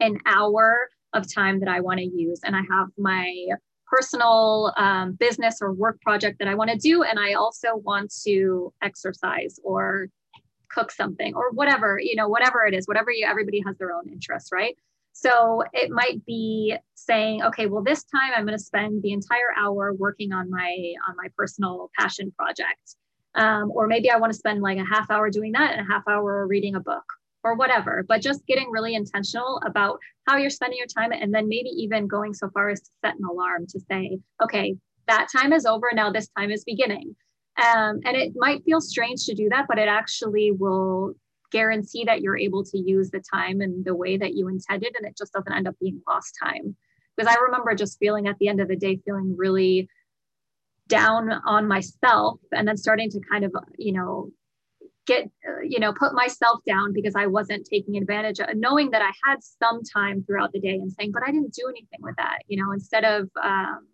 an 0.00 0.18
hour 0.26 0.88
of 1.12 1.32
time 1.32 1.60
that 1.60 1.68
i 1.68 1.80
want 1.80 1.98
to 1.98 2.04
use 2.04 2.40
and 2.44 2.54
i 2.54 2.62
have 2.70 2.88
my 2.98 3.46
personal 3.86 4.72
um, 4.76 5.12
business 5.12 5.58
or 5.62 5.72
work 5.72 6.00
project 6.00 6.38
that 6.38 6.48
i 6.48 6.54
want 6.54 6.70
to 6.70 6.76
do 6.76 7.02
and 7.02 7.18
i 7.18 7.34
also 7.34 7.76
want 7.76 8.12
to 8.24 8.72
exercise 8.82 9.58
or 9.64 10.08
cook 10.68 10.90
something 10.90 11.34
or 11.34 11.50
whatever 11.52 11.98
you 12.02 12.16
know 12.16 12.28
whatever 12.28 12.66
it 12.66 12.74
is 12.74 12.86
whatever 12.86 13.10
you 13.10 13.24
everybody 13.26 13.62
has 13.64 13.76
their 13.78 13.92
own 13.92 14.08
interests 14.08 14.50
right 14.52 14.76
so 15.18 15.62
it 15.72 15.90
might 15.90 16.26
be 16.26 16.76
saying, 16.94 17.42
okay, 17.42 17.64
well, 17.64 17.82
this 17.82 18.04
time 18.04 18.32
I'm 18.36 18.44
going 18.44 18.56
to 18.56 18.62
spend 18.62 19.02
the 19.02 19.12
entire 19.12 19.56
hour 19.56 19.94
working 19.94 20.30
on 20.30 20.50
my 20.50 20.92
on 21.08 21.16
my 21.16 21.28
personal 21.34 21.90
passion 21.98 22.30
project. 22.38 22.96
Um, 23.34 23.72
or 23.74 23.86
maybe 23.86 24.10
I 24.10 24.18
want 24.18 24.34
to 24.34 24.38
spend 24.38 24.60
like 24.60 24.76
a 24.76 24.84
half 24.84 25.10
hour 25.10 25.30
doing 25.30 25.52
that 25.52 25.72
and 25.72 25.80
a 25.80 25.90
half 25.90 26.02
hour 26.06 26.46
reading 26.46 26.74
a 26.74 26.80
book 26.80 27.04
or 27.42 27.54
whatever. 27.54 28.04
But 28.06 28.20
just 28.20 28.46
getting 28.46 28.70
really 28.70 28.94
intentional 28.94 29.58
about 29.64 30.00
how 30.26 30.36
you're 30.36 30.50
spending 30.50 30.76
your 30.76 30.86
time 30.86 31.12
and 31.12 31.34
then 31.34 31.48
maybe 31.48 31.70
even 31.70 32.06
going 32.06 32.34
so 32.34 32.50
far 32.50 32.68
as 32.68 32.82
to 32.82 32.90
set 33.02 33.14
an 33.14 33.24
alarm 33.24 33.66
to 33.68 33.80
say, 33.90 34.18
okay, 34.42 34.76
that 35.08 35.28
time 35.34 35.54
is 35.54 35.64
over. 35.64 35.88
Now 35.94 36.10
this 36.12 36.28
time 36.36 36.50
is 36.50 36.62
beginning. 36.64 37.16
Um, 37.56 38.00
and 38.04 38.18
it 38.18 38.34
might 38.36 38.64
feel 38.64 38.82
strange 38.82 39.24
to 39.24 39.34
do 39.34 39.48
that, 39.48 39.64
but 39.66 39.78
it 39.78 39.88
actually 39.88 40.50
will 40.50 41.14
guarantee 41.56 42.04
that 42.04 42.20
you're 42.20 42.36
able 42.36 42.64
to 42.64 42.78
use 42.78 43.10
the 43.10 43.22
time 43.32 43.60
in 43.60 43.82
the 43.84 43.94
way 43.94 44.16
that 44.16 44.34
you 44.34 44.48
intended 44.48 44.92
and 44.96 45.06
it 45.06 45.16
just 45.16 45.32
doesn't 45.32 45.52
end 45.52 45.68
up 45.68 45.76
being 45.80 46.00
lost 46.06 46.36
time. 46.42 46.76
Because 47.16 47.34
i 47.34 47.40
remember 47.40 47.74
just 47.74 47.98
feeling 47.98 48.28
at 48.28 48.36
the 48.38 48.48
end 48.48 48.60
of 48.60 48.68
the 48.68 48.76
day 48.76 49.00
feeling 49.04 49.34
really 49.44 49.88
down 50.88 51.30
on 51.46 51.66
myself 51.66 52.38
and 52.52 52.68
then 52.68 52.76
starting 52.76 53.10
to 53.10 53.20
kind 53.30 53.44
of 53.44 53.52
you 53.78 53.92
know 53.92 54.30
get 55.06 55.30
you 55.64 55.78
know 55.80 55.92
put 55.92 56.12
myself 56.14 56.60
down 56.66 56.92
because 56.92 57.14
i 57.16 57.26
wasn't 57.26 57.66
taking 57.70 57.96
advantage 57.96 58.38
of 58.40 58.48
knowing 58.54 58.90
that 58.90 59.02
i 59.02 59.12
had 59.24 59.38
some 59.42 59.80
time 59.82 60.22
throughout 60.24 60.52
the 60.52 60.60
day 60.60 60.74
and 60.74 60.92
saying 60.92 61.10
but 61.12 61.22
i 61.26 61.30
didn't 61.30 61.54
do 61.54 61.64
anything 61.68 62.00
with 62.00 62.16
that 62.16 62.38
you 62.48 62.56
know 62.62 62.72
instead 62.72 63.04
of 63.04 63.28
um, 63.42 63.86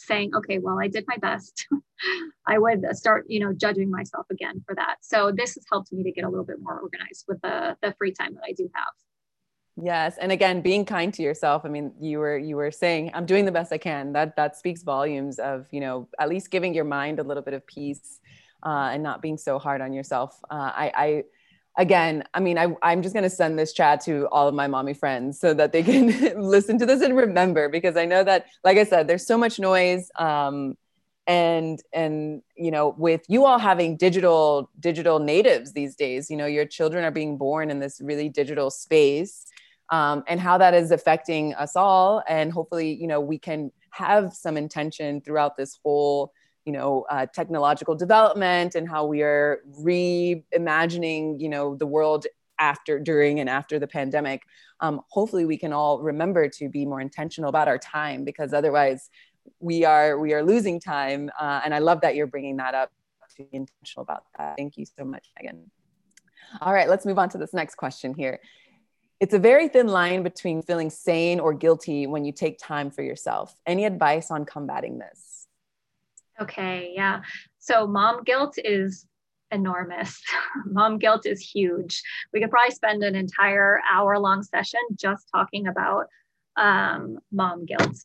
saying, 0.00 0.34
okay, 0.34 0.58
well, 0.58 0.78
I 0.80 0.88
did 0.88 1.04
my 1.06 1.16
best, 1.16 1.66
I 2.46 2.58
would 2.58 2.84
start, 2.92 3.26
you 3.28 3.40
know, 3.40 3.52
judging 3.52 3.90
myself 3.90 4.26
again 4.30 4.62
for 4.66 4.74
that. 4.74 4.96
So 5.02 5.32
this 5.32 5.54
has 5.54 5.64
helped 5.70 5.92
me 5.92 6.02
to 6.02 6.12
get 6.12 6.24
a 6.24 6.28
little 6.28 6.44
bit 6.44 6.56
more 6.60 6.80
organized 6.80 7.24
with 7.28 7.40
the, 7.42 7.76
the 7.82 7.94
free 7.98 8.12
time 8.12 8.34
that 8.34 8.44
I 8.46 8.52
do 8.52 8.68
have. 8.74 8.92
Yes, 9.82 10.18
and 10.18 10.32
again, 10.32 10.60
being 10.60 10.84
kind 10.84 11.14
to 11.14 11.22
yourself. 11.22 11.64
I 11.64 11.68
mean, 11.68 11.92
you 12.00 12.18
were 12.18 12.36
you 12.36 12.56
were 12.56 12.70
saying, 12.70 13.12
"I'm 13.14 13.24
doing 13.24 13.46
the 13.46 13.52
best 13.52 13.72
I 13.72 13.78
can." 13.78 14.12
That 14.12 14.36
that 14.36 14.56
speaks 14.56 14.82
volumes 14.82 15.38
of 15.38 15.68
you 15.70 15.80
know 15.80 16.08
at 16.18 16.28
least 16.28 16.50
giving 16.50 16.74
your 16.74 16.84
mind 16.84 17.18
a 17.18 17.22
little 17.22 17.42
bit 17.42 17.54
of 17.54 17.66
peace 17.66 18.20
uh, 18.62 18.90
and 18.92 19.02
not 19.02 19.22
being 19.22 19.38
so 19.38 19.58
hard 19.58 19.80
on 19.80 19.92
yourself. 19.92 20.38
Uh, 20.50 20.70
I, 20.74 20.92
I 20.94 21.24
again, 21.78 22.24
I 22.34 22.40
mean, 22.40 22.58
I, 22.58 22.74
I'm 22.82 23.02
just 23.02 23.14
going 23.14 23.22
to 23.22 23.30
send 23.30 23.58
this 23.58 23.72
chat 23.72 24.00
to 24.02 24.26
all 24.28 24.48
of 24.48 24.54
my 24.54 24.66
mommy 24.66 24.94
friends 24.94 25.38
so 25.38 25.54
that 25.54 25.72
they 25.72 25.82
can 25.82 26.08
listen 26.40 26.78
to 26.78 26.86
this 26.86 27.02
and 27.02 27.16
remember 27.16 27.68
because 27.68 27.96
I 27.96 28.04
know 28.04 28.24
that, 28.24 28.46
like 28.64 28.78
I 28.78 28.84
said, 28.84 29.06
there's 29.06 29.26
so 29.26 29.38
much 29.38 29.58
noise. 29.58 30.10
Um, 30.16 30.76
and 31.26 31.80
and 31.92 32.42
you 32.56 32.70
know 32.70 32.94
with 32.98 33.20
you 33.28 33.44
all 33.44 33.58
having 33.58 33.96
digital 33.96 34.70
digital 34.80 35.18
natives 35.20 35.72
these 35.72 35.94
days 35.94 36.30
you 36.30 36.36
know 36.36 36.46
your 36.46 36.64
children 36.64 37.04
are 37.04 37.10
being 37.10 37.36
born 37.36 37.70
in 37.70 37.78
this 37.78 38.00
really 38.02 38.28
digital 38.28 38.70
space 38.70 39.46
um, 39.90 40.24
and 40.26 40.40
how 40.40 40.56
that 40.56 40.72
is 40.74 40.90
affecting 40.90 41.54
us 41.54 41.76
all 41.76 42.22
and 42.26 42.52
hopefully 42.52 42.94
you 42.94 43.06
know 43.06 43.20
we 43.20 43.38
can 43.38 43.70
have 43.90 44.32
some 44.32 44.56
intention 44.56 45.20
throughout 45.20 45.56
this 45.56 45.78
whole 45.84 46.32
you 46.64 46.72
know 46.72 47.06
uh, 47.10 47.26
technological 47.26 47.94
development 47.94 48.74
and 48.74 48.88
how 48.88 49.06
we 49.06 49.22
are 49.22 49.60
reimagining 49.80 51.40
you 51.40 51.48
know 51.48 51.74
the 51.74 51.86
world 51.86 52.26
after 52.58 52.98
during 52.98 53.40
and 53.40 53.48
after 53.48 53.78
the 53.78 53.86
pandemic 53.86 54.42
um, 54.80 55.00
hopefully 55.08 55.44
we 55.44 55.56
can 55.56 55.72
all 55.72 56.00
remember 56.00 56.48
to 56.48 56.68
be 56.68 56.84
more 56.84 57.00
intentional 57.00 57.48
about 57.48 57.68
our 57.68 57.78
time 57.78 58.24
because 58.24 58.52
otherwise 58.52 59.10
we 59.58 59.84
are 59.84 60.18
we 60.18 60.34
are 60.34 60.42
losing 60.42 60.78
time 60.78 61.30
uh, 61.40 61.60
and 61.64 61.74
i 61.74 61.78
love 61.78 62.00
that 62.02 62.14
you're 62.14 62.26
bringing 62.26 62.56
that 62.56 62.74
up 62.74 62.90
to 63.36 63.44
be 63.44 63.48
intentional 63.52 64.02
about 64.02 64.24
that. 64.36 64.56
Thank 64.56 64.76
you 64.76 64.84
so 64.84 65.04
much 65.04 65.28
meghan 65.40 65.60
all 66.60 66.74
right 66.74 66.88
let's 66.88 67.06
move 67.06 67.18
on 67.18 67.28
to 67.30 67.38
this 67.38 67.54
next 67.54 67.76
question 67.76 68.14
here. 68.14 68.40
It's 69.20 69.34
a 69.34 69.38
very 69.38 69.68
thin 69.68 69.86
line 69.86 70.22
between 70.22 70.62
feeling 70.62 70.88
sane 70.88 71.40
or 71.40 71.52
guilty 71.52 72.06
when 72.06 72.24
you 72.24 72.32
take 72.32 72.58
time 72.58 72.90
for 72.90 73.02
yourself. 73.02 73.54
Any 73.66 73.84
advice 73.84 74.30
on 74.30 74.46
combating 74.46 74.98
this 74.98 75.29
Okay, 76.40 76.92
yeah. 76.94 77.20
So 77.58 77.86
mom 77.86 78.24
guilt 78.24 78.54
is 78.58 79.06
enormous. 79.50 80.20
mom 80.66 80.98
guilt 80.98 81.26
is 81.26 81.40
huge. 81.40 82.02
We 82.32 82.40
could 82.40 82.50
probably 82.50 82.74
spend 82.74 83.02
an 83.02 83.14
entire 83.14 83.80
hour 83.90 84.18
long 84.18 84.42
session 84.42 84.80
just 84.96 85.28
talking 85.34 85.66
about 85.66 86.06
um, 86.56 87.18
mom 87.32 87.66
guilt. 87.66 87.96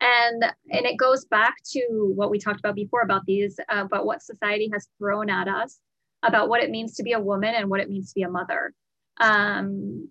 And, 0.00 0.44
and 0.70 0.86
it 0.86 0.96
goes 0.96 1.26
back 1.26 1.56
to 1.72 2.12
what 2.14 2.30
we 2.30 2.38
talked 2.38 2.60
about 2.60 2.74
before 2.74 3.02
about 3.02 3.26
these, 3.26 3.58
uh, 3.68 3.84
about 3.84 4.06
what 4.06 4.22
society 4.22 4.70
has 4.72 4.88
thrown 4.98 5.28
at 5.28 5.46
us 5.46 5.78
about 6.22 6.48
what 6.48 6.62
it 6.62 6.70
means 6.70 6.94
to 6.94 7.02
be 7.02 7.12
a 7.12 7.20
woman 7.20 7.54
and 7.54 7.68
what 7.70 7.80
it 7.80 7.88
means 7.88 8.10
to 8.10 8.14
be 8.14 8.22
a 8.22 8.30
mother. 8.30 8.74
Um, 9.20 10.08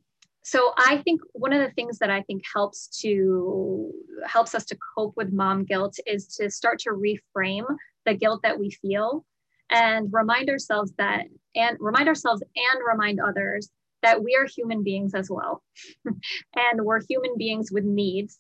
so 0.50 0.74
I 0.80 0.98
think 1.04 1.22
one 1.34 1.54
of 1.54 1.62
the 1.62 1.72
things 1.76 2.00
that 2.00 2.10
I 2.10 2.24
think 2.24 2.42
helps 2.52 2.88
to 3.02 3.94
helps 4.26 4.56
us 4.56 4.66
to 4.66 4.78
cope 4.96 5.16
with 5.16 5.32
mom 5.32 5.64
guilt 5.64 6.00
is 6.08 6.26
to 6.38 6.50
start 6.50 6.80
to 6.80 6.90
reframe 6.90 7.68
the 8.08 8.16
guilt 8.16 8.42
that 8.42 8.60
we 8.60 8.72
feel 8.72 9.24
and 9.70 10.12
remind 10.12 10.50
ourselves 10.50 10.92
that 10.98 11.26
and 11.56 11.78
remind 11.80 12.08
ourselves 12.08 12.42
and 12.56 12.82
remind 12.84 13.20
others 13.20 13.70
that 14.02 14.24
we 14.24 14.36
are 14.36 14.48
human 14.48 14.82
beings 14.82 15.14
as 15.14 15.30
well. 15.30 15.62
And 16.56 16.84
we're 16.84 17.02
human 17.08 17.38
beings 17.38 17.72
with 17.72 17.84
needs. 17.84 18.40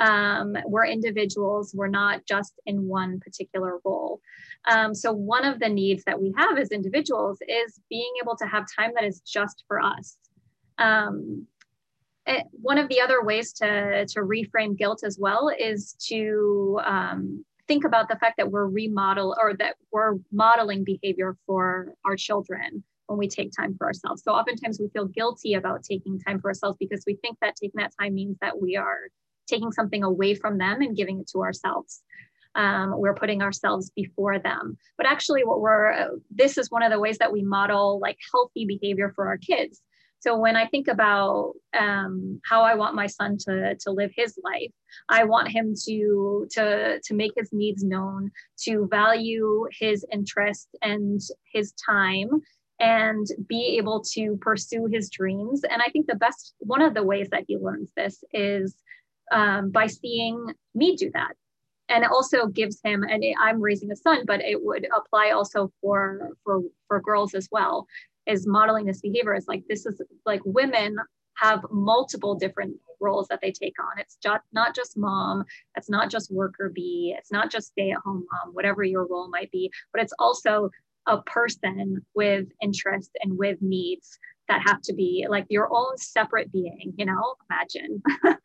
Um, 0.00 0.56
we're 0.66 0.86
individuals. 0.86 1.72
We're 1.72 1.86
not 1.86 2.26
just 2.26 2.54
in 2.66 2.88
one 2.88 3.20
particular 3.20 3.78
role. 3.84 4.20
Um, 4.68 4.92
so 4.92 5.12
one 5.12 5.44
of 5.44 5.60
the 5.60 5.68
needs 5.68 6.02
that 6.04 6.20
we 6.20 6.34
have 6.36 6.58
as 6.58 6.70
individuals 6.70 7.38
is 7.46 7.78
being 7.88 8.12
able 8.20 8.36
to 8.38 8.46
have 8.46 8.64
time 8.76 8.90
that 8.96 9.04
is 9.04 9.20
just 9.20 9.62
for 9.68 9.80
us 9.80 10.16
um, 10.78 11.46
it, 12.26 12.30
eh, 12.30 12.42
one 12.52 12.78
of 12.78 12.88
the 12.88 13.00
other 13.00 13.22
ways 13.22 13.52
to, 13.54 14.06
to 14.06 14.20
reframe 14.20 14.76
guilt 14.76 15.02
as 15.04 15.18
well 15.18 15.50
is 15.56 15.94
to 16.08 16.80
um, 16.84 17.44
think 17.68 17.84
about 17.84 18.08
the 18.08 18.16
fact 18.16 18.36
that 18.38 18.50
we're 18.50 18.66
remodel 18.66 19.36
or 19.40 19.54
that 19.54 19.76
we're 19.92 20.14
modeling 20.32 20.84
behavior 20.84 21.36
for 21.46 21.94
our 22.04 22.16
children 22.16 22.82
when 23.06 23.18
we 23.18 23.28
take 23.28 23.52
time 23.52 23.74
for 23.76 23.86
ourselves. 23.86 24.22
So 24.22 24.32
oftentimes 24.32 24.80
we 24.80 24.88
feel 24.88 25.06
guilty 25.06 25.54
about 25.54 25.82
taking 25.82 26.18
time 26.18 26.40
for 26.40 26.48
ourselves 26.48 26.78
because 26.78 27.04
we 27.06 27.16
think 27.16 27.38
that 27.40 27.56
taking 27.56 27.78
that 27.80 27.92
time 28.00 28.14
means 28.14 28.38
that 28.40 28.60
we 28.60 28.76
are 28.76 29.08
taking 29.46 29.72
something 29.72 30.02
away 30.02 30.34
from 30.34 30.58
them 30.58 30.80
and 30.80 30.96
giving 30.96 31.20
it 31.20 31.28
to 31.28 31.42
ourselves. 31.42 32.02
Um, 32.54 32.94
we're 32.96 33.14
putting 33.14 33.42
ourselves 33.42 33.90
before 33.90 34.38
them. 34.38 34.78
But 34.96 35.06
actually, 35.06 35.44
what 35.44 35.60
we're 35.60 36.10
this 36.30 36.56
is 36.56 36.70
one 36.70 36.82
of 36.82 36.92
the 36.92 37.00
ways 37.00 37.18
that 37.18 37.32
we 37.32 37.42
model 37.42 37.98
like 38.00 38.18
healthy 38.32 38.64
behavior 38.64 39.12
for 39.14 39.26
our 39.26 39.38
kids. 39.38 39.82
So 40.24 40.38
when 40.38 40.56
I 40.56 40.66
think 40.66 40.88
about 40.88 41.52
um, 41.78 42.40
how 42.48 42.62
I 42.62 42.76
want 42.76 42.94
my 42.94 43.06
son 43.06 43.36
to, 43.40 43.76
to 43.78 43.90
live 43.90 44.10
his 44.16 44.38
life, 44.42 44.70
I 45.10 45.24
want 45.24 45.48
him 45.48 45.74
to, 45.84 46.46
to, 46.52 46.98
to 47.04 47.14
make 47.14 47.32
his 47.36 47.52
needs 47.52 47.84
known, 47.84 48.30
to 48.62 48.88
value 48.90 49.66
his 49.78 50.06
interest 50.10 50.68
and 50.80 51.20
his 51.52 51.72
time 51.72 52.40
and 52.80 53.26
be 53.46 53.76
able 53.76 54.02
to 54.14 54.38
pursue 54.40 54.86
his 54.90 55.10
dreams. 55.10 55.62
And 55.62 55.82
I 55.82 55.90
think 55.90 56.06
the 56.06 56.14
best, 56.14 56.54
one 56.60 56.80
of 56.80 56.94
the 56.94 57.02
ways 57.04 57.28
that 57.30 57.44
he 57.46 57.58
learns 57.58 57.90
this 57.94 58.24
is 58.32 58.74
um, 59.30 59.72
by 59.72 59.88
seeing 59.88 60.54
me 60.74 60.96
do 60.96 61.10
that. 61.12 61.34
And 61.90 62.02
it 62.02 62.10
also 62.10 62.46
gives 62.46 62.80
him, 62.82 63.02
and 63.02 63.22
I'm 63.38 63.60
raising 63.60 63.92
a 63.92 63.96
son, 63.96 64.24
but 64.26 64.40
it 64.40 64.64
would 64.64 64.88
apply 64.96 65.32
also 65.32 65.70
for 65.82 66.30
for 66.42 66.62
for 66.88 66.98
girls 67.02 67.34
as 67.34 67.46
well 67.52 67.86
is 68.26 68.46
modeling 68.46 68.86
this 68.86 69.00
behavior 69.00 69.34
is 69.34 69.46
like 69.48 69.64
this 69.68 69.86
is 69.86 70.00
like 70.24 70.40
women 70.44 70.96
have 71.36 71.64
multiple 71.70 72.34
different 72.34 72.76
roles 73.00 73.28
that 73.28 73.40
they 73.42 73.52
take 73.52 73.74
on. 73.80 73.98
It's 73.98 74.16
just 74.22 74.44
not 74.52 74.74
just 74.74 74.96
mom, 74.96 75.44
it's 75.76 75.90
not 75.90 76.10
just 76.10 76.32
worker 76.32 76.70
bee, 76.74 77.14
it's 77.18 77.32
not 77.32 77.50
just 77.50 77.68
stay 77.68 77.90
at 77.90 77.98
home 77.98 78.24
mom, 78.30 78.54
whatever 78.54 78.82
your 78.82 79.06
role 79.06 79.28
might 79.28 79.50
be, 79.50 79.70
but 79.92 80.02
it's 80.02 80.14
also 80.18 80.70
a 81.06 81.20
person 81.22 82.04
with 82.14 82.46
interests 82.62 83.12
and 83.22 83.36
with 83.36 83.58
needs 83.60 84.18
that 84.48 84.62
have 84.66 84.80
to 84.82 84.94
be 84.94 85.26
like 85.28 85.46
your 85.48 85.68
own 85.72 85.96
separate 85.96 86.52
being, 86.52 86.92
you 86.96 87.04
know, 87.04 87.34
imagine. 87.50 88.02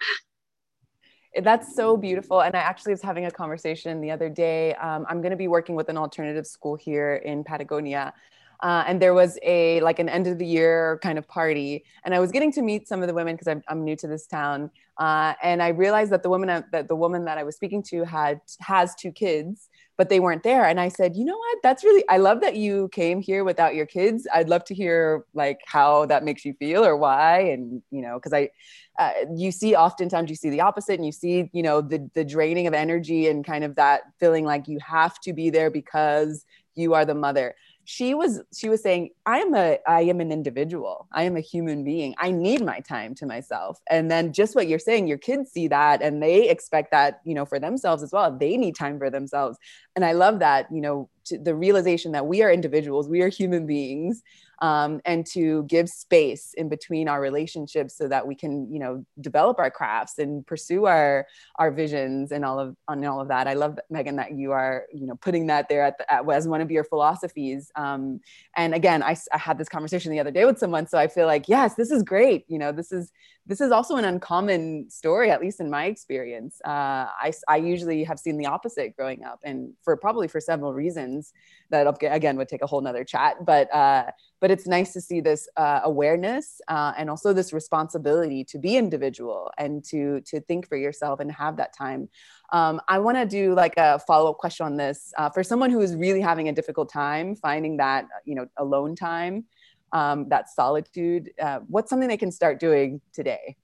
That's 1.43 1.75
so 1.75 1.95
beautiful. 1.95 2.41
And 2.41 2.55
I 2.55 2.59
actually 2.59 2.93
was 2.93 3.03
having 3.03 3.25
a 3.25 3.31
conversation 3.31 4.01
the 4.01 4.11
other 4.11 4.29
day. 4.29 4.73
Um, 4.75 5.05
I'm 5.07 5.21
going 5.21 5.31
to 5.31 5.37
be 5.37 5.47
working 5.47 5.75
with 5.75 5.87
an 5.89 5.97
alternative 5.97 6.47
school 6.47 6.75
here 6.75 7.15
in 7.15 7.43
Patagonia 7.43 8.13
uh, 8.61 8.83
and 8.87 9.01
there 9.01 9.13
was 9.13 9.39
a 9.43 9.79
like 9.81 9.99
an 9.99 10.09
end 10.09 10.27
of 10.27 10.37
the 10.37 10.45
year 10.45 10.99
kind 11.01 11.17
of 11.17 11.27
party. 11.27 11.83
And 12.03 12.13
i 12.13 12.19
was 12.19 12.31
getting 12.31 12.51
to 12.53 12.61
meet 12.61 12.87
some 12.87 13.01
of 13.01 13.07
the 13.07 13.13
women 13.13 13.35
because 13.35 13.47
I'm, 13.47 13.63
I'm 13.67 13.83
new 13.83 13.95
to 13.97 14.07
this 14.07 14.27
town. 14.27 14.69
Uh, 14.97 15.33
and 15.41 15.63
i 15.63 15.69
realized 15.69 16.11
that 16.11 16.23
the 16.23 16.29
woman 16.29 16.63
that 16.71 16.87
the 16.87 16.95
woman 16.95 17.25
that 17.25 17.37
i 17.37 17.43
was 17.43 17.55
speaking 17.55 17.81
to 17.83 18.03
had 18.03 18.41
has 18.59 18.95
two 18.95 19.11
kids 19.11 19.69
but 19.97 20.07
they 20.07 20.21
weren't 20.21 20.43
there. 20.43 20.65
And 20.65 20.79
i 20.79 20.89
said 20.89 21.15
you 21.15 21.25
know 21.25 21.37
what? 21.37 21.57
That's 21.63 21.83
really 21.83 22.03
i 22.09 22.17
love 22.17 22.41
that 22.41 22.55
you 22.55 22.89
came 22.89 23.21
here 23.21 23.43
without 23.43 23.75
your 23.75 23.85
kids. 23.85 24.27
I'd 24.33 24.49
love 24.49 24.63
to 24.65 24.75
hear 24.75 25.25
like 25.33 25.59
how 25.65 26.05
that 26.07 26.23
makes 26.23 26.43
you 26.45 26.53
feel 26.53 26.83
or 26.85 26.97
why. 26.97 27.39
And 27.39 27.81
you 27.91 28.01
know 28.01 28.15
because 28.15 28.33
i 28.33 28.49
uh, 28.97 29.11
you 29.33 29.49
see 29.49 29.75
oftentimes 29.75 30.29
you 30.29 30.35
see 30.35 30.49
the 30.49 30.59
opposite 30.59 30.95
and 30.95 31.05
you 31.05 31.13
see 31.13 31.49
you 31.53 31.63
know 31.63 31.79
the 31.79 32.09
the 32.15 32.25
draining 32.25 32.67
of 32.67 32.73
energy 32.73 33.29
and 33.29 33.45
kind 33.45 33.63
of 33.63 33.75
that 33.75 34.01
feeling 34.19 34.43
like 34.43 34.67
you 34.67 34.77
have 34.85 35.17
to 35.21 35.31
be 35.31 35.49
there 35.49 35.71
because 35.71 36.45
you 36.75 36.93
are 36.93 37.05
the 37.05 37.15
mother 37.15 37.55
she 37.89 38.13
was 38.13 38.39
she 38.55 38.69
was 38.69 38.83
saying 38.83 39.09
i 39.25 39.39
am 39.39 39.55
a 39.55 39.79
i 39.87 40.01
am 40.01 40.19
an 40.21 40.31
individual. 40.31 41.07
I 41.11 41.23
am 41.23 41.35
a 41.35 41.39
human 41.39 41.83
being. 41.83 42.13
I 42.19 42.29
need 42.29 42.63
my 42.63 42.81
time 42.81 43.15
to 43.15 43.25
myself. 43.25 43.79
And 43.89 44.11
then 44.11 44.31
just 44.31 44.53
what 44.55 44.67
you're 44.67 44.77
saying 44.77 45.07
your 45.07 45.17
kids 45.17 45.51
see 45.51 45.67
that 45.69 46.03
and 46.03 46.21
they 46.21 46.49
expect 46.49 46.91
that 46.91 47.19
you 47.25 47.33
know 47.33 47.45
for 47.45 47.57
themselves 47.57 48.03
as 48.03 48.11
well. 48.11 48.29
They 48.37 48.57
need 48.57 48.75
time 48.75 48.99
for 48.99 49.09
themselves. 49.09 49.57
And 49.95 50.05
i 50.05 50.11
love 50.11 50.37
that 50.37 50.67
you 50.71 50.81
know 50.81 51.09
the 51.31 51.55
realization 51.55 52.11
that 52.11 52.27
we 52.27 52.43
are 52.43 52.51
individuals 52.51 53.09
we 53.09 53.21
are 53.21 53.29
human 53.29 53.65
beings 53.65 54.21
um, 54.61 54.99
and 55.05 55.25
to 55.27 55.63
give 55.63 55.89
space 55.89 56.53
in 56.55 56.69
between 56.69 57.07
our 57.07 57.21
relationships 57.21 57.97
so 57.97 58.07
that 58.07 58.27
we 58.27 58.35
can 58.35 58.71
you 58.71 58.79
know 58.79 59.05
develop 59.21 59.59
our 59.59 59.71
crafts 59.71 60.19
and 60.19 60.45
pursue 60.45 60.85
our 60.85 61.25
our 61.57 61.71
visions 61.71 62.31
and 62.31 62.43
all 62.43 62.59
of 62.59 62.75
on 62.87 63.03
all 63.05 63.21
of 63.21 63.27
that. 63.29 63.47
I 63.47 63.53
love 63.53 63.77
meghan 63.91 64.17
that 64.17 64.33
you 64.33 64.51
are 64.51 64.85
you 64.93 65.07
know 65.07 65.15
putting 65.15 65.47
that 65.47 65.69
there 65.69 65.83
at, 65.83 65.97
the, 65.97 66.11
at 66.13 66.29
as 66.29 66.47
one 66.47 66.61
of 66.61 66.71
your 66.71 66.83
philosophies. 66.83 67.71
Um, 67.75 68.19
and 68.55 68.73
again 68.73 69.03
I, 69.03 69.15
I 69.33 69.37
had 69.37 69.57
this 69.57 69.69
conversation 69.69 70.11
the 70.11 70.19
other 70.19 70.31
day 70.31 70.45
with 70.45 70.59
someone 70.59 70.87
so 70.87 70.97
i 70.97 71.07
feel 71.07 71.25
like 71.25 71.47
yes 71.47 71.75
this 71.75 71.91
is 71.91 72.03
great. 72.03 72.45
You 72.47 72.59
know 72.59 72.71
this 72.71 72.91
is 72.91 73.11
this 73.49 73.61
is 73.61 73.71
also 73.71 73.95
an 73.97 74.05
uncommon 74.05 74.87
story 74.91 75.31
at 75.31 75.41
least 75.41 75.59
in 75.59 75.71
my 75.71 75.85
experience. 75.85 76.61
Uh, 76.63 77.09
I, 77.25 77.33
I 77.47 77.57
usually 77.57 78.03
have 78.03 78.19
seen 78.19 78.37
the 78.37 78.45
opposite 78.45 78.95
growing 78.95 79.23
up 79.23 79.39
and 79.43 79.73
for 79.83 79.97
probably 79.97 80.27
for 80.27 80.39
several 80.39 80.71
reasons 80.71 81.33
that 81.71 81.87
again 82.03 82.37
would 82.37 82.47
take 82.47 82.61
a 82.61 82.67
whole 82.67 82.79
nother 82.79 83.03
chat 83.03 83.43
but 83.45 83.73
uh, 83.73 84.05
but 84.39 84.51
it's 84.51 84.67
nice 84.67 84.93
to 84.93 85.01
see 85.01 85.19
this 85.19 85.49
uh, 85.57 85.81
awareness 85.83 86.61
uh, 86.67 86.93
and 86.95 87.09
also 87.09 87.33
this 87.33 87.51
responsibility 87.51 88.43
to 88.45 88.59
be 88.59 88.77
individual 88.77 89.51
and 89.57 89.83
to 89.85 90.21
to 90.21 90.39
think 90.41 90.67
for 90.67 90.77
yourself 90.77 91.19
and 91.19 91.31
have 91.31 91.57
that 91.57 91.75
time. 91.75 92.07
Um, 92.51 92.81
i 92.87 92.97
want 92.99 93.17
to 93.17 93.25
do 93.25 93.53
like 93.53 93.73
a 93.77 93.99
follow-up 93.99 94.37
question 94.37 94.65
on 94.67 94.77
this. 94.77 95.11
Uh, 95.17 95.29
for 95.29 95.43
someone 95.43 95.71
who 95.71 95.81
is 95.81 95.95
really 95.95 96.21
having 96.21 96.49
a 96.49 96.53
difficult 96.53 96.91
time 96.91 97.35
finding 97.35 97.77
that 97.77 98.05
you 98.25 98.35
know 98.35 98.45
alone 98.57 98.95
time 98.95 99.45
um, 99.91 100.29
that 100.29 100.49
solitude 100.49 101.31
uh, 101.41 101.59
what's 101.67 101.89
something 101.89 102.07
they 102.07 102.17
can 102.17 102.31
start 102.31 102.59
doing 102.59 103.01
today? 103.13 103.55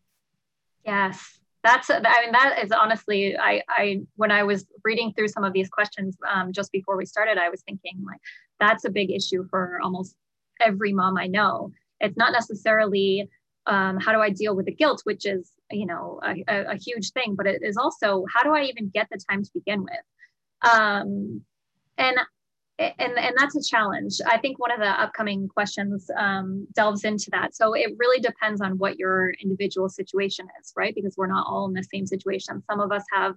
Yes 0.86 1.40
that's 1.66 1.90
i 1.90 2.22
mean 2.22 2.32
that 2.32 2.60
is 2.64 2.72
honestly 2.72 3.36
i 3.38 3.62
i 3.70 4.00
when 4.18 4.32
i 4.32 4.44
was 4.44 4.66
reading 4.84 5.12
through 5.14 5.28
some 5.28 5.44
of 5.44 5.52
these 5.52 5.68
questions 5.68 6.16
um, 6.32 6.54
just 6.54 6.72
before 6.72 6.96
we 6.96 7.06
started 7.06 7.40
i 7.40 7.50
was 7.50 7.62
thinking 7.64 7.98
like 8.06 8.20
that's 8.60 8.86
a 8.86 8.90
big 8.90 9.10
issue 9.10 9.46
for 9.50 9.80
almost 9.84 10.16
every 10.62 10.94
mom 10.94 11.18
i 11.18 11.28
know. 11.28 11.72
It's 12.00 12.16
not 12.16 12.32
necessarily 12.32 13.28
um, 13.66 14.00
how 14.00 14.12
do 14.14 14.20
i 14.20 14.30
deal 14.30 14.56
with 14.56 14.68
the 14.68 14.76
guilt 14.76 15.02
which 15.06 15.26
is 15.26 15.52
you 15.72 15.88
know 15.88 16.20
a, 16.24 16.44
a, 16.48 16.74
a, 16.74 16.76
huge 16.76 17.12
thing 17.12 17.36
but 17.36 17.48
it 17.48 17.64
is 17.64 17.78
also 17.78 18.24
how 18.32 18.44
do 18.44 18.52
i 18.54 18.64
even 18.64 18.92
get 18.94 19.08
the 19.12 19.20
time 19.30 19.44
to 19.44 19.50
begin 19.54 19.82
with? 19.82 20.72
Um, 20.72 21.42
and 21.98 22.18
and 22.80 23.18
and 23.18 23.34
that's 23.38 23.56
a 23.56 23.64
challenge. 23.64 24.20
I 24.26 24.38
think 24.38 24.60
one 24.60 24.72
of 24.72 24.80
the 24.80 24.90
upcoming 25.02 25.48
questions 25.48 26.10
um, 26.18 26.68
delves 26.74 27.04
into 27.04 27.30
that. 27.32 27.56
So 27.56 27.74
it 27.74 27.94
really 27.98 28.20
depends 28.20 28.62
on 28.62 28.78
what 28.78 29.00
your 29.00 29.32
individual 29.42 29.90
situation 29.90 30.48
is 30.60 30.74
right? 30.76 30.94
Because 30.94 31.16
we're 31.18 31.28
not 31.28 31.46
all 31.48 31.68
in 31.68 31.74
the 31.74 31.84
same 31.84 32.06
situation. 32.06 32.62
Some 32.70 32.80
of 32.80 32.92
us 32.92 33.04
have 33.14 33.36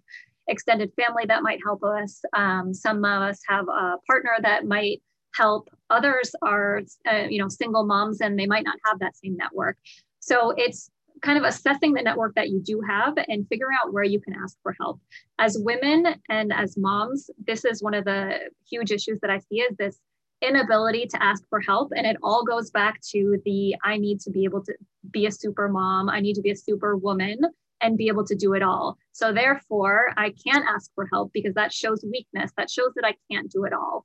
extended 0.48 0.92
family 0.96 1.24
that 1.26 1.42
might 1.42 1.60
help 1.64 1.84
us. 1.84 2.22
Um, 2.32 2.74
some 2.74 3.04
of 3.04 3.22
us 3.22 3.40
have 3.48 3.68
a 3.68 3.96
partner 4.06 4.32
that 4.42 4.66
might 4.66 5.02
help. 5.34 5.68
Others 5.90 6.32
are 6.42 6.82
uh, 7.10 7.26
you 7.28 7.38
know 7.38 7.48
single 7.48 7.84
moms 7.84 8.20
and 8.20 8.38
they 8.38 8.46
might 8.46 8.64
not 8.64 8.76
have 8.86 8.98
that 8.98 9.16
same 9.16 9.36
network. 9.36 9.76
So 10.20 10.52
it's 10.56 10.90
kind 11.22 11.38
of 11.38 11.44
assessing 11.44 11.92
the 11.92 12.02
network 12.02 12.34
that 12.34 12.48
you 12.48 12.60
do 12.60 12.80
have 12.86 13.14
and 13.28 13.46
figuring 13.48 13.76
out 13.82 13.92
where 13.92 14.04
you 14.04 14.20
can 14.20 14.34
ask 14.34 14.56
for 14.62 14.74
help. 14.80 15.00
As 15.38 15.58
women 15.58 16.14
and 16.28 16.52
as 16.52 16.76
moms, 16.76 17.30
this 17.46 17.64
is 17.64 17.82
one 17.82 17.94
of 17.94 18.04
the 18.04 18.50
huge 18.68 18.90
issues 18.90 19.18
that 19.20 19.30
I 19.30 19.38
see 19.38 19.60
is 19.60 19.76
this 19.76 19.98
inability 20.40 21.06
to 21.06 21.22
ask 21.22 21.42
for 21.48 21.60
help. 21.60 21.92
And 21.96 22.06
it 22.06 22.16
all 22.22 22.44
goes 22.44 22.70
back 22.70 23.00
to 23.10 23.40
the 23.44 23.74
I 23.82 23.96
need 23.96 24.20
to 24.20 24.30
be 24.30 24.44
able 24.44 24.62
to 24.64 24.74
be 25.10 25.26
a 25.26 25.32
super 25.32 25.68
mom, 25.68 26.08
I 26.08 26.20
need 26.20 26.34
to 26.34 26.42
be 26.42 26.50
a 26.50 26.56
super 26.56 26.96
woman 26.96 27.38
and 27.80 27.96
be 27.96 28.08
able 28.08 28.24
to 28.24 28.34
do 28.34 28.54
it 28.54 28.62
all. 28.62 28.96
So 29.12 29.32
therefore, 29.32 30.12
I 30.16 30.34
can't 30.44 30.64
ask 30.68 30.90
for 30.94 31.08
help 31.12 31.32
because 31.32 31.54
that 31.54 31.72
shows 31.72 32.04
weakness, 32.04 32.50
that 32.56 32.70
shows 32.70 32.92
that 32.96 33.04
I 33.04 33.14
can't 33.30 33.50
do 33.50 33.64
it 33.64 33.72
all. 33.72 34.04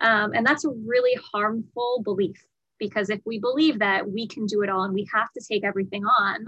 Um, 0.00 0.32
and 0.34 0.44
that's 0.44 0.64
a 0.64 0.70
really 0.86 1.18
harmful 1.32 2.02
belief 2.04 2.44
because 2.78 3.10
if 3.10 3.20
we 3.24 3.38
believe 3.38 3.78
that 3.78 4.08
we 4.08 4.26
can 4.26 4.46
do 4.46 4.62
it 4.62 4.70
all 4.70 4.82
and 4.82 4.94
we 4.94 5.08
have 5.12 5.30
to 5.32 5.44
take 5.46 5.64
everything 5.64 6.04
on 6.04 6.46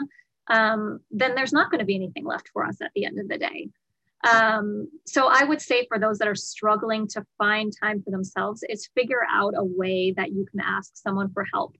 um, 0.48 1.00
then 1.10 1.34
there's 1.34 1.52
not 1.52 1.70
going 1.70 1.80
to 1.80 1.84
be 1.84 1.96
anything 1.96 2.24
left 2.24 2.48
for 2.52 2.64
us 2.64 2.80
at 2.80 2.92
the 2.94 3.04
end 3.04 3.18
of 3.18 3.28
the 3.28 3.38
day. 3.38 3.68
Um, 4.26 4.88
so 5.06 5.28
i 5.30 5.44
would 5.44 5.60
say 5.60 5.86
for 5.86 5.98
those 5.98 6.18
that 6.18 6.26
are 6.26 6.34
struggling 6.34 7.06
to 7.08 7.24
find 7.36 7.72
time 7.78 8.02
for 8.02 8.10
themselves 8.10 8.64
is 8.68 8.88
figure 8.94 9.20
out 9.30 9.54
a 9.56 9.62
way 9.62 10.12
that 10.16 10.32
you 10.32 10.46
can 10.50 10.58
ask 10.60 10.96
someone 10.96 11.30
for 11.32 11.44
help 11.52 11.76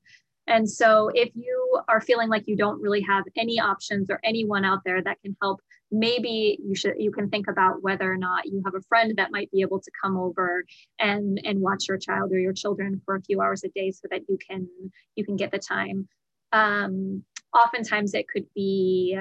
and 0.47 0.69
so 0.69 1.11
if 1.15 1.31
you 1.35 1.81
are 1.89 2.01
feeling 2.01 2.29
like 2.29 2.45
you 2.47 2.57
don't 2.57 2.81
really 2.81 3.03
have 3.03 3.25
any 3.37 3.59
options 3.59 4.11
or 4.11 4.21
anyone 4.25 4.65
out 4.65 4.81
there 4.85 5.03
that 5.03 5.21
can 5.23 5.37
help 5.43 5.61
maybe 5.91 6.59
you 6.65 6.75
should 6.75 6.95
you 6.99 7.13
can 7.13 7.29
think 7.29 7.47
about 7.49 7.83
whether 7.83 8.11
or 8.11 8.17
not 8.17 8.47
you 8.47 8.61
have 8.65 8.75
a 8.75 8.83
friend 8.89 9.15
that 9.17 9.31
might 9.31 9.51
be 9.51 9.61
able 9.61 9.81
to 9.81 9.91
come 10.03 10.17
over 10.17 10.65
and 10.99 11.41
and 11.45 11.61
watch 11.61 11.85
your 11.89 11.99
child 11.99 12.33
or 12.33 12.39
your 12.39 12.53
children 12.53 13.01
for 13.05 13.17
a 13.17 13.23
few 13.23 13.41
hours 13.41 13.63
a 13.65 13.69
day 13.69 13.91
so 13.91 14.09
that 14.11 14.23
you 14.29 14.39
can 14.49 14.69
you 15.15 15.25
can 15.25 15.37
get 15.37 15.53
the 15.53 15.59
time. 15.59 16.09
Um, 16.53 17.23
oftentimes 17.55 18.15
it 18.15 18.29
could 18.29 18.47
be 18.55 19.19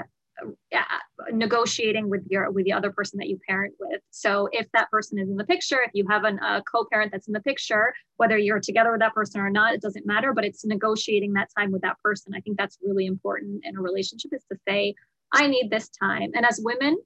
negotiating 1.31 2.09
with 2.09 2.21
your 2.29 2.51
with 2.51 2.65
the 2.65 2.73
other 2.73 2.91
person 2.91 3.17
that 3.17 3.29
you 3.29 3.39
parent 3.47 3.73
with 3.79 4.01
so 4.11 4.49
if 4.51 4.67
that 4.73 4.91
person 4.91 5.17
is 5.17 5.29
in 5.29 5.37
the 5.37 5.45
picture 5.45 5.79
if 5.85 5.91
you 5.93 6.05
have 6.09 6.25
an, 6.25 6.37
a 6.39 6.61
co-parent 6.69 7.09
that's 7.09 7.27
in 7.27 7.33
the 7.33 7.39
picture 7.39 7.93
whether 8.17 8.37
you're 8.37 8.59
together 8.59 8.91
with 8.91 8.99
that 8.99 9.13
person 9.13 9.39
or 9.39 9.49
not 9.49 9.73
it 9.73 9.81
doesn't 9.81 10.05
matter 10.05 10.33
but 10.33 10.43
it's 10.43 10.65
negotiating 10.65 11.31
that 11.31 11.47
time 11.57 11.71
with 11.71 11.81
that 11.81 11.97
person 12.03 12.33
i 12.35 12.41
think 12.41 12.57
that's 12.57 12.77
really 12.83 13.05
important 13.05 13.61
in 13.63 13.77
a 13.77 13.81
relationship 13.81 14.31
is 14.33 14.43
to 14.51 14.57
say 14.67 14.93
I 15.35 15.47
need 15.47 15.69
this 15.69 15.89
time. 15.89 16.31
And 16.33 16.45
as 16.45 16.59
women, 16.63 16.97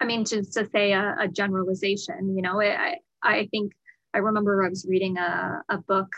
I 0.00 0.04
mean, 0.04 0.24
to, 0.24 0.42
to 0.42 0.68
say 0.70 0.92
a, 0.92 1.16
a 1.20 1.28
generalization, 1.28 2.34
you 2.36 2.42
know, 2.42 2.60
I, 2.60 2.96
I 3.22 3.48
think 3.50 3.72
I 4.14 4.18
remember 4.18 4.64
I 4.64 4.68
was 4.68 4.86
reading 4.88 5.18
a, 5.18 5.62
a 5.68 5.78
book 5.78 6.12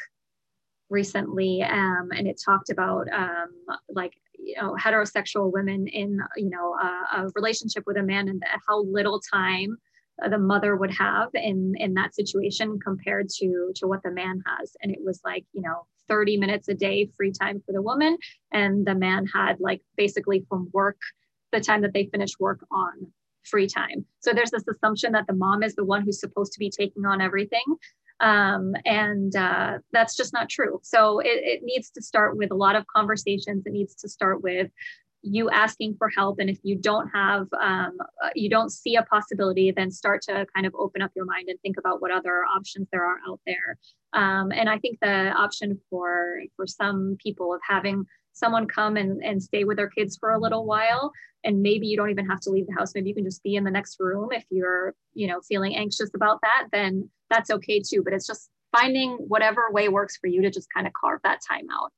recently 0.88 1.62
um, 1.62 2.10
and 2.16 2.26
it 2.26 2.40
talked 2.42 2.70
about 2.70 3.06
um, 3.12 3.48
like, 3.88 4.14
you 4.44 4.56
know, 4.60 4.76
heterosexual 4.80 5.52
women 5.52 5.86
in, 5.86 6.18
you 6.36 6.50
know, 6.50 6.74
a, 6.74 7.22
a 7.22 7.30
relationship 7.34 7.84
with 7.86 7.96
a 7.96 8.02
man 8.02 8.28
and 8.28 8.42
how 8.68 8.82
little 8.84 9.20
time 9.32 9.76
the 10.30 10.38
mother 10.38 10.76
would 10.76 10.92
have 10.92 11.28
in 11.34 11.74
in 11.76 11.94
that 11.94 12.14
situation 12.14 12.78
compared 12.78 13.28
to 13.28 13.72
to 13.74 13.86
what 13.86 14.02
the 14.02 14.10
man 14.10 14.42
has. 14.46 14.76
And 14.82 14.92
it 14.92 15.00
was 15.02 15.20
like 15.24 15.44
you 15.52 15.62
know 15.62 15.86
30 16.08 16.36
minutes 16.36 16.68
a 16.68 16.74
day 16.74 17.10
free 17.16 17.32
time 17.32 17.62
for 17.64 17.72
the 17.72 17.82
woman. 17.82 18.16
And 18.52 18.86
the 18.86 18.94
man 18.94 19.26
had 19.26 19.58
like 19.58 19.82
basically 19.96 20.44
from 20.48 20.68
work 20.72 20.98
the 21.52 21.60
time 21.60 21.82
that 21.82 21.92
they 21.92 22.06
finish 22.06 22.38
work 22.38 22.64
on 22.70 23.12
free 23.44 23.66
time. 23.66 24.04
So 24.20 24.32
there's 24.32 24.50
this 24.50 24.66
assumption 24.68 25.12
that 25.12 25.26
the 25.26 25.34
mom 25.34 25.62
is 25.62 25.74
the 25.74 25.84
one 25.84 26.02
who's 26.02 26.20
supposed 26.20 26.52
to 26.52 26.58
be 26.58 26.70
taking 26.70 27.04
on 27.04 27.20
everything 27.20 27.64
um, 28.20 28.74
and 28.84 29.34
uh, 29.36 29.78
that's 29.92 30.16
just 30.16 30.32
not 30.32 30.48
true. 30.48 30.80
So 30.82 31.18
it, 31.20 31.40
it 31.42 31.60
needs 31.62 31.90
to 31.90 32.02
start 32.02 32.36
with 32.36 32.50
a 32.50 32.54
lot 32.54 32.76
of 32.76 32.86
conversations. 32.86 33.64
It 33.66 33.72
needs 33.72 33.94
to 33.96 34.08
start 34.08 34.42
with 34.42 34.70
you 35.22 35.48
asking 35.50 35.96
for 35.96 36.10
help. 36.10 36.38
And 36.38 36.50
if 36.50 36.58
you 36.62 36.76
don't 36.76 37.08
have 37.08 37.46
um, 37.60 37.96
uh, 38.22 38.28
you 38.34 38.50
don't 38.50 38.70
see 38.70 38.96
a 38.96 39.02
possibility 39.04 39.70
then 39.70 39.90
start 39.90 40.20
to 40.22 40.46
kind 40.54 40.66
of 40.66 40.74
open 40.78 41.00
up 41.00 41.12
your 41.16 41.24
mind 41.24 41.48
and 41.48 41.58
think 41.60 41.78
about 41.78 42.02
what 42.02 42.10
other 42.10 42.44
options 42.44 42.88
there 42.92 43.04
are 43.04 43.16
out 43.26 43.40
there. 43.46 43.78
Um, 44.12 44.52
and 44.52 44.68
i 44.68 44.78
think 44.78 44.98
the 45.00 45.30
option 45.30 45.80
for 45.90 46.40
for 46.56 46.66
some 46.66 47.16
people 47.20 47.52
of 47.52 47.60
having 47.66 48.04
someone 48.34 48.66
come 48.66 48.96
and, 48.96 49.24
and 49.24 49.42
stay 49.42 49.64
with 49.64 49.78
their 49.78 49.88
kids 49.88 50.16
for 50.16 50.32
a 50.32 50.38
little 50.38 50.66
while. 50.66 51.12
And 51.44 51.62
maybe 51.62 51.86
you 51.86 51.96
don't 51.96 52.10
even 52.10 52.26
have 52.26 52.40
to 52.40 52.50
leave 52.50 52.66
the 52.66 52.74
house. 52.74 52.92
Maybe 52.94 53.08
you 53.08 53.14
can 53.14 53.24
just 53.24 53.42
be 53.42 53.56
in 53.56 53.64
the 53.64 53.70
next 53.70 53.96
room. 53.98 54.28
If 54.30 54.44
you're 54.50 54.94
you 55.14 55.26
know 55.26 55.40
feeling 55.40 55.74
anxious 55.74 56.10
about 56.14 56.40
that 56.42 56.68
then 56.72 57.08
that's 57.30 57.50
okay 57.50 57.80
too. 57.80 58.02
But 58.04 58.12
it's 58.12 58.26
just 58.26 58.50
finding 58.72 59.12
whatever 59.12 59.70
way 59.70 59.88
works 59.88 60.16
for 60.16 60.26
you 60.26 60.42
to 60.42 60.50
just 60.50 60.68
kind 60.72 60.86
of 60.86 60.92
carve 60.92 61.20
that 61.24 61.40
time 61.48 61.66
out. 61.72 61.92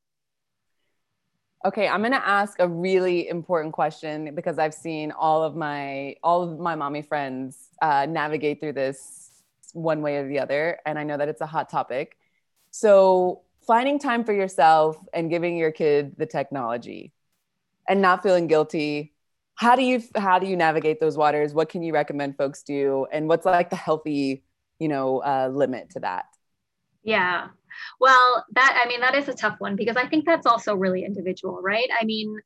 Okay, 1.65 1.89
I'm 1.89 2.03
gonna 2.03 2.23
ask 2.25 2.61
a 2.61 2.69
really 2.69 3.29
important 3.29 3.73
question 3.73 4.35
because 4.35 4.59
I've 4.59 4.75
seen 4.75 5.11
all 5.11 5.43
of 5.43 5.57
my 5.57 6.17
all 6.23 6.43
of 6.43 6.61
my 6.61 6.77
mommy 6.77 7.03
friends 7.03 7.71
uh, 7.83 8.07
navigate 8.07 8.61
through 8.61 8.75
this 8.75 9.31
one 9.73 10.03
way 10.03 10.17
or 10.17 10.29
the 10.29 10.39
other, 10.39 10.79
and 10.87 10.99
I 10.99 11.03
know 11.03 11.17
that 11.17 11.29
it's 11.29 11.41
a 11.41 11.47
hot 11.47 11.69
topic. 11.69 12.17
So, 12.71 13.43
finding 13.67 13.99
time 13.99 14.25
for 14.25 14.33
yourself 14.33 14.97
and 15.13 15.31
giving 15.31 15.57
your 15.57 15.73
kid 15.73 16.15
the 16.17 16.27
technology, 16.27 17.13
and 17.89 18.01
not 18.01 18.23
feeling 18.23 18.47
guilty. 18.47 19.15
How 19.55 19.77
do 19.77 19.83
you 19.83 20.03
how 20.17 20.39
do 20.39 20.47
you 20.47 20.57
navigate 20.57 21.01
those 21.01 21.17
waters? 21.17 21.55
What 21.55 21.69
can 21.69 21.83
you 21.83 21.93
recommend 21.93 22.37
folks 22.37 22.63
do, 22.63 23.07
and 23.13 23.29
what's 23.29 23.47
like 23.47 23.71
the 23.71 23.77
healthy, 23.77 24.45
you 24.79 24.89
know, 24.89 25.19
uh, 25.23 25.49
limit 25.53 25.91
to 25.91 26.01
that? 26.01 26.25
Yeah, 27.03 27.49
well, 28.01 28.45
that, 28.55 28.83
I 28.85 28.89
mean, 28.89 29.01
that 29.01 29.15
is 29.15 29.29
a 29.29 29.35
tough 29.35 29.57
one 29.59 29.77
because 29.77 29.97
I 29.97 30.07
think 30.07 30.27
that's 30.27 30.47
also 30.47 30.75
really 30.75 31.05
individual, 31.05 31.61
right? 31.63 31.89
I 31.99 32.05
mean, 32.05 32.37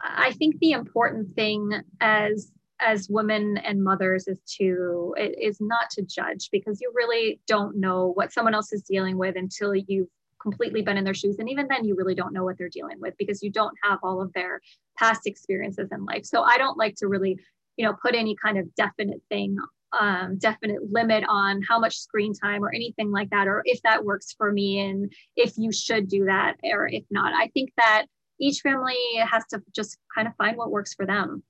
I 0.00 0.32
think 0.32 0.58
the 0.58 0.72
important 0.72 1.34
thing 1.34 1.72
as 2.00 2.52
as 2.82 3.08
women 3.10 3.58
and 3.58 3.84
mothers 3.84 4.26
is 4.26 4.38
to 4.58 5.14
is 5.18 5.58
not 5.60 5.90
to 5.90 6.02
judge 6.02 6.48
because 6.50 6.80
you 6.80 6.90
really 6.94 7.38
don't 7.46 7.76
know 7.76 8.12
what 8.14 8.32
someone 8.32 8.54
else 8.54 8.72
is 8.72 8.82
dealing 8.82 9.18
with 9.18 9.36
until 9.36 9.74
you've 9.74 10.08
completely 10.40 10.82
been 10.82 10.96
in 10.96 11.04
their 11.04 11.14
shoes 11.14 11.36
and 11.38 11.48
even 11.48 11.66
then 11.68 11.84
you 11.84 11.94
really 11.94 12.14
don't 12.14 12.32
know 12.32 12.44
what 12.44 12.56
they're 12.58 12.68
dealing 12.68 13.00
with 13.00 13.14
because 13.18 13.42
you 13.42 13.50
don't 13.50 13.76
have 13.82 13.98
all 14.02 14.20
of 14.20 14.32
their 14.32 14.60
past 14.98 15.26
experiences 15.26 15.88
in 15.92 16.04
life 16.04 16.24
so 16.24 16.42
i 16.42 16.56
don't 16.56 16.78
like 16.78 16.94
to 16.94 17.06
really 17.08 17.38
you 17.76 17.84
know 17.84 17.94
put 18.02 18.14
any 18.14 18.34
kind 18.42 18.58
of 18.58 18.74
definite 18.74 19.20
thing 19.28 19.58
um, 19.98 20.38
definite 20.38 20.90
limit 20.90 21.24
on 21.28 21.62
how 21.62 21.78
much 21.78 21.98
screen 21.98 22.32
time 22.32 22.64
or 22.64 22.72
anything 22.72 23.10
like 23.10 23.30
that, 23.30 23.48
or 23.48 23.62
if 23.64 23.82
that 23.82 24.04
works 24.04 24.32
for 24.36 24.52
me 24.52 24.78
and 24.80 25.12
if 25.36 25.54
you 25.56 25.72
should 25.72 26.08
do 26.08 26.26
that 26.26 26.56
or 26.62 26.86
if 26.86 27.04
not. 27.10 27.32
I 27.34 27.48
think 27.48 27.72
that 27.76 28.06
each 28.40 28.60
family 28.60 28.96
has 29.16 29.44
to 29.50 29.60
just 29.74 29.98
kind 30.14 30.28
of 30.28 30.34
find 30.36 30.56
what 30.56 30.70
works 30.70 30.94
for 30.94 31.06
them. 31.06 31.42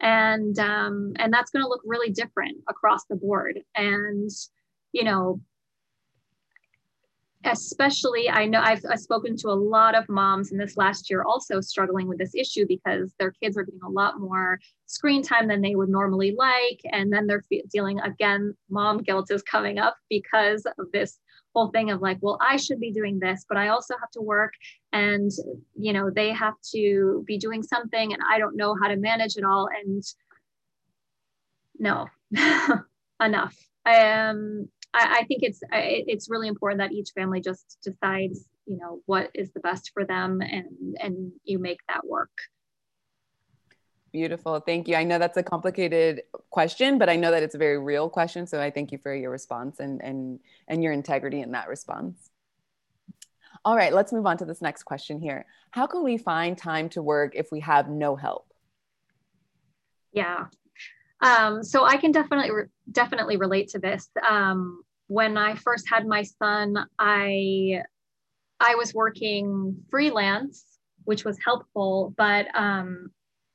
And 0.00 0.58
um, 0.58 1.12
and 1.16 1.32
that's 1.32 1.50
going 1.50 1.62
to 1.62 1.68
look 1.68 1.82
really 1.84 2.10
different 2.10 2.58
across 2.68 3.04
the 3.08 3.16
board. 3.16 3.60
And 3.74 4.30
you 4.92 5.04
know, 5.04 5.40
especially 7.46 8.28
i 8.28 8.44
know 8.44 8.60
I've, 8.60 8.84
I've, 8.90 9.00
spoken 9.00 9.36
to 9.38 9.48
a 9.48 9.50
lot 9.50 9.94
of 9.94 10.08
moms 10.08 10.52
in 10.52 10.58
this 10.58 10.76
last 10.76 11.08
year 11.08 11.22
also 11.22 11.60
struggling 11.60 12.08
with 12.08 12.18
this 12.18 12.34
issue 12.34 12.66
because 12.66 13.14
their 13.18 13.32
kids 13.42 13.56
are 13.56 13.64
getting 13.64 13.80
a 13.84 13.90
lot 13.90 14.20
more 14.20 14.58
screen 14.86 15.22
time 15.22 15.48
than 15.48 15.60
they 15.60 15.74
would 15.74 15.88
normally 15.88 16.34
like. 16.36 16.80
And 16.92 17.12
then 17.12 17.26
they're 17.26 17.44
dealing 17.72 18.00
again 18.00 18.54
mom 18.70 18.98
guilt 18.98 19.30
is 19.30 19.42
coming 19.42 19.78
up 19.78 19.96
because 20.10 20.66
of 20.78 20.90
this 20.92 21.18
whole 21.54 21.68
thing 21.68 21.90
of 21.90 22.02
like 22.02 22.18
well 22.20 22.38
i 22.40 22.56
should 22.56 22.80
be 22.80 22.92
doing 22.92 23.18
this 23.18 23.46
but 23.48 23.56
i 23.56 23.68
also 23.68 23.94
have 23.98 24.10
to 24.10 24.20
work. 24.20 24.52
And 24.92 25.30
you 25.78 25.92
know 25.92 26.10
they 26.10 26.32
have 26.32 26.54
to 26.74 27.24
be 27.26 27.38
doing 27.38 27.62
something 27.62 28.12
and 28.12 28.22
i 28.30 28.38
don't 28.38 28.56
know 28.56 28.76
how 28.80 28.88
to 28.88 28.96
manage 28.96 29.36
it 29.36 29.44
all. 29.44 29.68
And 29.84 30.02
no 31.78 32.06
enough. 33.22 33.56
I 33.84 33.94
am 33.96 34.36
um 34.36 34.68
I, 34.96 35.18
I 35.18 35.24
think 35.24 35.42
it's 35.42 35.60
it's 35.70 36.30
really 36.30 36.48
important 36.48 36.80
that 36.80 36.92
each 36.92 37.10
family 37.14 37.40
just 37.40 37.78
decides 37.82 38.44
you 38.66 38.78
know 38.78 39.00
what 39.06 39.30
is 39.34 39.52
the 39.52 39.60
best 39.60 39.90
for 39.92 40.04
them 40.04 40.40
and 40.40 40.96
and 41.00 41.32
you 41.44 41.58
make 41.58 41.80
that 41.88 42.06
work 42.06 42.30
Beautiful. 44.12 44.60
Thank 44.60 44.88
you. 44.88 44.96
I 44.96 45.04
know 45.04 45.18
that's 45.18 45.36
a 45.36 45.42
complicated 45.42 46.22
question, 46.48 46.96
but 46.96 47.10
I 47.10 47.16
know 47.16 47.30
that 47.32 47.42
it's 47.42 47.54
a 47.54 47.58
very 47.58 47.78
real 47.78 48.08
question. 48.08 48.46
So 48.46 48.62
I 48.62 48.70
thank 48.70 48.90
you 48.90 48.96
for 48.96 49.14
your 49.14 49.30
response 49.30 49.78
and 49.78 50.02
and 50.02 50.40
and 50.68 50.82
your 50.82 50.94
integrity 50.94 51.42
in 51.42 51.50
that 51.50 51.68
response. 51.68 52.30
All 53.62 53.76
right, 53.76 53.92
let's 53.92 54.14
move 54.14 54.24
on 54.24 54.38
to 54.38 54.46
this 54.46 54.62
next 54.62 54.84
question 54.84 55.20
here. 55.20 55.44
How 55.70 55.86
can 55.86 56.02
we 56.02 56.16
find 56.16 56.56
time 56.56 56.88
to 56.90 57.02
work 57.02 57.32
if 57.34 57.48
we 57.52 57.60
have 57.60 57.90
no 57.90 58.16
help? 58.16 58.46
Yeah. 60.12 60.46
Um, 61.20 61.62
so 61.62 61.84
I 61.84 61.98
can 61.98 62.10
definitely 62.10 62.52
re- 62.52 62.68
definitely 62.90 63.36
relate 63.36 63.68
to 63.70 63.78
this. 63.78 64.08
Um, 64.26 64.82
when 65.08 65.36
I 65.36 65.54
first 65.54 65.88
had 65.88 66.06
my 66.06 66.22
son, 66.22 66.76
I 66.98 67.82
I 68.58 68.74
was 68.74 68.94
working 68.94 69.76
freelance, 69.90 70.64
which 71.04 71.24
was 71.24 71.38
helpful, 71.44 72.14
but 72.16 72.46
um, 72.54 73.10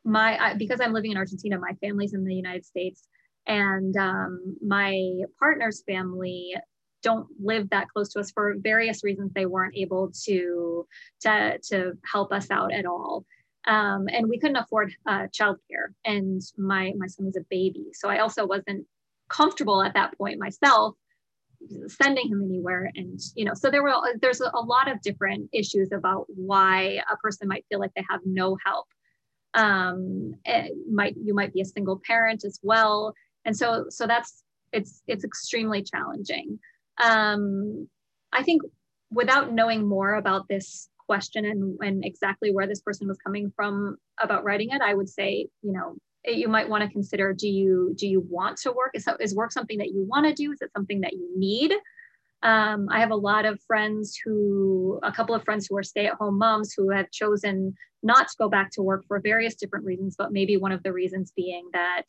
my 0.05 0.37
I, 0.37 0.53
because 0.53 0.79
I'm 0.81 0.93
living 0.93 1.11
in 1.11 1.17
Argentina, 1.17 1.57
my 1.59 1.73
family's 1.81 2.13
in 2.13 2.23
the 2.23 2.35
United 2.35 2.65
States, 2.65 3.07
and 3.47 3.95
um, 3.97 4.57
my 4.65 5.23
partner's 5.39 5.83
family 5.85 6.55
don't 7.03 7.27
live 7.43 7.69
that 7.71 7.87
close 7.89 8.13
to 8.13 8.19
us 8.19 8.31
for 8.31 8.55
various 8.59 9.03
reasons. 9.03 9.31
They 9.33 9.47
weren't 9.47 9.75
able 9.75 10.11
to 10.25 10.85
to 11.21 11.59
to 11.69 11.93
help 12.09 12.31
us 12.31 12.49
out 12.51 12.71
at 12.73 12.85
all. 12.85 13.25
Um, 13.67 14.07
and 14.11 14.27
we 14.27 14.39
couldn't 14.39 14.55
afford 14.55 14.93
uh, 15.05 15.27
childcare, 15.37 15.93
and 16.05 16.41
my 16.57 16.93
my 16.97 17.07
son 17.07 17.25
was 17.25 17.37
a 17.37 17.45
baby, 17.49 17.87
so 17.93 18.09
I 18.09 18.19
also 18.19 18.45
wasn't 18.45 18.85
comfortable 19.29 19.81
at 19.81 19.93
that 19.93 20.17
point 20.17 20.39
myself 20.39 20.95
sending 21.88 22.28
him 22.28 22.41
anywhere. 22.41 22.91
And 22.95 23.20
you 23.36 23.45
know 23.45 23.53
so 23.53 23.70
there 23.70 23.84
were 23.84 23.95
there's 24.22 24.41
a 24.41 24.59
lot 24.59 24.91
of 24.91 25.01
different 25.01 25.49
issues 25.53 25.89
about 25.91 26.26
why 26.28 27.01
a 27.12 27.18
person 27.18 27.47
might 27.47 27.66
feel 27.70 27.80
like 27.80 27.93
they 27.95 28.05
have 28.09 28.22
no 28.26 28.57
help. 28.66 28.88
Um, 29.53 30.36
might 30.91 31.16
you 31.18 31.34
might 31.34 31.53
be 31.53 31.62
a 31.62 31.66
single 31.66 32.01
parent 32.05 32.43
as 32.45 32.59
well. 32.64 33.14
And 33.45 33.55
so 33.55 33.86
so 33.89 34.07
that's 34.07 34.43
it's 34.72 35.01
it's 35.07 35.24
extremely 35.24 35.84
challenging. 35.84 36.59
Um, 37.03 37.88
i 38.34 38.43
think 38.43 38.62
without 39.12 39.53
knowing 39.53 39.88
more 39.88 40.16
about 40.16 40.47
this 40.47 40.89
question 41.07 41.45
and, 41.45 41.78
and 41.82 42.05
exactly 42.05 42.53
where 42.53 42.68
this 42.68 42.82
person 42.82 43.07
was 43.07 43.18
coming 43.18 43.51
from 43.55 43.97
about 44.20 44.43
writing 44.43 44.70
it 44.72 44.82
i 44.82 44.93
would 44.93 45.09
say 45.09 45.47
you 45.62 45.74
know 45.74 45.95
you 46.26 46.47
might 46.47 46.69
want 46.69 46.84
to 46.84 46.89
consider 46.89 47.34
do 47.34 47.47
you 47.47 47.93
do 47.97 48.07
you 48.07 48.26
want 48.30 48.57
to 48.57 48.72
work? 48.72 48.91
Is, 48.93 49.07
is 49.19 49.36
work 49.36 49.51
something 49.51 49.78
that 49.80 49.89
you 49.89 50.05
want 50.07 50.26
to 50.26 50.34
do? 50.34 50.51
Is 50.51 50.61
it 50.61 50.72
something 50.76 51.01
that 51.01 51.13
you 51.13 51.30
need? 51.36 51.74
Um, 52.43 52.88
I 52.89 52.99
have 52.99 53.11
a 53.11 53.15
lot 53.15 53.45
of 53.45 53.61
friends 53.61 54.19
who, 54.24 54.99
a 55.03 55.11
couple 55.11 55.36
of 55.36 55.43
friends 55.43 55.67
who 55.67 55.78
are 55.78 55.84
stay 55.84 56.07
at 56.07 56.15
home 56.15 56.39
moms 56.39 56.74
who 56.76 56.89
have 56.89 57.11
chosen 57.11 57.76
not 58.01 58.30
to 58.30 58.36
go 58.39 58.49
back 58.49 58.72
to 58.72 58.82
work 58.82 59.05
for 59.07 59.19
various 59.19 59.55
different 59.55 59.86
reasons, 59.86 60.15
but 60.17 60.32
maybe 60.32 60.57
one 60.57 60.72
of 60.72 60.82
the 60.82 60.91
reasons 60.91 61.32
being 61.36 61.69
that, 61.74 62.05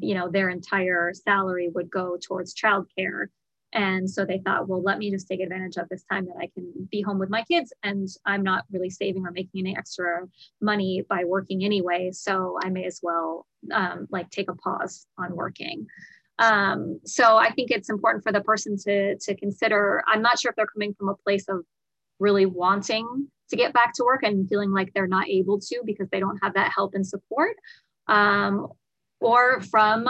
you 0.00 0.14
know, 0.14 0.28
their 0.28 0.48
entire 0.48 1.12
salary 1.14 1.70
would 1.72 1.88
go 1.88 2.18
towards 2.20 2.54
childcare. 2.54 3.26
And 3.72 4.10
so 4.10 4.24
they 4.24 4.38
thought, 4.38 4.68
well, 4.68 4.82
let 4.82 4.98
me 4.98 5.10
just 5.10 5.28
take 5.28 5.40
advantage 5.40 5.76
of 5.76 5.88
this 5.88 6.04
time 6.10 6.26
that 6.26 6.36
I 6.40 6.48
can 6.54 6.88
be 6.90 7.02
home 7.02 7.18
with 7.18 7.30
my 7.30 7.42
kids. 7.44 7.72
And 7.82 8.08
I'm 8.26 8.42
not 8.42 8.64
really 8.72 8.90
saving 8.90 9.26
or 9.26 9.30
making 9.30 9.60
any 9.60 9.76
extra 9.76 10.26
money 10.60 11.04
by 11.08 11.24
working 11.24 11.64
anyway. 11.64 12.10
So 12.12 12.58
I 12.64 12.68
may 12.68 12.84
as 12.84 13.00
well 13.02 13.46
um, 13.72 14.08
like 14.10 14.30
take 14.30 14.50
a 14.50 14.56
pause 14.56 15.06
on 15.18 15.36
working. 15.36 15.86
Um, 16.40 17.00
so 17.04 17.36
I 17.36 17.52
think 17.52 17.70
it's 17.70 17.90
important 17.90 18.24
for 18.24 18.32
the 18.32 18.40
person 18.40 18.76
to 18.84 19.16
to 19.18 19.36
consider. 19.36 20.02
I'm 20.08 20.22
not 20.22 20.40
sure 20.40 20.50
if 20.50 20.56
they're 20.56 20.66
coming 20.66 20.94
from 20.94 21.10
a 21.10 21.14
place 21.14 21.44
of 21.48 21.64
really 22.18 22.46
wanting 22.46 23.28
to 23.50 23.56
get 23.56 23.72
back 23.74 23.92
to 23.94 24.04
work 24.04 24.22
and 24.22 24.48
feeling 24.48 24.72
like 24.72 24.92
they're 24.94 25.06
not 25.06 25.28
able 25.28 25.60
to 25.60 25.82
because 25.84 26.08
they 26.10 26.20
don't 26.20 26.38
have 26.42 26.54
that 26.54 26.72
help 26.74 26.94
and 26.94 27.06
support, 27.06 27.56
um, 28.08 28.68
or 29.20 29.60
from 29.60 30.08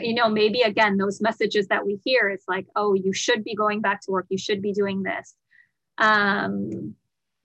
you 0.00 0.14
know 0.14 0.28
maybe 0.28 0.62
again 0.62 0.96
those 0.96 1.20
messages 1.20 1.66
that 1.68 1.84
we 1.84 2.00
hear 2.04 2.30
it's 2.30 2.46
like 2.48 2.66
oh 2.76 2.94
you 2.94 3.12
should 3.12 3.44
be 3.44 3.54
going 3.54 3.80
back 3.80 4.00
to 4.00 4.10
work 4.10 4.26
you 4.28 4.38
should 4.38 4.62
be 4.62 4.72
doing 4.72 5.02
this 5.02 5.34
um, 5.98 6.94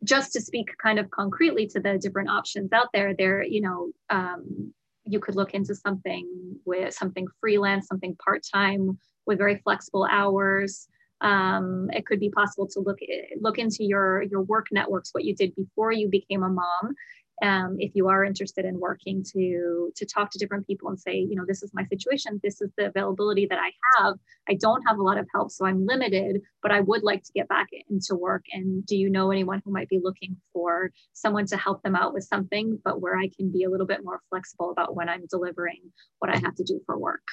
just 0.03 0.31
to 0.33 0.41
speak 0.41 0.69
kind 0.81 0.99
of 0.99 1.09
concretely 1.11 1.67
to 1.67 1.79
the 1.79 1.97
different 1.97 2.29
options 2.29 2.71
out 2.71 2.87
there 2.93 3.13
there 3.13 3.43
you 3.43 3.61
know 3.61 3.91
um, 4.09 4.73
you 5.07 5.19
could 5.19 5.35
look 5.35 5.53
into 5.53 5.73
something 5.73 6.27
with 6.65 6.93
something 6.93 7.27
freelance, 7.39 7.87
something 7.87 8.15
part 8.23 8.43
time 8.53 8.97
with 9.25 9.37
very 9.37 9.57
flexible 9.57 10.07
hours. 10.09 10.87
Um, 11.21 11.89
it 11.93 12.05
could 12.05 12.19
be 12.19 12.29
possible 12.29 12.67
to 12.67 12.79
look 12.79 12.99
look 13.41 13.57
into 13.57 13.83
your 13.83 14.21
your 14.23 14.41
work 14.41 14.67
networks, 14.71 15.13
what 15.13 15.23
you 15.23 15.35
did 15.35 15.55
before 15.55 15.91
you 15.91 16.09
became 16.09 16.43
a 16.43 16.49
mom, 16.49 16.95
um, 17.43 17.75
if 17.79 17.91
you 17.93 18.07
are 18.07 18.23
interested 18.23 18.65
in 18.65 18.79
working 18.79 19.23
to 19.33 19.91
to 19.95 20.05
talk 20.05 20.31
to 20.31 20.39
different 20.39 20.65
people 20.65 20.89
and 20.89 20.99
say 20.99 21.15
you 21.15 21.35
know 21.35 21.45
this 21.47 21.61
is 21.61 21.71
my 21.73 21.83
situation 21.85 22.39
this 22.43 22.61
is 22.61 22.71
the 22.77 22.87
availability 22.87 23.45
that 23.45 23.59
i 23.59 23.71
have. 23.97 24.15
I 24.49 24.55
don't 24.55 24.81
have 24.87 24.97
a 24.97 25.03
lot 25.03 25.17
of 25.17 25.27
help 25.33 25.51
so 25.51 25.65
i'm 25.65 25.85
limited 25.85 26.41
but 26.61 26.71
i 26.71 26.81
would 26.81 27.03
like 27.03 27.23
to 27.23 27.31
get 27.33 27.47
back 27.47 27.67
into 27.89 28.15
work. 28.15 28.45
And 28.51 28.85
do 28.85 28.95
you 28.95 29.09
know 29.09 29.31
anyone 29.31 29.61
who 29.63 29.71
might 29.71 29.89
be 29.89 29.99
looking 30.01 30.37
for 30.53 30.91
someone 31.13 31.45
to 31.47 31.57
help 31.57 31.83
them 31.83 31.95
out 31.95 32.13
with 32.13 32.23
something 32.23 32.79
but 32.83 33.01
where 33.01 33.17
i 33.17 33.29
can 33.37 33.51
be 33.51 33.63
a 33.63 33.69
little 33.69 33.87
bit 33.87 34.03
more 34.03 34.21
flexible 34.29 34.71
about 34.71 34.95
when 34.95 35.09
i'm 35.09 35.25
delivering 35.29 35.81
what 36.19 36.33
i 36.33 36.37
have 36.37 36.55
to 36.55 36.63
do 36.63 36.81
for 36.85 36.97
work? 36.97 37.27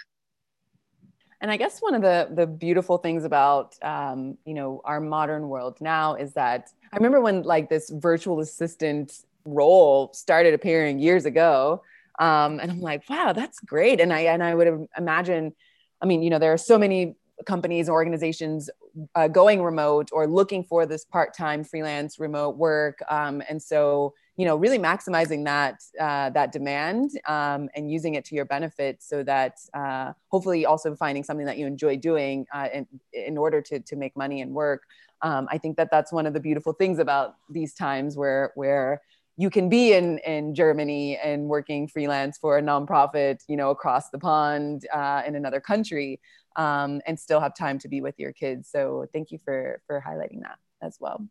And 1.41 1.51
I 1.51 1.59
guess 1.59 1.81
one 1.81 1.95
of 1.95 2.01
the 2.01 2.29
the 2.31 2.47
beautiful 2.47 2.97
things 2.97 3.25
about 3.25 3.77
um, 3.83 4.39
you 4.47 4.55
know 4.55 4.81
our 4.85 4.99
modern 4.99 5.49
world 5.49 5.79
now 5.81 6.15
is 6.15 6.33
that 6.35 6.71
I 6.91 6.97
remember 6.97 7.21
when 7.21 7.43
like 7.43 7.69
this 7.69 7.91
virtual 7.91 8.41
assistant 8.41 9.25
role 9.45 10.13
started 10.15 10.55
appearing 10.55 10.99
years 10.99 11.27
ago. 11.27 11.83
Um, 12.19 12.61
and 12.61 12.71
I'm 12.71 12.81
like, 12.81 13.09
wow, 13.09 13.33
that's 13.33 13.61
great. 13.61 14.01
And 14.01 14.13
I 14.13 14.21
and 14.21 14.43
I 14.43 14.55
would 14.55 14.87
imagine, 14.97 15.53
I 16.01 16.07
mean, 16.07 16.23
you 16.23 16.31
know, 16.31 16.39
there 16.39 16.53
are 16.53 16.59
so 16.59 16.79
many 16.79 17.17
companies 17.47 17.89
organizations 17.89 18.71
uh, 19.15 19.29
going 19.29 19.63
remote 19.63 20.11
or 20.13 20.27
looking 20.27 20.63
for 20.63 20.87
this 20.87 21.05
part-time 21.05 21.65
freelance 21.65 22.19
remote 22.19 22.57
work 22.57 22.99
um, 23.09 23.43
and 23.49 23.61
so 23.61 24.15
you 24.37 24.45
know 24.45 24.57
really 24.57 24.79
maximizing 24.79 25.45
that 25.45 25.81
uh, 26.01 26.31
that 26.31 26.53
demand 26.53 27.11
um, 27.27 27.69
and 27.75 27.91
using 27.91 28.15
it 28.15 28.25
to 28.25 28.35
your 28.35 28.45
benefit 28.45 29.03
so 29.03 29.23
that 29.23 29.59
uh, 29.75 30.13
hopefully 30.29 30.65
also 30.65 30.95
finding 30.95 31.25
something 31.25 31.47
that 31.47 31.59
you 31.59 31.67
enjoy 31.67 31.97
doing 31.97 32.47
uh, 32.55 32.69
in, 32.73 32.87
in 33.13 33.37
order 33.37 33.61
to, 33.61 33.81
to 33.81 33.97
make 33.97 34.17
money 34.17 34.41
and 34.41 34.53
work 34.53 34.83
um, 35.23 35.49
i 35.51 35.59
think 35.59 35.77
that 35.77 35.91
that's 35.91 36.13
one 36.13 36.27
of 36.27 36.33
the 36.33 36.41
beautiful 36.41 36.73
things 36.73 36.99
about 36.99 37.35
these 37.51 37.75
times 37.75 38.17
where 38.17 38.53
where 38.55 39.01
you 39.37 39.51
can 39.51 39.69
be 39.69 39.93
in 39.93 40.19
in 40.19 40.55
Germany 40.55 41.17
and 41.17 41.49
working 41.49 41.89
freelance 41.89 42.39
for 42.39 42.59
a 42.59 42.63
nonprofit, 42.63 43.41
you 43.49 43.57
know, 43.57 43.71
across 43.71 44.11
the 44.11 44.19
pond 44.19 44.87
uh, 44.93 45.23
in 45.27 45.35
another 45.35 45.61
country, 45.61 46.21
um, 46.57 47.01
and 47.07 47.19
still 47.19 47.41
have 47.41 47.55
time 47.55 47.79
to 47.81 47.89
be 47.89 48.01
with 48.01 48.19
your 48.19 48.33
kids. 48.33 48.71
So 48.71 49.07
thank 49.13 49.31
you 49.31 49.39
for 49.45 49.81
for 49.87 50.03
highlighting 50.07 50.43
that 50.43 50.59
as 50.83 50.99
well. 51.01 51.27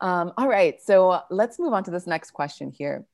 Um, 0.00 0.32
all 0.36 0.48
right, 0.48 0.82
so 0.82 1.20
let's 1.30 1.58
move 1.58 1.72
on 1.72 1.84
to 1.84 1.90
this 1.90 2.06
next 2.06 2.32
question 2.32 2.70
here. 2.70 3.06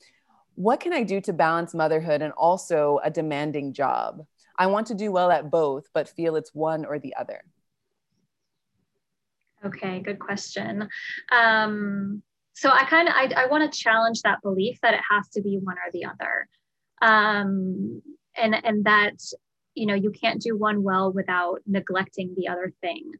What 0.54 0.80
can 0.80 0.92
I 0.92 1.04
do 1.04 1.20
to 1.22 1.32
balance 1.32 1.74
motherhood 1.74 2.22
and 2.22 2.32
also 2.32 3.00
a 3.04 3.10
demanding 3.10 3.72
job? 3.72 4.26
I 4.58 4.66
want 4.66 4.88
to 4.88 4.94
do 4.94 5.12
well 5.12 5.30
at 5.30 5.50
both, 5.50 5.88
but 5.94 6.08
feel 6.08 6.36
it's 6.36 6.54
one 6.54 6.84
or 6.84 6.98
the 6.98 7.14
other. 7.16 7.42
Okay, 9.64 10.00
good 10.00 10.18
question. 10.18 10.88
Um, 11.30 12.22
so 12.60 12.68
I 12.68 12.84
kind 12.84 13.08
of 13.08 13.14
I, 13.16 13.32
I 13.44 13.46
want 13.46 13.72
to 13.72 13.78
challenge 13.78 14.20
that 14.20 14.42
belief 14.42 14.78
that 14.82 14.92
it 14.92 15.00
has 15.10 15.30
to 15.30 15.40
be 15.40 15.58
one 15.62 15.76
or 15.76 15.90
the 15.94 16.04
other, 16.04 16.46
um, 17.00 18.02
and 18.36 18.54
and 18.54 18.84
that 18.84 19.14
you 19.74 19.86
know 19.86 19.94
you 19.94 20.10
can't 20.10 20.42
do 20.42 20.58
one 20.58 20.82
well 20.82 21.10
without 21.10 21.60
neglecting 21.66 22.34
the 22.36 22.48
other 22.48 22.70
thing. 22.82 23.12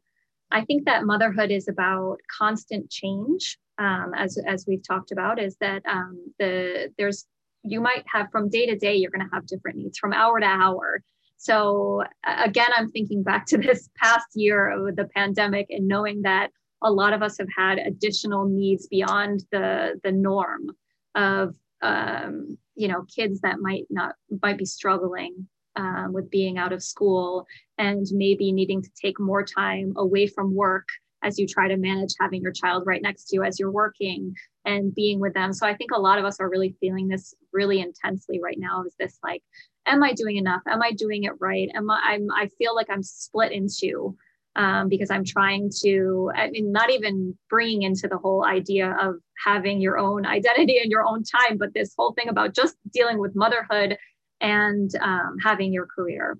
I 0.51 0.63
think 0.63 0.85
that 0.85 1.05
motherhood 1.05 1.49
is 1.49 1.67
about 1.67 2.17
constant 2.37 2.91
change, 2.91 3.57
um, 3.79 4.11
as 4.15 4.37
as 4.45 4.65
we've 4.67 4.87
talked 4.87 5.11
about. 5.11 5.39
Is 5.39 5.57
that 5.59 5.81
um, 5.87 6.23
the 6.37 6.93
there's 6.99 7.25
you 7.63 7.81
might 7.81 8.03
have 8.05 8.27
from 8.31 8.47
day 8.47 8.67
to 8.67 8.77
day 8.77 8.93
you're 8.93 9.09
going 9.09 9.27
to 9.27 9.33
have 9.33 9.47
different 9.47 9.79
needs 9.79 9.97
from 9.97 10.13
hour 10.13 10.39
to 10.39 10.45
hour. 10.45 11.01
So 11.37 12.03
again, 12.23 12.69
I'm 12.77 12.91
thinking 12.91 13.23
back 13.23 13.47
to 13.47 13.57
this 13.57 13.89
past 13.97 14.27
year 14.35 14.69
of 14.69 14.95
the 14.95 15.05
pandemic 15.05 15.65
and 15.71 15.87
knowing 15.87 16.21
that 16.21 16.51
a 16.83 16.91
lot 16.91 17.13
of 17.13 17.21
us 17.21 17.37
have 17.37 17.47
had 17.55 17.77
additional 17.79 18.45
needs 18.45 18.87
beyond 18.87 19.43
the 19.51 19.99
the 20.03 20.11
norm 20.11 20.71
of 21.15 21.55
um, 21.81 22.57
you 22.75 22.87
know 22.87 23.05
kids 23.13 23.41
that 23.41 23.59
might 23.59 23.85
not 23.89 24.15
might 24.41 24.57
be 24.57 24.65
struggling 24.65 25.47
um, 25.75 26.13
with 26.13 26.29
being 26.29 26.57
out 26.57 26.73
of 26.73 26.83
school 26.83 27.45
and 27.77 28.05
maybe 28.11 28.51
needing 28.51 28.81
to 28.81 28.89
take 28.99 29.19
more 29.19 29.43
time 29.43 29.93
away 29.97 30.27
from 30.27 30.55
work 30.55 30.87
as 31.23 31.37
you 31.37 31.47
try 31.47 31.67
to 31.67 31.77
manage 31.77 32.13
having 32.19 32.41
your 32.41 32.51
child 32.51 32.83
right 32.85 33.01
next 33.01 33.25
to 33.25 33.35
you 33.35 33.43
as 33.43 33.59
you're 33.59 33.71
working 33.71 34.33
and 34.65 34.93
being 34.95 35.19
with 35.19 35.33
them. 35.33 35.53
So 35.53 35.67
i 35.67 35.75
think 35.75 35.91
a 35.91 35.99
lot 35.99 36.19
of 36.19 36.25
us 36.25 36.39
are 36.39 36.49
really 36.49 36.75
feeling 36.79 37.07
this 37.07 37.33
really 37.53 37.79
intensely 37.81 38.39
right 38.41 38.57
now 38.59 38.83
is 38.83 38.95
this 38.99 39.19
like 39.23 39.43
am 39.85 40.03
i 40.03 40.13
doing 40.13 40.37
enough? 40.37 40.61
Am 40.67 40.81
i 40.81 40.91
doing 40.91 41.23
it 41.23 41.33
right? 41.39 41.69
Am 41.73 41.89
i 41.89 41.99
I'm, 42.03 42.27
i 42.35 42.47
feel 42.57 42.75
like 42.75 42.87
i'm 42.89 43.03
split 43.03 43.51
into 43.51 44.15
um, 44.55 44.89
because 44.89 45.09
I'm 45.09 45.23
trying 45.23 45.71
to, 45.81 46.31
I 46.35 46.49
mean, 46.49 46.71
not 46.71 46.89
even 46.89 47.37
bringing 47.49 47.83
into 47.83 48.07
the 48.07 48.17
whole 48.17 48.45
idea 48.45 48.95
of 49.01 49.15
having 49.45 49.79
your 49.79 49.97
own 49.97 50.25
identity 50.25 50.79
and 50.79 50.91
your 50.91 51.05
own 51.05 51.23
time, 51.23 51.57
but 51.57 51.73
this 51.73 51.93
whole 51.97 52.13
thing 52.13 52.29
about 52.29 52.53
just 52.53 52.75
dealing 52.91 53.17
with 53.17 53.35
motherhood 53.35 53.97
and 54.41 54.91
um, 55.01 55.37
having 55.43 55.71
your 55.71 55.87
career. 55.87 56.37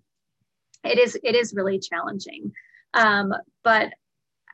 It 0.84 0.98
is 0.98 1.18
it 1.24 1.36
is 1.36 1.54
really 1.56 1.80
challenging, 1.80 2.52
um, 2.96 3.34
but 3.64 3.94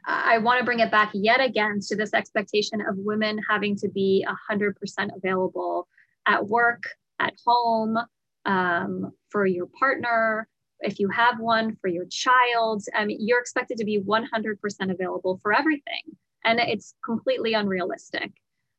I 0.06 0.38
want 0.38 0.60
to 0.60 0.66
bring 0.66 0.80
it 0.80 0.92
back 0.92 1.12
yet 1.14 1.42
again 1.42 1.80
to 1.88 1.96
this 1.96 2.14
expectation 2.14 2.82
of 2.82 2.96
women 2.98 3.40
having 3.50 3.76
to 3.78 3.90
be 3.90 4.26
100% 4.50 4.74
available 5.16 5.88
at 6.26 6.48
work, 6.48 6.84
at 7.20 7.34
home, 7.46 7.98
um, 8.46 9.12
for 9.30 9.46
your 9.46 9.68
partner, 9.80 10.48
if 10.82 11.00
you 11.00 11.10
have 11.10 11.40
one 11.40 11.76
for 11.82 11.88
your 11.88 12.06
child, 12.06 12.84
um, 12.96 13.08
you're 13.10 13.40
expected 13.40 13.78
to 13.78 13.86
be 13.86 14.00
100% 14.00 14.58
available 14.92 15.40
for 15.42 15.54
everything. 15.54 16.04
And 16.46 16.60
it's 16.60 16.94
completely 17.04 17.54
unrealistic. 17.54 18.32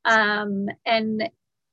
Um, 0.04 0.68
and 0.86 1.28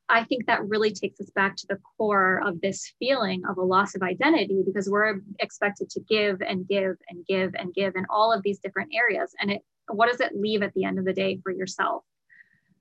I 0.09 0.23
think 0.23 0.45
that 0.45 0.67
really 0.67 0.91
takes 0.91 1.19
us 1.19 1.29
back 1.31 1.55
to 1.57 1.67
the 1.67 1.79
core 1.97 2.41
of 2.45 2.61
this 2.61 2.93
feeling 2.99 3.43
of 3.49 3.57
a 3.57 3.63
loss 3.63 3.95
of 3.95 4.03
identity 4.03 4.61
because 4.65 4.89
we're 4.89 5.21
expected 5.39 5.89
to 5.91 5.99
give 6.01 6.41
and 6.41 6.67
give 6.67 6.97
and 7.09 7.25
give 7.25 7.55
and 7.55 7.73
give 7.73 7.95
in 7.95 8.05
all 8.09 8.31
of 8.31 8.43
these 8.43 8.59
different 8.59 8.91
areas. 8.93 9.33
And 9.39 9.51
it, 9.51 9.61
what 9.87 10.11
does 10.11 10.21
it 10.21 10.35
leave 10.35 10.61
at 10.61 10.73
the 10.73 10.83
end 10.83 10.99
of 10.99 11.05
the 11.05 11.13
day 11.13 11.39
for 11.41 11.51
yourself? 11.51 12.03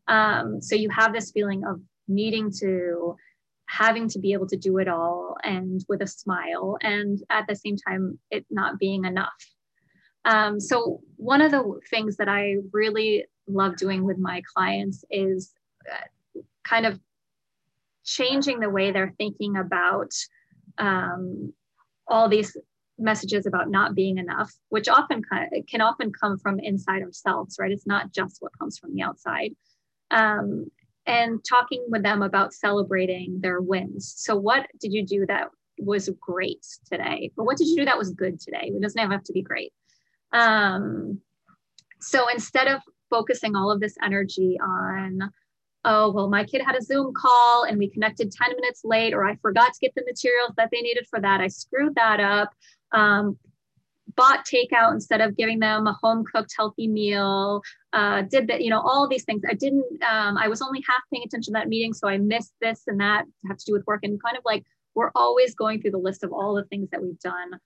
Um, 0.06 0.60
so 0.60 0.74
you 0.74 0.90
have 0.90 1.12
this 1.12 1.30
feeling 1.30 1.64
of 1.64 1.80
needing 2.08 2.50
to 2.60 3.16
having 3.68 4.08
to 4.08 4.18
be 4.18 4.32
able 4.32 4.46
to 4.46 4.56
do 4.56 4.78
it 4.78 4.88
all 4.88 5.36
and 5.42 5.84
with 5.88 6.02
a 6.02 6.06
smile 6.06 6.76
and 6.82 7.22
at 7.30 7.46
the 7.48 7.56
same 7.56 7.76
time 7.76 8.18
it 8.30 8.44
not 8.50 8.78
being 8.78 9.04
enough. 9.04 9.32
Um, 10.24 10.60
so 10.60 11.00
one 11.16 11.40
of 11.40 11.50
the 11.50 11.80
things 11.90 12.16
that 12.16 12.28
i 12.28 12.56
really 12.72 13.26
love 13.46 13.76
doing 13.76 14.04
with 14.04 14.18
my 14.18 14.42
clients 14.54 15.04
is 15.10 15.52
uh, 15.90 16.40
kind 16.66 16.86
of 16.86 16.98
changing 18.04 18.60
the 18.60 18.70
way 18.70 18.90
they're 18.90 19.14
thinking 19.18 19.56
about 19.56 20.12
um, 20.78 21.52
all 22.06 22.28
these 22.28 22.56
messages 22.98 23.44
about 23.44 23.68
not 23.70 23.94
being 23.94 24.18
enough 24.18 24.52
which 24.68 24.88
often 24.88 25.22
can 25.68 25.80
often 25.80 26.12
come 26.12 26.38
from 26.38 26.58
inside 26.60 27.02
ourselves 27.02 27.56
right? 27.58 27.72
It's 27.72 27.86
not 27.86 28.12
just 28.12 28.38
what 28.40 28.58
comes 28.58 28.78
from 28.78 28.94
the 28.94 29.02
outside. 29.02 29.54
Um, 30.10 30.70
and 31.06 31.44
talking 31.44 31.84
with 31.88 32.02
them 32.02 32.22
about 32.22 32.54
celebrating 32.54 33.40
their 33.40 33.60
wins. 33.60 34.14
So, 34.16 34.36
what 34.36 34.66
did 34.80 34.92
you 34.92 35.04
do 35.04 35.26
that 35.26 35.48
was 35.78 36.08
great 36.20 36.64
today? 36.90 37.30
Or 37.36 37.44
what 37.44 37.56
did 37.56 37.68
you 37.68 37.76
do 37.76 37.84
that 37.84 37.98
was 37.98 38.10
good 38.10 38.40
today? 38.40 38.72
It 38.74 38.80
doesn't 38.80 39.10
have 39.10 39.24
to 39.24 39.32
be 39.32 39.42
great. 39.42 39.72
Um, 40.32 41.20
so, 42.00 42.28
instead 42.28 42.68
of 42.68 42.80
focusing 43.10 43.54
all 43.54 43.70
of 43.70 43.80
this 43.80 43.96
energy 44.02 44.58
on, 44.62 45.30
oh, 45.84 46.10
well, 46.10 46.28
my 46.28 46.44
kid 46.44 46.62
had 46.64 46.76
a 46.76 46.82
Zoom 46.82 47.12
call 47.14 47.64
and 47.64 47.78
we 47.78 47.90
connected 47.90 48.32
10 48.32 48.56
minutes 48.56 48.80
late, 48.84 49.12
or 49.14 49.24
I 49.24 49.36
forgot 49.36 49.74
to 49.74 49.80
get 49.80 49.94
the 49.94 50.04
materials 50.04 50.52
that 50.56 50.70
they 50.72 50.80
needed 50.80 51.06
for 51.08 51.20
that, 51.20 51.40
I 51.40 51.48
screwed 51.48 51.94
that 51.96 52.20
up. 52.20 52.50
Um, 52.92 53.38
bought 54.16 54.46
takeout 54.46 54.92
instead 54.92 55.20
of 55.20 55.36
giving 55.36 55.58
them 55.58 55.86
a 55.86 55.98
home 56.02 56.24
cooked 56.24 56.54
healthy 56.56 56.88
meal 56.88 57.62
uh, 57.92 58.22
did 58.22 58.48
that 58.48 58.62
you 58.62 58.70
know 58.70 58.80
all 58.80 59.08
these 59.08 59.24
things. 59.24 59.42
I 59.48 59.54
didn't 59.54 59.84
um, 60.02 60.36
i 60.36 60.48
was 60.48 60.62
only 60.62 60.82
half 60.86 61.02
paying 61.12 61.24
attention 61.24 61.54
to 61.54 61.58
that 61.58 61.68
meeting 61.68 61.92
so 61.92 62.08
i 62.08 62.18
missed 62.18 62.54
this 62.60 62.82
and 62.86 63.00
that 63.00 63.24
have 63.48 63.58
to 63.58 63.64
do 63.66 63.72
with 63.72 63.86
work 63.86 64.00
and 64.02 64.22
kind 64.22 64.36
of 64.36 64.42
like 64.44 64.64
we're 64.94 65.10
always 65.14 65.54
going 65.54 65.80
through 65.80 65.90
the 65.90 65.98
list 65.98 66.22
of 66.24 66.32
all 66.32 66.54
the 66.54 66.64
things 66.64 66.88
that 66.90 67.02
we've 67.02 67.18
done 67.20 67.58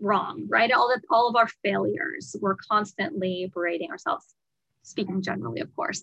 wrong 0.00 0.46
right? 0.48 0.72
All 0.72 0.88
that 0.88 1.02
all 1.10 1.28
of 1.28 1.36
our 1.36 1.48
failures 1.62 2.34
we're 2.40 2.56
constantly 2.56 3.50
berating 3.54 3.90
ourselves 3.90 4.26
speaking 4.82 5.22
generally 5.22 5.60
of 5.60 5.74
course. 5.76 6.02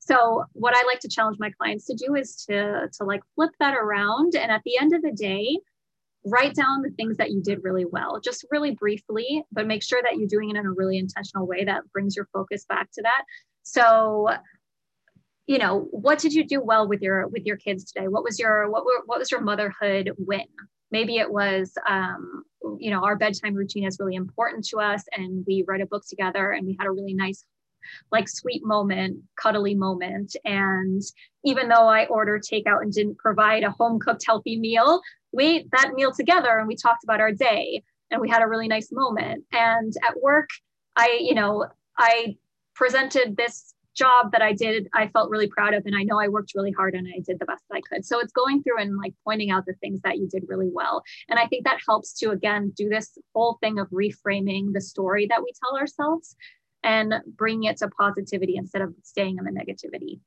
So 0.00 0.44
what 0.52 0.76
i 0.76 0.82
like 0.84 1.00
to 1.00 1.08
challenge 1.08 1.38
my 1.40 1.50
clients 1.50 1.86
to 1.86 1.94
do 1.94 2.14
is 2.14 2.44
to 2.48 2.88
to 2.92 3.04
like 3.04 3.22
flip 3.34 3.50
that 3.60 3.74
around 3.74 4.34
and 4.36 4.50
at 4.50 4.62
the 4.64 4.78
end 4.78 4.94
of 4.94 5.02
the 5.02 5.12
day 5.12 5.58
write 6.24 6.54
down 6.54 6.82
the 6.82 6.90
things 6.90 7.16
that 7.16 7.30
you 7.30 7.42
did 7.42 7.60
really 7.62 7.84
well, 7.84 8.20
just 8.20 8.44
really 8.50 8.72
briefly, 8.72 9.44
but 9.52 9.66
make 9.66 9.82
sure 9.82 10.00
that 10.02 10.16
you're 10.16 10.28
doing 10.28 10.50
it 10.50 10.56
in 10.56 10.66
a 10.66 10.72
really 10.72 10.98
intentional 10.98 11.46
way 11.46 11.64
that 11.64 11.82
brings 11.92 12.16
your 12.16 12.28
focus 12.32 12.64
back 12.68 12.88
to 12.92 13.02
that. 13.02 13.24
So, 13.62 14.28
you 15.46 15.58
know, 15.58 15.88
what 15.90 16.18
did 16.18 16.32
you 16.32 16.44
do 16.46 16.60
well 16.60 16.88
with 16.88 17.00
your 17.00 17.28
with 17.28 17.44
your 17.44 17.56
kids 17.56 17.90
today? 17.90 18.08
What 18.08 18.24
was 18.24 18.38
your 18.38 18.70
what 18.70 18.84
were 18.84 19.02
what 19.06 19.18
was 19.18 19.30
your 19.30 19.40
motherhood 19.40 20.12
win? 20.18 20.46
Maybe 20.90 21.18
it 21.18 21.30
was, 21.30 21.72
um, 21.88 22.44
you 22.78 22.90
know, 22.90 23.04
our 23.04 23.16
bedtime 23.16 23.54
routine 23.54 23.86
is 23.86 23.98
really 24.00 24.14
important 24.14 24.66
to 24.68 24.78
us, 24.78 25.04
and 25.12 25.44
we 25.46 25.64
read 25.66 25.80
a 25.80 25.86
book 25.86 26.02
together, 26.08 26.52
and 26.52 26.66
we 26.66 26.76
had 26.78 26.86
a 26.86 26.90
really 26.90 27.14
nice 27.14 27.44
like 28.10 28.28
sweet 28.28 28.64
moment, 28.64 29.18
cuddly 29.40 29.74
moment. 29.74 30.34
And 30.44 31.02
even 31.44 31.68
though 31.68 31.88
I 31.88 32.06
ordered 32.06 32.42
takeout 32.42 32.82
and 32.82 32.92
didn't 32.92 33.18
provide 33.18 33.62
a 33.62 33.70
home 33.70 33.98
cooked 33.98 34.24
healthy 34.26 34.58
meal, 34.58 35.00
we 35.32 35.44
ate 35.44 35.70
that 35.72 35.92
meal 35.94 36.12
together 36.12 36.58
and 36.58 36.68
we 36.68 36.76
talked 36.76 37.04
about 37.04 37.20
our 37.20 37.32
day 37.32 37.82
and 38.10 38.20
we 38.20 38.28
had 38.28 38.42
a 38.42 38.48
really 38.48 38.68
nice 38.68 38.88
moment. 38.90 39.44
And 39.52 39.92
at 40.08 40.20
work, 40.20 40.48
I, 40.96 41.18
you 41.20 41.34
know, 41.34 41.66
I 41.98 42.36
presented 42.74 43.36
this 43.36 43.74
job 43.94 44.30
that 44.32 44.40
I 44.40 44.52
did, 44.52 44.88
I 44.94 45.08
felt 45.08 45.30
really 45.30 45.48
proud 45.48 45.74
of. 45.74 45.84
And 45.84 45.96
I 45.96 46.04
know 46.04 46.20
I 46.20 46.28
worked 46.28 46.52
really 46.54 46.70
hard 46.70 46.94
and 46.94 47.06
I 47.08 47.20
did 47.26 47.38
the 47.40 47.46
best 47.46 47.64
I 47.72 47.80
could. 47.80 48.04
So 48.04 48.20
it's 48.20 48.32
going 48.32 48.62
through 48.62 48.80
and 48.80 48.96
like 48.96 49.12
pointing 49.24 49.50
out 49.50 49.66
the 49.66 49.74
things 49.74 50.00
that 50.04 50.18
you 50.18 50.28
did 50.28 50.44
really 50.46 50.70
well. 50.72 51.02
And 51.28 51.38
I 51.38 51.46
think 51.46 51.64
that 51.64 51.80
helps 51.86 52.12
to, 52.20 52.30
again, 52.30 52.72
do 52.76 52.88
this 52.88 53.18
whole 53.34 53.58
thing 53.60 53.78
of 53.78 53.88
reframing 53.90 54.72
the 54.72 54.80
story 54.80 55.26
that 55.26 55.42
we 55.42 55.52
tell 55.62 55.76
ourselves 55.76 56.36
and 56.84 57.14
bringing 57.36 57.64
it 57.64 57.78
to 57.78 57.88
positivity 57.88 58.54
instead 58.56 58.82
of 58.82 58.94
staying 59.02 59.38
in 59.38 59.44
the 59.44 59.50
negativity. 59.50 60.20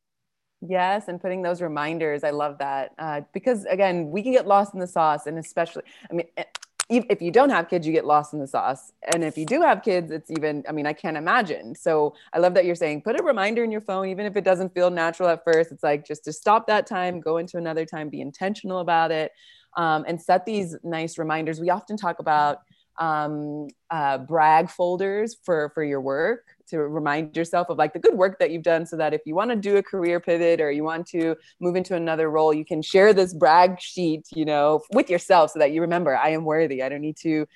Yes, 0.68 1.08
and 1.08 1.20
putting 1.20 1.42
those 1.42 1.62
reminders. 1.62 2.24
I 2.24 2.30
love 2.30 2.60
that 2.60 2.94
uh, 3.00 3.22
because 3.34 3.66
again, 3.66 4.12
we 4.12 4.22
can 4.22 4.32
get 4.32 4.48
lost 4.48 4.74
in 4.76 4.80
the 4.80 4.86
sauce, 4.88 5.26
and 5.26 5.40
especially, 5.40 5.84
I 6.10 6.14
mean, 6.14 6.28
eh, 6.38 6.44
if 6.90 7.20
you 7.22 7.32
don't 7.32 7.50
have 7.50 7.68
kids, 7.70 7.88
you 7.88 7.94
get 7.94 8.06
lost 8.06 8.34
in 8.34 8.40
the 8.40 8.46
sauce, 8.48 8.92
and 9.14 9.24
if 9.24 9.38
you 9.38 9.46
do 9.46 9.62
have 9.62 9.82
kids, 9.82 10.12
it's 10.12 10.30
even. 10.30 10.64
I 10.70 10.72
mean, 10.72 10.86
I 10.86 10.94
can't 10.94 11.18
imagine. 11.18 11.74
So 11.74 12.14
I 12.32 12.38
love 12.38 12.54
that 12.54 12.66
you're 12.66 12.76
saying 12.76 13.02
put 13.02 13.20
a 13.20 13.24
reminder 13.24 13.64
in 13.64 13.72
your 13.72 13.82
phone, 13.82 14.08
even 14.10 14.26
if 14.28 14.36
it 14.38 14.44
doesn't 14.44 14.74
feel 14.76 14.92
natural 14.92 15.30
at 15.30 15.44
first. 15.44 15.72
It's 15.72 15.84
like 15.84 16.06
just 16.06 16.24
to 16.26 16.34
stop 16.34 16.68
that 16.68 16.86
time, 16.86 17.22
go 17.22 17.38
into 17.38 17.58
another 17.58 17.86
time, 17.86 18.10
be 18.10 18.22
intentional 18.22 18.80
about 18.80 19.10
it, 19.12 19.32
um, 19.78 20.06
and 20.08 20.22
set 20.22 20.46
these 20.46 20.76
nice 20.84 21.18
reminders. 21.18 21.60
We 21.60 21.72
often 21.72 21.98
talk 21.98 22.20
about 22.20 22.60
um, 22.98 23.68
uh, 23.90 24.18
brag 24.18 24.70
folders 24.70 25.36
for 25.44 25.72
for 25.74 25.84
your 25.84 26.02
work 26.02 26.44
to 26.68 26.80
remind 26.80 27.36
yourself 27.36 27.70
of 27.70 27.78
like 27.78 27.94
the 27.94 28.00
good 28.00 28.16
work 28.16 28.40
that 28.40 28.52
you've 28.52 28.64
done 28.64 28.86
so 28.86 28.96
that 28.96 29.14
if 29.14 29.22
you 29.26 29.36
want 29.36 29.50
to 29.50 29.56
do 29.56 29.78
a 29.78 29.84
career 29.84 30.20
pivot 30.20 30.62
or 30.62 30.72
you 30.72 30.84
want 30.84 31.06
to 31.08 31.36
move 31.60 31.76
into 31.76 31.96
another 31.96 32.30
role 32.30 32.54
you 32.54 32.66
can 32.66 32.82
share 32.82 33.14
this 33.14 33.34
brag 33.34 33.80
sheet 33.80 34.26
you 34.34 34.46
know 34.46 34.82
with 34.94 35.10
yourself 35.10 35.52
so 35.52 35.60
that 35.60 35.72
you 35.72 35.82
remember 35.82 36.16
i 36.16 36.30
am 36.30 36.44
worthy. 36.44 36.82
I 36.84 36.90
don't 36.90 37.02
need 37.02 37.18
to 37.18 37.48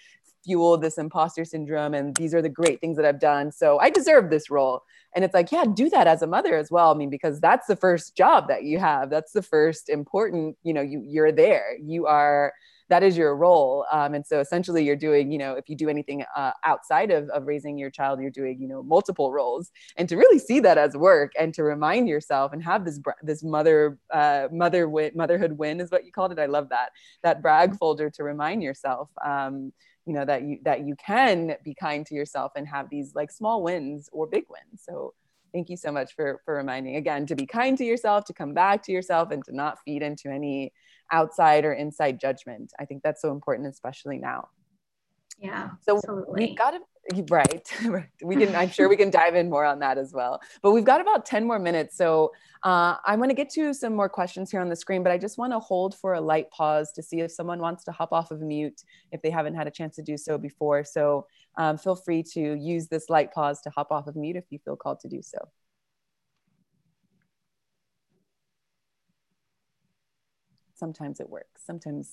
fuel 0.43 0.77
this 0.77 0.97
imposter 0.97 1.43
syndrome 1.43 1.93
and 1.93 2.15
these 2.15 2.33
are 2.33 2.41
the 2.41 2.49
great 2.49 2.79
things 2.79 2.97
that 2.97 3.05
i've 3.05 3.19
done. 3.19 3.51
So 3.51 3.79
i 3.79 3.89
deserve 3.89 4.29
this 4.29 4.49
role. 4.49 4.83
And 5.15 5.23
it's 5.23 5.33
like 5.33 5.51
yeah 5.51 5.65
do 5.73 5.89
that 5.89 6.07
as 6.07 6.21
a 6.21 6.27
mother 6.27 6.57
as 6.57 6.69
well. 6.71 6.91
I 6.91 6.93
mean 6.95 7.09
because 7.09 7.39
that's 7.39 7.67
the 7.67 7.75
first 7.75 8.15
job 8.15 8.47
that 8.47 8.63
you 8.63 8.79
have. 8.79 9.09
That's 9.09 9.31
the 9.31 9.41
first 9.41 9.89
important 9.89 10.57
you 10.63 10.73
know 10.73 10.81
you 10.81 11.01
you're 11.05 11.31
there. 11.31 11.77
You 11.81 12.05
are 12.05 12.53
that 12.89 13.03
is 13.03 13.17
your 13.17 13.35
role. 13.35 13.85
Um, 13.91 14.13
and 14.13 14.25
so 14.25 14.39
essentially 14.39 14.83
you're 14.83 14.95
doing, 14.95 15.31
you 15.31 15.37
know, 15.37 15.53
if 15.53 15.69
you 15.69 15.75
do 15.75 15.89
anything 15.89 16.23
uh, 16.35 16.51
outside 16.63 17.11
of, 17.11 17.29
of 17.29 17.47
raising 17.47 17.77
your 17.77 17.89
child, 17.89 18.19
you're 18.21 18.29
doing, 18.29 18.61
you 18.61 18.67
know, 18.67 18.83
multiple 18.83 19.31
roles 19.31 19.71
and 19.97 20.07
to 20.09 20.17
really 20.17 20.39
see 20.39 20.59
that 20.59 20.77
as 20.77 20.95
work 20.95 21.31
and 21.39 21.53
to 21.55 21.63
remind 21.63 22.07
yourself 22.07 22.53
and 22.53 22.63
have 22.63 22.85
this, 22.85 22.99
this 23.23 23.43
mother, 23.43 23.97
uh, 24.13 24.47
mother 24.51 24.87
win, 24.87 25.11
motherhood 25.15 25.53
win 25.53 25.79
is 25.79 25.91
what 25.91 26.05
you 26.05 26.11
called 26.11 26.31
it. 26.31 26.39
I 26.39 26.45
love 26.45 26.69
that, 26.69 26.89
that 27.23 27.41
brag 27.41 27.75
folder 27.75 28.09
to 28.11 28.23
remind 28.23 28.61
yourself, 28.61 29.09
um, 29.25 29.73
you 30.05 30.13
know, 30.13 30.25
that 30.25 30.43
you, 30.43 30.59
that 30.63 30.85
you 30.85 30.95
can 31.03 31.55
be 31.63 31.73
kind 31.73 32.05
to 32.05 32.13
yourself 32.13 32.51
and 32.55 32.67
have 32.67 32.89
these 32.91 33.15
like 33.15 33.31
small 33.31 33.63
wins 33.63 34.09
or 34.11 34.27
big 34.27 34.43
wins. 34.49 34.83
So 34.83 35.15
thank 35.51 35.69
you 35.69 35.77
so 35.77 35.91
much 35.91 36.13
for, 36.13 36.41
for 36.45 36.55
reminding 36.55 36.97
again, 36.97 37.25
to 37.25 37.35
be 37.35 37.47
kind 37.47 37.75
to 37.79 37.83
yourself, 37.83 38.25
to 38.25 38.33
come 38.33 38.53
back 38.53 38.83
to 38.83 38.91
yourself 38.91 39.31
and 39.31 39.43
to 39.45 39.55
not 39.55 39.79
feed 39.83 40.03
into 40.03 40.29
any 40.29 40.71
outside 41.11 41.65
or 41.65 41.73
inside 41.73 42.19
judgment. 42.19 42.73
I 42.79 42.85
think 42.85 43.03
that's 43.03 43.21
so 43.21 43.31
important, 43.31 43.67
especially 43.67 44.17
now. 44.17 44.49
Yeah. 45.37 45.71
So 45.81 45.97
absolutely. 45.97 46.47
we've 46.47 46.57
got 46.57 46.71
to 46.71 46.79
right. 47.29 47.69
we 48.23 48.35
can. 48.35 48.55
I'm 48.55 48.69
sure 48.69 48.89
we 48.89 48.97
can 49.03 49.09
dive 49.09 49.35
in 49.35 49.49
more 49.49 49.65
on 49.65 49.79
that 49.79 49.97
as 49.97 50.13
well. 50.13 50.41
But 50.61 50.71
we've 50.71 50.83
got 50.83 51.01
about 51.01 51.25
ten 51.25 51.45
more 51.45 51.59
minutes, 51.59 51.95
so 51.97 52.31
uh, 52.63 52.95
I 53.05 53.15
want 53.15 53.29
to 53.29 53.35
get 53.35 53.49
to 53.51 53.73
some 53.73 53.95
more 53.95 54.09
questions 54.09 54.49
here 54.49 54.61
on 54.61 54.69
the 54.69 54.75
screen. 54.75 55.03
But 55.03 55.11
I 55.11 55.17
just 55.17 55.37
want 55.37 55.53
to 55.53 55.59
hold 55.59 55.95
for 55.95 56.13
a 56.13 56.21
light 56.21 56.49
pause 56.51 56.91
to 56.93 57.03
see 57.03 57.19
if 57.19 57.31
someone 57.31 57.59
wants 57.59 57.83
to 57.85 57.91
hop 57.91 58.11
off 58.11 58.31
of 58.31 58.41
mute 58.41 58.81
if 59.11 59.21
they 59.21 59.29
haven't 59.29 59.55
had 59.55 59.67
a 59.67 59.71
chance 59.71 59.95
to 59.97 60.01
do 60.01 60.17
so 60.17 60.37
before. 60.37 60.83
So 60.83 61.27
um, 61.57 61.77
feel 61.77 61.95
free 61.95 62.23
to 62.33 62.55
use 62.55 62.87
this 62.87 63.09
light 63.09 63.31
pause 63.33 63.61
to 63.61 63.69
hop 63.69 63.91
off 63.91 64.07
of 64.07 64.15
mute 64.15 64.35
if 64.35 64.45
you 64.49 64.59
feel 64.59 64.75
called 64.75 64.99
to 65.01 65.07
do 65.07 65.21
so. 65.21 65.37
Sometimes 70.75 71.19
it 71.19 71.29
works. 71.29 71.61
Sometimes 71.65 72.11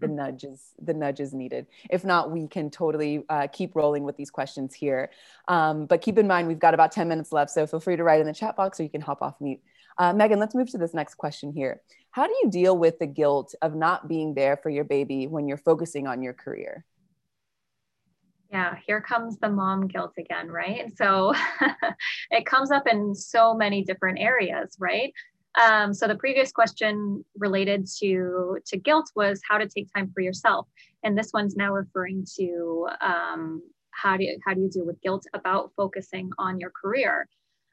the 0.00 0.08
nudge 0.08 0.44
is 0.44 0.72
the 0.80 0.94
nudge 0.94 1.20
is 1.20 1.32
needed. 1.32 1.66
If 1.90 2.04
not, 2.04 2.30
we 2.30 2.46
can 2.48 2.70
totally 2.70 3.24
uh, 3.28 3.46
keep 3.52 3.74
rolling 3.74 4.04
with 4.04 4.16
these 4.16 4.30
questions 4.30 4.74
here. 4.74 5.10
Um, 5.48 5.86
but 5.86 6.02
keep 6.02 6.18
in 6.18 6.26
mind, 6.26 6.48
we've 6.48 6.58
got 6.58 6.74
about 6.74 6.92
10 6.92 7.08
minutes 7.08 7.32
left, 7.32 7.50
so 7.50 7.66
feel 7.66 7.80
free 7.80 7.96
to 7.96 8.04
write 8.04 8.20
in 8.20 8.26
the 8.26 8.34
chat 8.34 8.56
box 8.56 8.80
or 8.80 8.82
you 8.82 8.90
can 8.90 9.00
hop 9.00 9.22
off 9.22 9.40
mute. 9.40 9.60
Uh, 9.98 10.12
Meghan, 10.12 10.38
let's 10.38 10.54
move 10.54 10.70
to 10.70 10.78
this 10.78 10.94
next 10.94 11.14
question 11.14 11.52
here. 11.52 11.82
How 12.10 12.26
do 12.26 12.34
you 12.42 12.50
deal 12.50 12.76
with 12.76 12.98
the 12.98 13.06
guilt 13.06 13.54
of 13.62 13.74
not 13.74 14.08
being 14.08 14.34
there 14.34 14.56
for 14.56 14.70
your 14.70 14.84
baby 14.84 15.26
when 15.26 15.48
you're 15.48 15.56
focusing 15.56 16.06
on 16.06 16.22
your 16.22 16.32
career? 16.32 16.84
Yeah, 18.50 18.76
here 18.86 19.00
comes 19.00 19.38
the 19.38 19.48
mom 19.48 19.86
guilt 19.86 20.12
again, 20.18 20.48
right? 20.48 20.94
So 20.96 21.32
it 22.30 22.44
comes 22.44 22.70
up 22.70 22.86
in 22.86 23.14
so 23.14 23.54
many 23.54 23.82
different 23.82 24.18
areas, 24.18 24.76
right? 24.78 25.10
Um, 25.60 25.92
so 25.92 26.08
the 26.08 26.16
previous 26.16 26.50
question 26.50 27.24
related 27.36 27.86
to 28.00 28.58
to 28.66 28.76
guilt 28.78 29.10
was 29.14 29.40
how 29.48 29.58
to 29.58 29.68
take 29.68 29.88
time 29.94 30.10
for 30.14 30.20
yourself, 30.20 30.66
and 31.04 31.16
this 31.16 31.30
one's 31.32 31.56
now 31.56 31.72
referring 31.72 32.26
to 32.38 32.88
um, 33.00 33.62
how 33.90 34.16
do 34.16 34.24
you, 34.24 34.38
how 34.46 34.54
do 34.54 34.62
you 34.62 34.70
deal 34.70 34.86
with 34.86 35.00
guilt 35.02 35.26
about 35.34 35.72
focusing 35.76 36.30
on 36.38 36.58
your 36.58 36.70
career. 36.70 37.28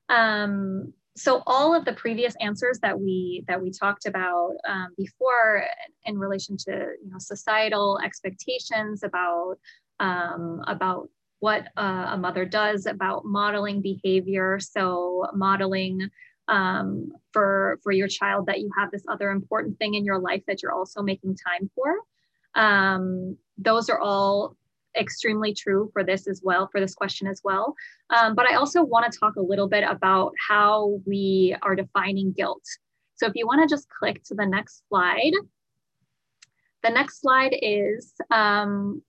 Um, 0.09 0.93
so 1.15 1.43
all 1.47 1.75
of 1.75 1.85
the 1.85 1.93
previous 1.93 2.35
answers 2.39 2.79
that 2.79 2.97
we 2.99 3.43
that 3.47 3.61
we 3.61 3.71
talked 3.71 4.05
about 4.05 4.51
um, 4.67 4.87
before 4.97 5.63
in 6.05 6.17
relation 6.17 6.55
to 6.57 6.71
you 6.71 7.09
know 7.09 7.17
societal 7.19 7.99
expectations 8.03 9.03
about 9.03 9.55
um, 9.99 10.61
about 10.67 11.09
what 11.39 11.67
uh, 11.77 12.11
a 12.11 12.17
mother 12.17 12.45
does 12.45 12.85
about 12.85 13.25
modeling 13.25 13.81
behavior 13.81 14.59
so 14.59 15.25
modeling 15.33 16.09
um, 16.49 17.11
for 17.31 17.79
for 17.83 17.91
your 17.91 18.07
child 18.07 18.47
that 18.47 18.59
you 18.59 18.69
have 18.77 18.91
this 18.91 19.03
other 19.07 19.29
important 19.29 19.77
thing 19.77 19.93
in 19.93 20.03
your 20.03 20.19
life 20.19 20.43
that 20.47 20.61
you're 20.61 20.73
also 20.73 21.01
making 21.01 21.35
time 21.35 21.69
for. 21.75 21.95
Um, 22.55 23.37
those 23.57 23.89
are 23.89 23.99
all 23.99 24.55
extremely 24.99 25.53
true 25.53 25.89
for 25.93 26.03
this 26.03 26.27
as 26.27 26.41
well 26.43 26.67
for 26.71 26.81
this 26.81 26.95
question 26.95 27.27
as 27.27 27.41
well. 27.43 27.75
Um, 28.09 28.33
but 28.33 28.49
i 28.49 28.55
also 28.55 28.83
want 28.83 29.11
to 29.11 29.19
talk 29.19 29.35
a 29.35 29.41
little 29.41 29.67
bit 29.67 29.83
about 29.87 30.33
how 30.47 30.99
we 31.05 31.55
are 31.61 31.75
defining 31.75 32.31
guilt. 32.31 32.63
So 33.15 33.27
if 33.27 33.33
you 33.35 33.45
want 33.45 33.61
to 33.61 33.73
just 33.73 33.87
click 33.89 34.23
to 34.25 34.33
the 34.33 34.45
next 34.45 34.83
slide 34.89 35.33
the 36.83 36.89
next 36.89 37.21
slide 37.21 37.55
is 37.61 38.13
um, 38.31 39.01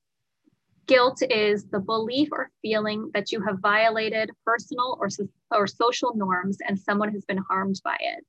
Guilt 0.91 1.23
is 1.31 1.67
the 1.67 1.79
belief 1.79 2.31
or 2.33 2.51
feeling 2.63 3.13
that 3.15 3.31
you 3.31 3.41
have 3.43 3.61
violated 3.61 4.29
personal 4.45 4.99
or, 5.01 5.09
or 5.53 5.69
social 5.69 6.17
norms 6.17 6.59
and 6.67 6.77
someone 6.77 7.13
has 7.13 7.25
been 7.25 7.39
harmed 7.49 7.81
by 7.85 7.97
it. 8.01 8.25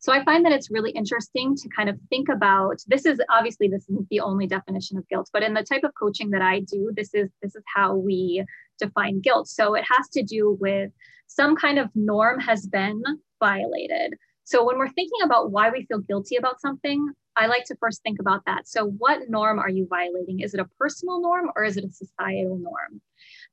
So 0.00 0.12
I 0.12 0.24
find 0.24 0.44
that 0.44 0.50
it's 0.50 0.68
really 0.68 0.90
interesting 0.90 1.54
to 1.54 1.68
kind 1.68 1.88
of 1.88 1.96
think 2.10 2.28
about 2.28 2.78
this 2.88 3.06
is 3.06 3.20
obviously 3.30 3.68
this 3.68 3.84
isn't 3.84 4.08
the 4.08 4.18
only 4.18 4.48
definition 4.48 4.98
of 4.98 5.06
guilt, 5.06 5.30
but 5.32 5.44
in 5.44 5.54
the 5.54 5.62
type 5.62 5.84
of 5.84 5.92
coaching 5.96 6.30
that 6.30 6.42
I 6.42 6.58
do, 6.62 6.90
this 6.96 7.14
is 7.14 7.30
this 7.40 7.54
is 7.54 7.62
how 7.72 7.94
we 7.94 8.44
define 8.80 9.20
guilt. 9.20 9.46
So 9.46 9.74
it 9.74 9.84
has 9.88 10.08
to 10.08 10.24
do 10.24 10.58
with 10.60 10.90
some 11.28 11.54
kind 11.54 11.78
of 11.78 11.88
norm 11.94 12.40
has 12.40 12.66
been 12.66 13.00
violated. 13.38 14.14
So 14.42 14.66
when 14.66 14.76
we're 14.76 14.90
thinking 14.90 15.22
about 15.22 15.52
why 15.52 15.70
we 15.70 15.86
feel 15.86 16.00
guilty 16.00 16.34
about 16.34 16.60
something, 16.60 17.12
I 17.36 17.46
like 17.46 17.64
to 17.64 17.76
first 17.76 18.02
think 18.02 18.20
about 18.20 18.44
that. 18.46 18.68
So, 18.68 18.86
what 18.86 19.28
norm 19.28 19.58
are 19.58 19.68
you 19.68 19.86
violating? 19.88 20.40
Is 20.40 20.54
it 20.54 20.60
a 20.60 20.68
personal 20.78 21.20
norm 21.20 21.50
or 21.56 21.64
is 21.64 21.76
it 21.76 21.84
a 21.84 21.90
societal 21.90 22.58
norm? 22.58 23.00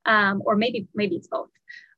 Um, 0.06 0.42
or 0.46 0.56
maybe 0.56 0.88
maybe 0.94 1.16
it's 1.16 1.28
both. 1.28 1.50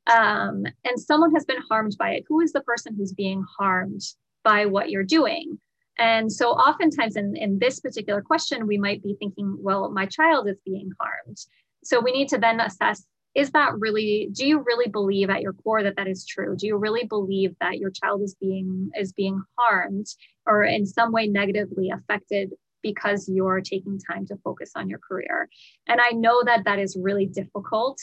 Um, 0.08 0.66
and 0.84 1.00
someone 1.00 1.34
has 1.34 1.46
been 1.46 1.62
harmed 1.70 1.96
by 1.98 2.12
it. 2.12 2.24
Who 2.28 2.42
is 2.42 2.54
the 2.54 2.62
person 2.62 2.96
who's 2.96 3.14
being 3.14 3.44
harmed 3.58 4.02
by 4.44 4.66
what 4.66 4.90
you're 4.90 5.04
doing? 5.04 5.60
And 5.98 6.32
so, 6.32 6.52
oftentimes 6.52 7.16
in, 7.16 7.36
in 7.36 7.60
this 7.60 7.80
particular 7.80 8.22
question, 8.22 8.68
we 8.68 8.78
might 8.78 9.04
be 9.04 9.16
thinking, 9.20 9.56
well, 9.60 9.92
my 9.92 10.06
child 10.06 10.48
is 10.48 10.58
being 10.66 10.92
harmed. 11.00 11.38
So, 11.84 12.00
we 12.00 12.12
need 12.12 12.30
to 12.30 12.38
then 12.38 12.60
assess 12.60 13.06
is 13.34 13.52
that 13.52 13.74
really 13.80 14.30
do 14.34 14.46
you 14.46 14.60
really 14.60 14.90
believe 14.90 15.30
at 15.30 15.42
your 15.42 15.54
core 15.54 15.84
that 15.84 15.96
that 15.96 16.08
is 16.08 16.26
true? 16.26 16.56
Do 16.56 16.68
you 16.68 16.78
really 16.78 17.06
believe 17.06 17.56
that 17.62 17.80
your 17.80 17.92
child 17.92 18.22
is 18.22 18.36
being 18.36 18.92
is 18.98 19.14
being 19.14 19.42
harmed 19.58 20.08
or 20.46 20.64
in 20.64 20.86
some 20.86 21.12
way 21.12 21.28
negatively 21.28 21.90
affected 21.90 22.54
because 22.84 23.30
you're 23.30 23.62
taking 23.62 24.00
time 24.00 24.26
to 24.28 24.36
focus 24.44 24.72
on 24.76 24.90
your 24.90 25.00
career? 25.00 25.48
And 25.88 26.02
i 26.02 26.10
know 26.10 26.44
that 26.44 26.66
that 26.66 26.80
is 26.80 26.98
really 27.00 27.26
difficult 27.26 28.00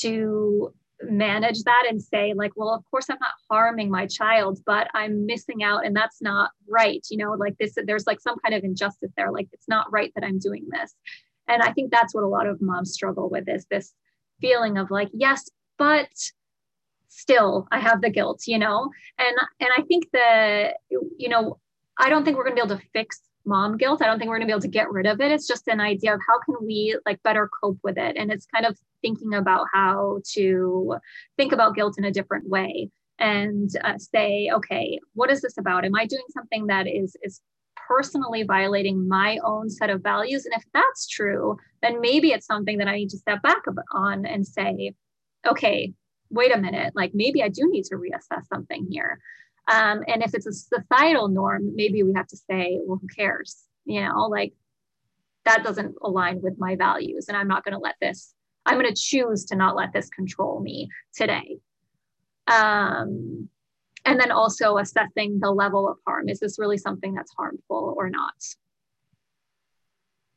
to 0.00 0.72
manage 1.02 1.62
that 1.62 1.84
and 1.88 2.02
say 2.02 2.34
like 2.34 2.52
well 2.56 2.74
of 2.74 2.82
course 2.90 3.08
i'm 3.08 3.18
not 3.20 3.30
harming 3.48 3.88
my 3.88 4.04
child 4.04 4.58
but 4.66 4.88
i'm 4.94 5.26
missing 5.26 5.62
out 5.62 5.86
and 5.86 5.94
that's 5.94 6.20
not 6.20 6.50
right 6.68 7.06
you 7.08 7.16
know 7.16 7.34
like 7.34 7.56
this 7.58 7.76
there's 7.86 8.06
like 8.06 8.20
some 8.20 8.36
kind 8.40 8.52
of 8.52 8.64
injustice 8.64 9.12
there 9.16 9.30
like 9.30 9.46
it's 9.52 9.68
not 9.68 9.90
right 9.92 10.10
that 10.16 10.24
i'm 10.24 10.40
doing 10.40 10.66
this. 10.70 10.94
And 11.46 11.62
i 11.62 11.72
think 11.72 11.90
that's 11.90 12.14
what 12.14 12.24
a 12.24 12.28
lot 12.28 12.46
of 12.46 12.60
moms 12.60 12.92
struggle 12.92 13.30
with 13.30 13.48
is 13.48 13.64
this 13.70 13.94
feeling 14.40 14.78
of 14.78 14.90
like, 14.90 15.08
yes, 15.12 15.48
but 15.78 16.08
still 17.08 17.66
I 17.70 17.80
have 17.80 18.00
the 18.00 18.10
guilt, 18.10 18.42
you 18.46 18.58
know? 18.58 18.90
And 19.18 19.36
and 19.60 19.70
I 19.76 19.82
think 19.82 20.08
that, 20.12 20.76
you 20.90 21.28
know, 21.28 21.58
I 21.98 22.08
don't 22.08 22.24
think 22.24 22.36
we're 22.36 22.44
gonna 22.44 22.56
be 22.56 22.62
able 22.62 22.76
to 22.76 22.88
fix 22.92 23.20
mom 23.44 23.76
guilt. 23.76 24.02
I 24.02 24.06
don't 24.06 24.18
think 24.18 24.28
we're 24.28 24.36
gonna 24.36 24.46
be 24.46 24.52
able 24.52 24.62
to 24.62 24.68
get 24.68 24.90
rid 24.90 25.06
of 25.06 25.20
it. 25.20 25.32
It's 25.32 25.46
just 25.46 25.68
an 25.68 25.80
idea 25.80 26.14
of 26.14 26.20
how 26.26 26.38
can 26.40 26.54
we 26.64 26.98
like 27.06 27.22
better 27.22 27.48
cope 27.60 27.78
with 27.82 27.98
it. 27.98 28.16
And 28.16 28.30
it's 28.30 28.46
kind 28.46 28.66
of 28.66 28.78
thinking 29.02 29.34
about 29.34 29.66
how 29.72 30.20
to 30.34 30.96
think 31.36 31.52
about 31.52 31.74
guilt 31.74 31.98
in 31.98 32.04
a 32.04 32.12
different 32.12 32.48
way 32.48 32.90
and 33.18 33.70
uh, 33.82 33.98
say, 33.98 34.50
okay, 34.52 35.00
what 35.14 35.30
is 35.30 35.40
this 35.40 35.58
about? 35.58 35.84
Am 35.84 35.96
I 35.96 36.06
doing 36.06 36.24
something 36.30 36.66
that 36.66 36.86
is 36.86 37.16
is 37.22 37.40
personally 37.88 38.42
violating 38.42 39.08
my 39.08 39.38
own 39.44 39.70
set 39.70 39.90
of 39.90 40.02
values? 40.02 40.44
And 40.44 40.54
if 40.54 40.64
that's 40.74 41.08
true, 41.08 41.56
then 41.82 42.00
maybe 42.00 42.32
it's 42.32 42.46
something 42.46 42.78
that 42.78 42.88
I 42.88 42.96
need 42.96 43.10
to 43.10 43.18
step 43.18 43.42
back 43.42 43.62
on 43.92 44.26
and 44.26 44.46
say, 44.46 44.94
okay, 45.46 45.94
wait 46.30 46.54
a 46.54 46.58
minute, 46.58 46.92
like 46.94 47.12
maybe 47.14 47.42
I 47.42 47.48
do 47.48 47.68
need 47.70 47.84
to 47.84 47.96
reassess 47.96 48.46
something 48.52 48.86
here. 48.90 49.18
Um, 49.72 50.02
and 50.06 50.22
if 50.22 50.34
it's 50.34 50.46
a 50.46 50.52
societal 50.52 51.28
norm, 51.28 51.74
maybe 51.74 52.02
we 52.02 52.12
have 52.14 52.26
to 52.28 52.36
say, 52.36 52.78
well, 52.84 52.98
who 53.00 53.08
cares? 53.08 53.64
You 53.84 54.02
know, 54.02 54.26
like 54.26 54.52
that 55.44 55.64
doesn't 55.64 55.94
align 56.02 56.40
with 56.42 56.58
my 56.58 56.76
values. 56.76 57.26
And 57.28 57.36
I'm 57.36 57.48
not 57.48 57.64
going 57.64 57.74
to 57.74 57.80
let 57.80 57.96
this, 58.00 58.34
I'm 58.66 58.78
going 58.78 58.92
to 58.92 59.00
choose 59.00 59.46
to 59.46 59.56
not 59.56 59.76
let 59.76 59.92
this 59.92 60.08
control 60.10 60.60
me 60.60 60.88
today. 61.14 61.58
Um, 62.46 63.48
and 64.08 64.18
then 64.18 64.30
also 64.30 64.78
assessing 64.78 65.38
the 65.38 65.50
level 65.50 65.86
of 65.86 65.98
harm. 66.06 66.30
Is 66.30 66.40
this 66.40 66.58
really 66.58 66.78
something 66.78 67.12
that's 67.12 67.30
harmful 67.36 67.94
or 67.98 68.08
not? 68.08 68.32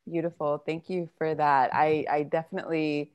Beautiful. 0.05 0.61
Thank 0.65 0.89
you 0.89 1.09
for 1.17 1.34
that. 1.34 1.74
I, 1.74 2.05
I 2.11 2.24
definitely, 2.24 3.13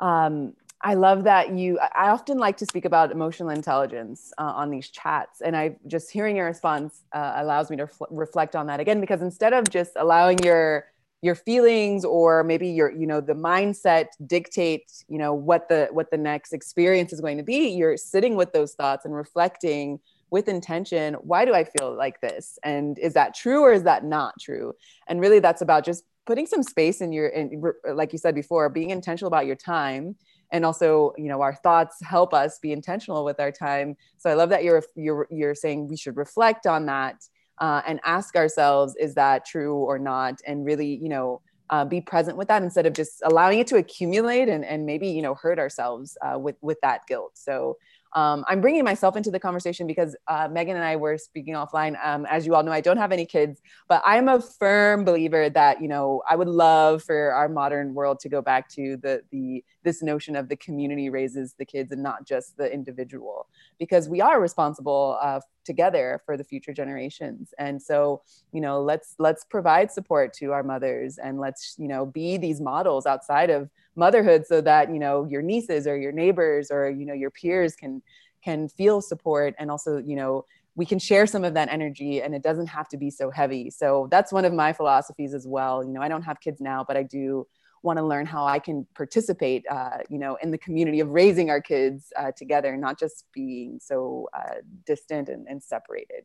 um, 0.00 0.54
I 0.82 0.94
love 0.94 1.24
that 1.24 1.52
you, 1.52 1.78
I 1.78 2.08
often 2.10 2.38
like 2.38 2.56
to 2.56 2.66
speak 2.66 2.86
about 2.86 3.12
emotional 3.12 3.50
intelligence 3.50 4.32
uh, 4.36 4.52
on 4.56 4.70
these 4.70 4.88
chats. 4.88 5.42
And 5.42 5.56
I 5.56 5.76
just 5.86 6.10
hearing 6.10 6.34
your 6.34 6.46
response 6.46 7.04
uh, 7.12 7.34
allows 7.36 7.70
me 7.70 7.76
to 7.76 7.88
reflect 8.10 8.56
on 8.56 8.66
that 8.66 8.80
again, 8.80 9.00
because 9.00 9.22
instead 9.22 9.52
of 9.52 9.70
just 9.70 9.92
allowing 9.94 10.38
your, 10.42 10.86
your 11.20 11.34
feelings 11.34 12.04
or 12.04 12.44
maybe 12.44 12.68
your 12.68 12.90
you 12.92 13.06
know 13.06 13.20
the 13.20 13.34
mindset 13.34 14.06
dictate 14.26 15.04
you 15.08 15.18
know 15.18 15.34
what 15.34 15.68
the 15.68 15.88
what 15.90 16.10
the 16.10 16.16
next 16.16 16.52
experience 16.52 17.12
is 17.12 17.20
going 17.20 17.36
to 17.36 17.42
be. 17.42 17.68
You're 17.70 17.96
sitting 17.96 18.36
with 18.36 18.52
those 18.52 18.74
thoughts 18.74 19.04
and 19.04 19.14
reflecting 19.14 19.98
with 20.30 20.46
intention 20.46 21.14
why 21.14 21.44
do 21.44 21.54
i 21.54 21.64
feel 21.64 21.94
like 21.94 22.20
this? 22.20 22.58
And 22.62 22.98
is 22.98 23.14
that 23.14 23.34
true 23.34 23.62
or 23.62 23.72
is 23.72 23.82
that 23.84 24.04
not 24.04 24.34
true? 24.40 24.74
And 25.08 25.20
really 25.20 25.40
that's 25.40 25.62
about 25.62 25.84
just 25.84 26.04
putting 26.26 26.46
some 26.46 26.62
space 26.62 27.00
in 27.00 27.12
your 27.12 27.28
in, 27.28 27.62
like 27.92 28.12
you 28.12 28.18
said 28.18 28.34
before 28.34 28.68
being 28.68 28.90
intentional 28.90 29.28
about 29.28 29.46
your 29.46 29.56
time. 29.56 30.14
And 30.52 30.64
also 30.64 31.14
you 31.18 31.28
know 31.28 31.40
our 31.40 31.54
thoughts 31.54 31.96
help 32.00 32.32
us 32.32 32.60
be 32.60 32.70
intentional 32.70 33.24
with 33.24 33.40
our 33.40 33.50
time. 33.50 33.96
So 34.18 34.30
i 34.30 34.34
love 34.34 34.50
that 34.50 34.62
you're 34.62 34.84
you're 34.94 35.26
you're 35.30 35.56
saying 35.56 35.88
we 35.88 35.96
should 35.96 36.16
reflect 36.16 36.64
on 36.64 36.86
that 36.86 37.16
uh, 37.60 37.82
and 37.86 38.00
ask 38.04 38.36
ourselves, 38.36 38.94
is 38.98 39.14
that 39.14 39.44
true 39.44 39.76
or 39.76 39.98
not? 39.98 40.40
And 40.46 40.64
really, 40.64 40.94
you 40.94 41.08
know, 41.08 41.40
uh, 41.70 41.84
be 41.84 42.00
present 42.00 42.38
with 42.38 42.48
that 42.48 42.62
instead 42.62 42.86
of 42.86 42.94
just 42.94 43.20
allowing 43.24 43.58
it 43.58 43.66
to 43.68 43.76
accumulate 43.76 44.48
and, 44.48 44.64
and 44.64 44.86
maybe, 44.86 45.08
you 45.08 45.20
know, 45.20 45.34
hurt 45.34 45.58
ourselves 45.58 46.16
uh, 46.22 46.38
with, 46.38 46.56
with 46.62 46.78
that 46.82 47.06
guilt. 47.06 47.32
So 47.34 47.76
um, 48.14 48.44
I'm 48.48 48.60
bringing 48.60 48.84
myself 48.84 49.16
into 49.16 49.30
the 49.30 49.38
conversation 49.38 49.86
because 49.86 50.16
uh, 50.28 50.48
Meghan 50.48 50.70
and 50.74 50.84
I 50.84 50.96
were 50.96 51.18
speaking 51.18 51.54
offline. 51.54 51.96
Um, 52.02 52.26
as 52.26 52.46
you 52.46 52.54
all 52.54 52.62
know, 52.62 52.72
I 52.72 52.80
don't 52.80 52.96
have 52.96 53.12
any 53.12 53.26
kids, 53.26 53.60
but 53.88 54.02
I'm 54.04 54.28
a 54.28 54.40
firm 54.40 55.04
believer 55.04 55.50
that 55.50 55.82
you 55.82 55.88
know 55.88 56.22
I 56.28 56.36
would 56.36 56.48
love 56.48 57.02
for 57.02 57.32
our 57.32 57.48
modern 57.48 57.94
world 57.94 58.20
to 58.20 58.28
go 58.28 58.40
back 58.40 58.68
to 58.70 58.96
the 59.02 59.22
the 59.30 59.62
this 59.88 60.02
notion 60.02 60.36
of 60.36 60.48
the 60.48 60.56
community 60.56 61.08
raises 61.08 61.54
the 61.58 61.64
kids 61.64 61.92
and 61.92 62.02
not 62.02 62.26
just 62.26 62.56
the 62.58 62.70
individual, 62.70 63.46
because 63.78 64.08
we 64.08 64.20
are 64.20 64.38
responsible 64.40 65.18
uh, 65.22 65.40
together 65.64 66.20
for 66.26 66.36
the 66.36 66.44
future 66.44 66.74
generations. 66.74 67.54
And 67.58 67.80
so 67.80 68.22
you 68.52 68.60
know 68.60 68.82
let's 68.82 69.14
let's 69.18 69.44
provide 69.44 69.90
support 69.90 70.32
to 70.34 70.52
our 70.52 70.62
mothers 70.62 71.18
and 71.18 71.38
let's 71.38 71.74
you 71.78 71.88
know 71.88 72.06
be 72.06 72.36
these 72.36 72.60
models 72.60 73.06
outside 73.06 73.50
of 73.50 73.70
motherhood 73.96 74.46
so 74.46 74.60
that 74.60 74.92
you 74.92 74.98
know 74.98 75.26
your 75.28 75.42
nieces 75.42 75.86
or 75.86 75.96
your 75.96 76.12
neighbors 76.12 76.70
or 76.70 76.90
you 76.90 77.06
know 77.06 77.14
your 77.14 77.30
peers 77.30 77.74
can 77.74 78.02
can 78.44 78.68
feel 78.68 79.00
support 79.00 79.54
and 79.58 79.70
also 79.70 79.98
you 79.98 80.16
know 80.16 80.44
we 80.76 80.86
can 80.86 80.98
share 80.98 81.26
some 81.26 81.44
of 81.44 81.54
that 81.54 81.68
energy 81.70 82.22
and 82.22 82.34
it 82.34 82.42
doesn't 82.42 82.68
have 82.68 82.88
to 82.88 82.96
be 82.96 83.10
so 83.10 83.30
heavy 83.30 83.68
so 83.70 84.06
that's 84.10 84.32
one 84.32 84.44
of 84.44 84.52
my 84.52 84.72
philosophies 84.72 85.34
as 85.34 85.46
well 85.46 85.84
you 85.84 85.92
know 85.92 86.00
i 86.00 86.08
don't 86.08 86.22
have 86.22 86.40
kids 86.40 86.60
now 86.60 86.84
but 86.86 86.96
i 86.96 87.02
do 87.02 87.46
want 87.88 87.98
to 87.98 88.06
learn 88.12 88.26
how 88.34 88.42
i 88.46 88.58
can 88.58 88.86
participate 88.94 89.62
uh, 89.76 89.98
you 90.08 90.18
know 90.22 90.32
in 90.42 90.50
the 90.50 90.58
community 90.66 91.00
of 91.00 91.08
raising 91.20 91.48
our 91.50 91.62
kids 91.72 92.12
uh, 92.20 92.30
together 92.42 92.76
not 92.76 92.98
just 93.04 93.16
being 93.32 93.78
so 93.90 94.28
uh, 94.40 94.56
distant 94.86 95.28
and, 95.28 95.42
and 95.50 95.62
separated 95.62 96.22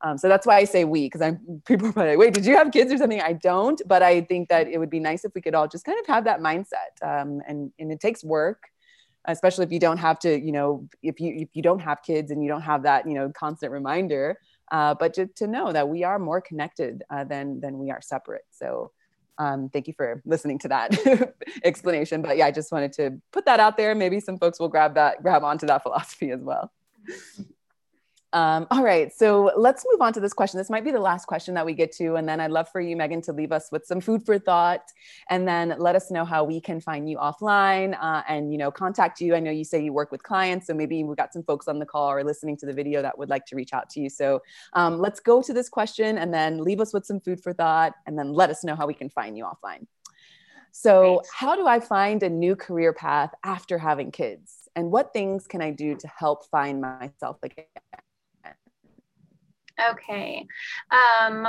um, 0.00 0.16
so 0.16 0.28
that's 0.28 0.46
why 0.46 0.58
I 0.58 0.64
say 0.64 0.84
we, 0.84 1.06
because 1.06 1.22
I'm 1.22 1.62
people 1.66 1.92
are 1.96 2.08
like, 2.10 2.18
wait, 2.18 2.34
did 2.34 2.46
you 2.46 2.56
have 2.56 2.70
kids 2.70 2.92
or 2.92 2.98
something? 2.98 3.20
I 3.20 3.32
don't, 3.32 3.80
but 3.86 4.02
I 4.02 4.20
think 4.22 4.48
that 4.48 4.68
it 4.68 4.78
would 4.78 4.90
be 4.90 5.00
nice 5.00 5.24
if 5.24 5.32
we 5.34 5.40
could 5.40 5.54
all 5.54 5.68
just 5.68 5.84
kind 5.84 5.98
of 5.98 6.06
have 6.06 6.24
that 6.24 6.40
mindset. 6.40 6.92
Um, 7.02 7.40
and 7.46 7.72
and 7.78 7.90
it 7.90 8.00
takes 8.00 8.22
work, 8.22 8.62
especially 9.26 9.64
if 9.64 9.72
you 9.72 9.80
don't 9.80 9.98
have 9.98 10.18
to, 10.20 10.38
you 10.38 10.52
know, 10.52 10.88
if 11.02 11.20
you 11.20 11.34
if 11.36 11.48
you 11.54 11.62
don't 11.62 11.80
have 11.80 12.02
kids 12.02 12.30
and 12.30 12.42
you 12.42 12.48
don't 12.48 12.62
have 12.62 12.82
that, 12.84 13.08
you 13.08 13.14
know, 13.14 13.30
constant 13.36 13.72
reminder. 13.72 14.38
Uh, 14.70 14.94
but 14.94 15.14
to, 15.14 15.26
to 15.34 15.46
know 15.46 15.72
that 15.72 15.88
we 15.88 16.04
are 16.04 16.18
more 16.18 16.42
connected 16.42 17.02
uh, 17.10 17.24
than 17.24 17.58
than 17.60 17.78
we 17.78 17.90
are 17.90 18.02
separate. 18.02 18.44
So 18.50 18.92
um, 19.38 19.68
thank 19.68 19.86
you 19.86 19.94
for 19.96 20.20
listening 20.24 20.58
to 20.60 20.68
that 20.68 21.34
explanation. 21.64 22.22
But 22.22 22.36
yeah, 22.36 22.46
I 22.46 22.50
just 22.50 22.72
wanted 22.72 22.92
to 22.94 23.20
put 23.32 23.46
that 23.46 23.60
out 23.60 23.76
there. 23.76 23.94
Maybe 23.94 24.20
some 24.20 24.38
folks 24.38 24.58
will 24.58 24.68
grab 24.68 24.94
that, 24.94 25.22
grab 25.22 25.44
onto 25.44 25.66
that 25.66 25.82
philosophy 25.82 26.30
as 26.30 26.40
well. 26.40 26.72
Um, 28.34 28.66
all 28.70 28.82
right, 28.82 29.10
so 29.12 29.50
let's 29.56 29.86
move 29.90 30.02
on 30.02 30.12
to 30.12 30.20
this 30.20 30.34
question. 30.34 30.58
This 30.58 30.68
might 30.68 30.84
be 30.84 30.90
the 30.90 31.00
last 31.00 31.26
question 31.26 31.54
that 31.54 31.64
we 31.64 31.72
get 31.72 31.92
to, 31.92 32.16
and 32.16 32.28
then 32.28 32.40
I'd 32.40 32.50
love 32.50 32.68
for 32.68 32.80
you, 32.80 32.94
Meghan, 32.94 33.22
to 33.24 33.32
leave 33.32 33.52
us 33.52 33.70
with 33.72 33.86
some 33.86 34.02
food 34.02 34.24
for 34.26 34.38
thought, 34.38 34.82
and 35.30 35.48
then 35.48 35.74
let 35.78 35.96
us 35.96 36.10
know 36.10 36.26
how 36.26 36.44
we 36.44 36.60
can 36.60 36.78
find 36.78 37.08
you 37.08 37.16
offline 37.16 37.96
uh, 37.98 38.22
and 38.28 38.52
you 38.52 38.58
know 38.58 38.70
contact 38.70 39.20
you. 39.22 39.34
I 39.34 39.40
know 39.40 39.50
you 39.50 39.64
say 39.64 39.82
you 39.82 39.94
work 39.94 40.12
with 40.12 40.22
clients, 40.22 40.66
so 40.66 40.74
maybe 40.74 41.02
we've 41.02 41.16
got 41.16 41.32
some 41.32 41.42
folks 41.42 41.68
on 41.68 41.78
the 41.78 41.86
call 41.86 42.10
or 42.10 42.22
listening 42.22 42.58
to 42.58 42.66
the 42.66 42.72
video 42.74 43.00
that 43.00 43.16
would 43.16 43.30
like 43.30 43.46
to 43.46 43.56
reach 43.56 43.72
out 43.72 43.88
to 43.90 44.00
you. 44.00 44.10
So 44.10 44.42
um, 44.74 44.98
let's 44.98 45.20
go 45.20 45.40
to 45.40 45.54
this 45.54 45.70
question, 45.70 46.18
and 46.18 46.32
then 46.32 46.62
leave 46.62 46.80
us 46.80 46.92
with 46.92 47.06
some 47.06 47.20
food 47.20 47.42
for 47.42 47.54
thought, 47.54 47.94
and 48.06 48.18
then 48.18 48.34
let 48.34 48.50
us 48.50 48.62
know 48.62 48.76
how 48.76 48.86
we 48.86 48.94
can 48.94 49.08
find 49.08 49.38
you 49.38 49.44
offline. 49.44 49.86
So, 50.70 51.16
right. 51.16 51.26
how 51.34 51.56
do 51.56 51.66
I 51.66 51.80
find 51.80 52.22
a 52.22 52.28
new 52.28 52.54
career 52.54 52.92
path 52.92 53.32
after 53.42 53.78
having 53.78 54.10
kids? 54.10 54.68
And 54.76 54.92
what 54.92 55.14
things 55.14 55.46
can 55.46 55.62
I 55.62 55.70
do 55.70 55.96
to 55.96 56.08
help 56.08 56.44
find 56.50 56.82
myself 56.82 57.38
again? 57.42 57.64
Okay. 59.90 60.46
Um, 60.90 61.46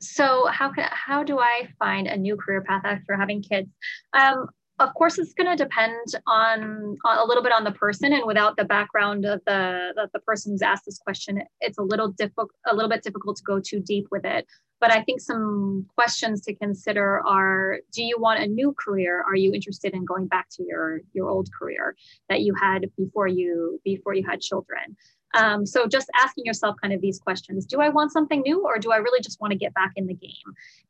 so 0.00 0.46
how 0.46 0.70
can 0.70 0.88
how 0.90 1.24
do 1.24 1.38
I 1.38 1.68
find 1.78 2.06
a 2.06 2.16
new 2.16 2.36
career 2.36 2.62
path 2.62 2.82
after 2.84 3.16
having 3.16 3.42
kids? 3.42 3.68
Um, 4.12 4.48
of 4.80 4.94
course, 4.94 5.18
it's 5.18 5.32
going 5.32 5.50
to 5.50 5.62
depend 5.62 6.14
on, 6.28 6.96
on, 7.04 7.18
a 7.18 7.24
little 7.24 7.42
bit 7.42 7.52
on 7.52 7.64
the 7.64 7.72
person, 7.72 8.12
and 8.12 8.24
without 8.24 8.56
the 8.56 8.64
background 8.64 9.24
of 9.24 9.40
the 9.44 9.92
the, 9.96 10.08
the 10.12 10.20
person 10.20 10.52
who's 10.52 10.62
asked 10.62 10.84
this 10.86 10.98
question, 10.98 11.42
it's 11.60 11.78
a 11.78 11.82
little 11.82 12.08
difficult 12.08 12.50
a 12.70 12.74
little 12.74 12.88
bit 12.88 13.02
difficult 13.02 13.36
to 13.38 13.42
go 13.42 13.60
too 13.60 13.80
deep 13.80 14.06
with 14.10 14.24
it. 14.24 14.46
But 14.80 14.92
I 14.92 15.02
think 15.02 15.20
some 15.20 15.86
questions 15.96 16.42
to 16.42 16.54
consider 16.54 17.20
are: 17.26 17.80
Do 17.92 18.04
you 18.04 18.20
want 18.20 18.40
a 18.40 18.46
new 18.46 18.72
career? 18.72 19.24
Are 19.26 19.34
you 19.34 19.52
interested 19.52 19.94
in 19.94 20.04
going 20.04 20.28
back 20.28 20.46
to 20.52 20.64
your 20.64 21.00
your 21.12 21.28
old 21.28 21.48
career 21.58 21.96
that 22.28 22.42
you 22.42 22.54
had 22.54 22.88
before 22.96 23.26
you 23.26 23.80
before 23.84 24.14
you 24.14 24.24
had 24.24 24.40
children? 24.40 24.96
Um, 25.34 25.66
so 25.66 25.86
just 25.86 26.08
asking 26.16 26.46
yourself 26.46 26.76
kind 26.80 26.94
of 26.94 27.00
these 27.00 27.18
questions. 27.18 27.66
Do 27.66 27.80
i 27.80 27.88
want 27.88 28.12
something 28.12 28.40
new 28.42 28.64
or 28.64 28.78
do 28.78 28.92
i 28.92 28.96
really 28.96 29.20
just 29.20 29.40
want 29.40 29.52
to 29.52 29.58
get 29.58 29.74
back 29.74 29.92
in 29.96 30.06
the 30.06 30.14
game? 30.14 30.30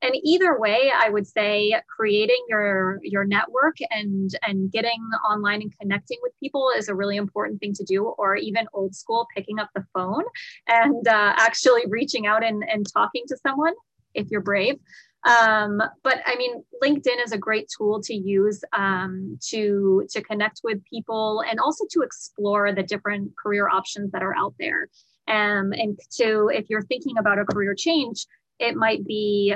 And 0.02 0.14
either 0.22 0.58
way 0.58 0.92
i 0.94 1.08
would 1.08 1.26
say 1.26 1.74
creating 1.88 2.44
your 2.48 3.00
your 3.02 3.24
network 3.24 3.76
and 3.90 4.30
and 4.46 4.70
getting 4.70 5.00
online 5.28 5.62
and 5.62 5.72
connecting 5.80 6.18
with 6.22 6.32
people 6.40 6.70
is 6.76 6.88
a 6.88 6.94
really 6.94 7.16
important 7.16 7.60
thing 7.60 7.72
to 7.74 7.84
do 7.84 8.04
or 8.18 8.36
even 8.36 8.66
old 8.74 8.94
school 8.94 9.26
picking 9.34 9.58
up 9.58 9.70
the 9.74 9.84
phone 9.94 10.24
and 10.66 11.06
uh, 11.08 11.34
actually 11.36 11.82
reaching 11.88 12.26
out 12.26 12.44
and, 12.44 12.62
and 12.70 12.86
talking 12.92 13.24
to 13.28 13.36
someone 13.36 13.74
if 14.14 14.30
you're 14.30 14.40
brave 14.40 14.76
um, 15.24 15.82
but 16.04 16.20
I 16.26 16.36
mean, 16.36 16.62
LinkedIn 16.82 17.22
is 17.24 17.32
a 17.32 17.38
great 17.38 17.68
tool 17.76 18.00
to 18.02 18.14
use 18.14 18.62
um, 18.72 19.38
to 19.48 20.06
to 20.10 20.22
connect 20.22 20.60
with 20.62 20.84
people 20.84 21.42
and 21.48 21.58
also 21.58 21.84
to 21.90 22.02
explore 22.02 22.72
the 22.72 22.82
different 22.82 23.32
career 23.36 23.68
options 23.68 24.12
that 24.12 24.22
are 24.22 24.36
out 24.36 24.54
there. 24.58 24.88
Um, 25.26 25.72
and 25.72 25.98
to 26.18 26.50
if 26.52 26.70
you're 26.70 26.82
thinking 26.82 27.18
about 27.18 27.38
a 27.38 27.44
career 27.44 27.74
change, 27.74 28.26
it 28.58 28.76
might 28.76 29.04
be 29.06 29.54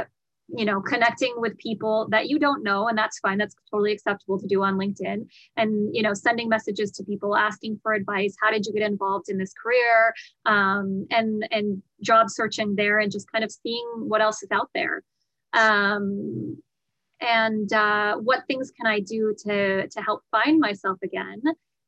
you 0.49 0.65
know 0.65 0.81
connecting 0.81 1.33
with 1.37 1.57
people 1.59 2.09
that 2.11 2.29
you 2.29 2.41
don't 2.41 2.65
know 2.65 2.89
and 2.89 2.99
that's 2.99 3.21
fine. 3.21 3.39
That's 3.39 3.55
totally 3.71 3.93
acceptable 3.93 4.41
to 4.41 4.47
do 4.49 4.65
on 4.65 4.77
linkedin. 4.77 5.29
And 5.57 5.95
you 5.95 6.03
know 6.03 6.13
sending 6.13 6.49
messages 6.49 6.91
to 6.93 7.05
people 7.05 7.37
asking 7.37 7.79
for 7.85 7.93
advice 7.93 8.35
how 8.43 8.51
did 8.51 8.67
you 8.67 8.73
get 8.73 8.83
involved 8.83 9.29
in 9.29 9.39
this 9.39 9.55
career? 9.55 10.13
Um, 10.45 11.07
and 11.11 11.47
and 11.53 11.83
job 12.03 12.31
searching 12.31 12.75
there 12.75 12.99
and 12.99 13.13
just 13.13 13.31
kind 13.31 13.45
of 13.45 13.53
seeing 13.53 13.87
what 13.97 14.21
else 14.21 14.43
is 14.43 14.51
out 14.51 14.69
there 14.75 15.05
um, 15.53 16.63
and 17.21 17.73
uh, 17.73 18.17
what 18.17 18.47
things 18.47 18.71
can 18.71 18.87
I 18.87 19.01
do 19.01 19.35
to 19.45 19.89
to 19.89 20.03
help 20.03 20.23
find 20.31 20.59
myself 20.59 20.99
again? 21.03 21.43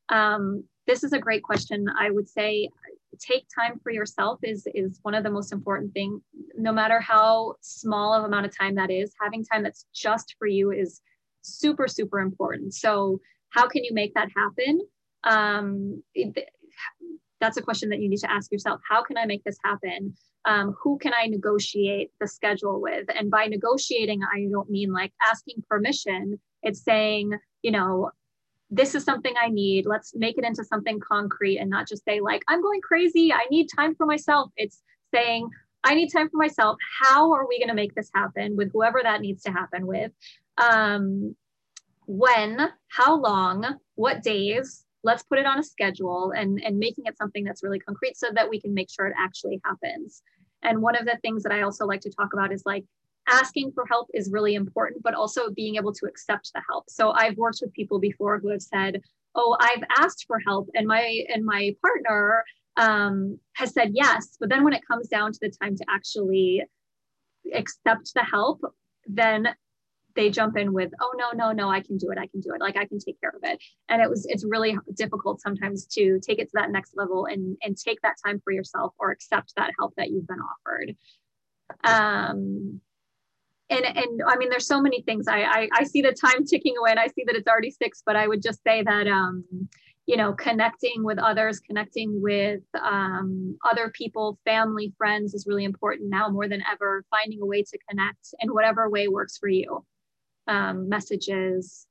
Um, 0.09 0.65
this 0.87 1.03
is 1.03 1.13
a 1.13 1.19
great 1.19 1.43
question. 1.43 1.87
I 1.99 2.11
would 2.11 2.29
say 2.29 2.69
take 3.19 3.47
time 3.55 3.79
for 3.83 3.91
yourself 3.91 4.39
is 4.43 4.67
is 4.75 4.99
one 5.03 5.15
of 5.15 5.25
the 5.25 5.31
most 5.31 5.53
important 5.53 5.93
thing. 5.93 6.21
No 6.57 6.73
matter 6.73 7.01
how 7.01 7.55
small 7.61 8.13
of 8.13 8.25
amount 8.25 8.47
of 8.47 8.57
time 8.57 8.75
that 8.77 8.91
is, 8.91 9.13
having 9.21 9.45
time 9.45 9.63
that's 9.63 9.87
just 9.95 10.37
for 10.39 10.47
you 10.47 10.71
is 10.71 11.01
super 11.43 11.89
super 11.89 12.21
important. 12.21 12.75
So 12.75 13.21
how 13.51 13.69
can 13.69 13.85
you 13.85 13.95
make 13.95 14.15
that 14.15 14.29
happen? 14.37 14.81
Um, 15.25 16.03
it, 16.15 16.49
that's 17.45 17.57
a 17.57 17.63
question 17.63 17.89
that 17.91 18.01
you 18.01 18.09
need 18.09 18.19
to 18.19 18.31
ask 18.31 18.51
yourself. 18.51 18.81
How 18.89 19.03
can 19.03 19.17
I 19.17 19.27
make 19.27 19.45
this 19.45 19.59
happen? 19.65 20.15
um, 20.45 20.75
who 20.83 20.99
can 20.99 21.13
I 21.15 21.27
negotiate 21.27 22.11
the 22.21 22.29
schedule 22.29 22.81
with? 22.81 23.07
And 23.17 23.31
by 23.31 23.47
negotiating, 23.47 24.21
I 24.23 24.47
don't 24.51 24.71
mean 24.71 24.93
like 24.93 25.13
asking 25.31 25.65
permission. 25.69 26.39
It's 26.63 26.83
saying, 26.83 27.33
you 27.63 27.71
know, 27.71 28.11
this 28.71 28.95
is 28.95 29.05
something 29.05 29.33
I 29.41 29.49
need. 29.49 29.87
Let's 29.87 30.15
make 30.15 30.37
it 30.37 30.45
into 30.45 30.65
something 30.65 31.01
concrete 31.01 31.59
and 31.59 31.71
not 31.71 31.89
just 31.89 32.05
say, 32.05 32.21
like, 32.21 32.43
I'm 32.49 32.63
going 32.63 32.81
crazy. 32.81 33.33
I 33.33 33.45
need 33.51 33.69
time 33.75 33.95
for 33.95 34.07
myself. 34.07 34.51
It's 34.57 34.83
saying, 35.15 35.49
I 35.83 35.95
need 35.95 36.11
time 36.11 36.29
for 36.29 36.37
myself. 36.37 36.77
How 37.03 37.33
are 37.33 37.47
we 37.47 37.59
going 37.59 37.69
to 37.69 37.75
make 37.75 37.95
this 37.95 38.11
happen 38.15 38.57
with 38.57 38.73
whoever 38.73 39.01
that 39.03 39.21
needs 39.21 39.43
to 39.45 39.53
happen 39.53 39.87
with? 39.87 40.13
Um, 40.59 41.37
when, 42.07 42.71
how 42.89 43.19
long, 43.19 43.79
what 43.95 44.23
days? 44.23 44.84
Let's 45.05 45.23
put 45.23 45.39
it 45.39 45.47
on 45.47 45.59
a 45.59 45.63
schedule 45.63 46.33
and, 46.37 46.61
and 46.65 46.79
making 46.79 47.05
it 47.07 47.17
something 47.17 47.45
that's 47.45 47.63
really 47.63 47.79
concrete 47.79 48.17
so 48.17 48.29
that 48.35 48.49
we 48.49 48.61
can 48.61 48.75
make 48.75 48.91
sure 48.91 49.07
it 49.07 49.15
actually 49.17 49.61
happens. 49.65 50.23
And 50.63 50.83
one 50.83 50.97
of 50.97 51.05
the 51.05 51.19
things 51.23 51.43
that 51.43 51.53
I 51.53 51.63
also 51.63 51.87
like 51.87 52.01
to 52.01 52.11
talk 52.11 52.33
about 52.33 52.53
is 52.53 52.63
like 52.65 52.85
asking 53.29 53.73
for 53.73 53.87
help 53.87 54.09
is 54.15 54.31
really 54.33 54.55
important, 54.55 55.03
but 55.03 55.15
also 55.15 55.51
being 55.51 55.77
able 55.77 55.93
to 55.93 56.07
accept 56.07 56.51
the 56.55 56.63
help. 56.69 56.89
So 56.89 57.11
I've 57.13 57.37
worked 57.37 57.59
with 57.63 57.73
people 57.73 57.99
before 57.99 58.39
who 58.39 58.49
have 58.49 58.63
said, 58.63 59.03
"Oh, 59.35 59.57
I've 59.61 59.85
asked 59.99 60.25
for 60.27 60.39
help, 60.41 60.69
and 60.75 60.87
my 60.87 61.25
and 61.33 61.45
my 61.45 61.77
partner 61.81 62.45
um, 62.77 63.39
has 63.55 63.73
said 63.73 63.93
yes." 63.95 64.37
But 64.41 64.49
then 64.49 64.65
when 64.65 64.73
it 64.73 64.87
comes 64.87 65.09
down 65.09 65.33
to 65.33 65.39
the 65.41 65.51
time 65.51 65.77
to 65.77 65.85
actually 65.89 66.63
accept 67.53 68.15
the 68.15 68.25
help, 68.25 68.61
then 69.07 69.55
they 70.15 70.31
jump 70.31 70.57
in 70.57 70.73
with 70.73 70.93
oh 71.01 71.13
no 71.17 71.31
no 71.35 71.53
no 71.53 71.69
i 71.69 71.81
can 71.81 71.97
do 71.97 72.11
it 72.11 72.19
i 72.19 72.27
can 72.27 72.41
do 72.41 72.53
it 72.55 72.61
like 72.61 72.77
i 72.77 72.85
can 72.85 72.99
take 72.99 73.21
care 73.21 73.31
of 73.31 73.43
it. 73.43 73.63
And 73.89 74.01
it 74.03 74.09
was 74.09 74.27
it's 74.29 74.45
really 74.45 74.77
difficult 74.95 75.41
sometimes 75.41 75.87
to 75.87 76.21
take 76.21 76.39
it 76.39 76.47
to 76.47 76.53
that 76.55 76.71
next 76.71 76.97
level 76.97 77.27
and 77.27 77.57
and 77.63 77.77
take 77.77 78.01
that 78.03 78.17
time 78.25 78.41
for 78.43 78.53
yourself 78.53 78.95
or 78.99 79.11
accept 79.11 79.53
that 79.57 79.71
help 79.79 79.95
that 79.97 80.11
you've 80.11 80.27
been 80.27 80.39
offered. 80.39 80.97
Um 81.85 82.81
and 83.71 83.85
and 83.85 84.21
i 84.29 84.37
mean 84.37 84.51
there's 84.51 84.67
so 84.67 84.81
many 84.81 85.03
things. 85.03 85.27
I, 85.27 85.43
I 85.43 85.69
i 85.73 85.85
see 85.85 86.03
the 86.03 86.13
time 86.13 86.45
ticking 86.45 86.77
away 86.79 86.91
and 86.91 87.01
i 87.01 87.07
see 87.07 87.25
that 87.27 87.35
it's 87.35 87.49
already 87.49 87.71
six 87.71 88.03
but 88.05 88.15
i 88.15 88.29
would 88.29 88.43
just 88.43 88.63
say 88.63 88.83
that 88.83 89.07
um 89.07 89.45
you 90.07 90.17
know 90.19 90.35
connecting 90.35 91.03
with 91.03 91.19
others 91.19 91.61
connecting 91.61 92.21
with 92.21 92.61
um, 92.75 93.57
other 93.71 93.91
people 93.91 94.39
family 94.45 94.93
friends 94.99 95.33
is 95.35 95.47
really 95.47 95.65
important 95.65 96.11
now 96.11 96.29
more 96.29 96.49
than 96.49 96.63
ever. 96.71 97.05
Finding 97.11 97.41
a 97.41 97.47
way 97.47 97.63
to 97.63 97.79
connect 97.89 98.35
in 98.41 98.53
whatever 98.53 98.91
way 98.91 99.09
works 99.09 99.39
for 99.39 99.49
you 99.49 99.85
um, 100.47 100.89
messages, 100.89 101.87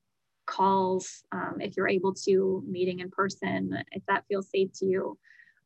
calls, 0.46 1.24
um, 1.32 1.56
if 1.60 1.76
you're 1.76 1.88
able 1.88 2.14
to, 2.14 2.62
meeting 2.66 3.00
in 3.00 3.10
person, 3.10 3.76
if 3.92 4.02
that 4.06 4.24
feels 4.28 4.50
safe 4.50 4.70
to 4.74 4.86
you. 4.86 5.18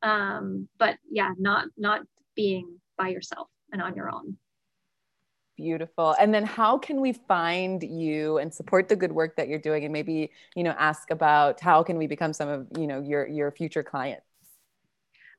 Um, 0.02 0.68
but 0.78 0.96
yeah, 1.10 1.32
not 1.38 1.66
not 1.76 2.02
being 2.36 2.78
by 2.96 3.08
yourself 3.08 3.48
and 3.72 3.82
on 3.82 3.96
your 3.96 4.10
own. 4.10 4.36
Beautiful. 5.56 6.14
And 6.20 6.32
then 6.32 6.44
how 6.44 6.78
can 6.78 7.00
we 7.00 7.12
find 7.12 7.82
you 7.82 8.38
and 8.38 8.54
support 8.54 8.88
the 8.88 8.94
good 8.94 9.10
work 9.10 9.34
that 9.36 9.48
you're 9.48 9.58
doing 9.58 9.82
and 9.82 9.92
maybe, 9.92 10.30
you 10.54 10.62
know, 10.62 10.74
ask 10.78 11.10
about 11.10 11.60
how 11.60 11.82
can 11.82 11.98
we 11.98 12.06
become 12.06 12.32
some 12.32 12.48
of, 12.48 12.68
you 12.78 12.86
know, 12.86 13.02
your 13.02 13.26
your 13.26 13.50
future 13.50 13.82
clients? 13.82 14.22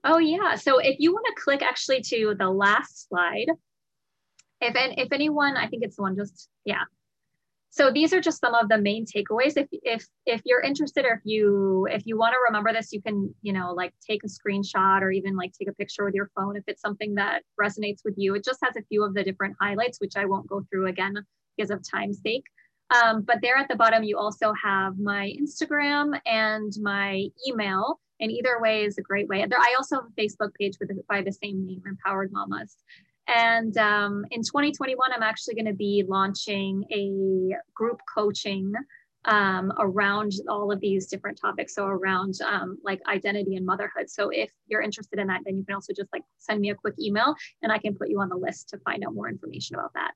Oh 0.03 0.17
yeah. 0.17 0.55
So 0.55 0.79
if 0.79 0.97
you 0.99 1.13
want 1.13 1.25
to 1.27 1.41
click 1.41 1.61
actually 1.61 2.01
to 2.01 2.35
the 2.37 2.49
last 2.49 3.07
slide, 3.07 3.47
if 4.59 4.75
and 4.75 4.95
if 4.97 5.13
anyone, 5.13 5.55
I 5.55 5.67
think 5.67 5.83
it's 5.83 5.95
the 5.95 6.01
one 6.01 6.17
just 6.17 6.49
yeah, 6.65 6.83
so 7.71 7.91
these 7.91 8.13
are 8.13 8.21
just 8.21 8.41
some 8.41 8.55
of 8.55 8.67
the 8.67 8.77
main 8.77 9.05
takeaways. 9.05 9.53
If 9.55 9.67
if 9.71 10.05
if 10.25 10.41
you're 10.43 10.61
interested 10.61 11.05
or 11.05 11.13
if 11.13 11.21
you 11.23 11.87
if 11.91 12.01
you 12.05 12.17
want 12.17 12.33
to 12.33 12.39
remember 12.47 12.73
this 12.73 12.91
you 12.91 13.01
can 13.01 13.33
you 13.41 13.53
know 13.53 13.73
like 13.73 13.93
take 14.05 14.21
a 14.23 14.27
screenshot 14.27 15.01
or 15.01 15.11
even 15.11 15.35
like 15.35 15.53
take 15.53 15.69
a 15.69 15.73
picture 15.73 16.03
with 16.03 16.15
your 16.15 16.31
phone 16.35 16.57
if 16.57 16.63
it's 16.67 16.81
something 16.81 17.15
that 17.15 17.43
resonates 17.61 17.99
with 18.03 18.15
you. 18.17 18.33
It 18.35 18.43
just 18.43 18.59
has 18.63 18.75
a 18.75 18.83
few 18.89 19.03
of 19.03 19.13
the 19.13 19.23
different 19.23 19.55
highlights 19.59 20.01
which 20.01 20.13
i 20.17 20.25
won't 20.25 20.47
go 20.47 20.65
through 20.69 20.87
again 20.87 21.15
because 21.55 21.69
of 21.69 21.81
time's 21.89 22.21
sake. 22.21 22.45
Um, 22.89 23.21
but 23.21 23.37
there 23.43 23.57
at 23.57 23.67
the 23.67 23.75
bottom 23.75 24.03
you 24.03 24.17
also 24.17 24.51
have 24.53 24.97
my 24.97 25.31
instagram 25.39 26.19
and 26.25 26.73
my 26.81 27.27
email. 27.47 27.99
And 28.21 28.31
either 28.31 28.59
way 28.59 28.83
is 28.83 28.97
a 28.97 29.01
great 29.01 29.27
way. 29.27 29.45
There 29.47 29.59
i 29.59 29.75
also 29.77 29.97
have 29.97 30.05
a 30.05 30.21
facebook 30.21 30.55
page 30.59 30.73
with 30.79 30.89
by 31.07 31.21
the 31.21 31.31
same 31.31 31.67
name 31.67 31.83
empowered 31.85 32.31
mamas 32.31 32.77
and 33.29 33.77
um, 33.77 34.25
in 34.31 34.41
2021, 34.41 35.11
I'm 35.13 35.23
actually 35.23 35.55
going 35.55 35.65
to 35.65 35.73
be 35.73 36.03
launching 36.07 36.83
a 36.91 37.55
group 37.73 37.99
coaching 38.13 38.73
um, 39.25 39.71
around 39.77 40.31
all 40.47 40.71
of 40.71 40.79
these 40.79 41.07
different 41.07 41.39
topics. 41.39 41.75
So 41.75 41.85
around 41.85 42.35
um, 42.45 42.77
like 42.83 42.99
identity 43.07 43.55
and 43.55 43.65
motherhood. 43.65 44.09
So 44.09 44.29
if 44.29 44.49
you're 44.67 44.81
interested 44.81 45.19
in 45.19 45.27
that, 45.27 45.41
then 45.45 45.57
you 45.57 45.63
can 45.63 45.75
also 45.75 45.93
just 45.93 46.09
like 46.11 46.23
send 46.37 46.59
me 46.61 46.71
a 46.71 46.75
quick 46.75 46.95
email 46.99 47.35
and 47.61 47.71
I 47.71 47.77
can 47.77 47.95
put 47.95 48.09
you 48.09 48.19
on 48.19 48.29
the 48.29 48.37
list 48.37 48.69
to 48.69 48.77
find 48.79 49.03
out 49.03 49.13
more 49.13 49.29
information 49.29 49.75
about 49.75 49.93
that. 49.93 50.13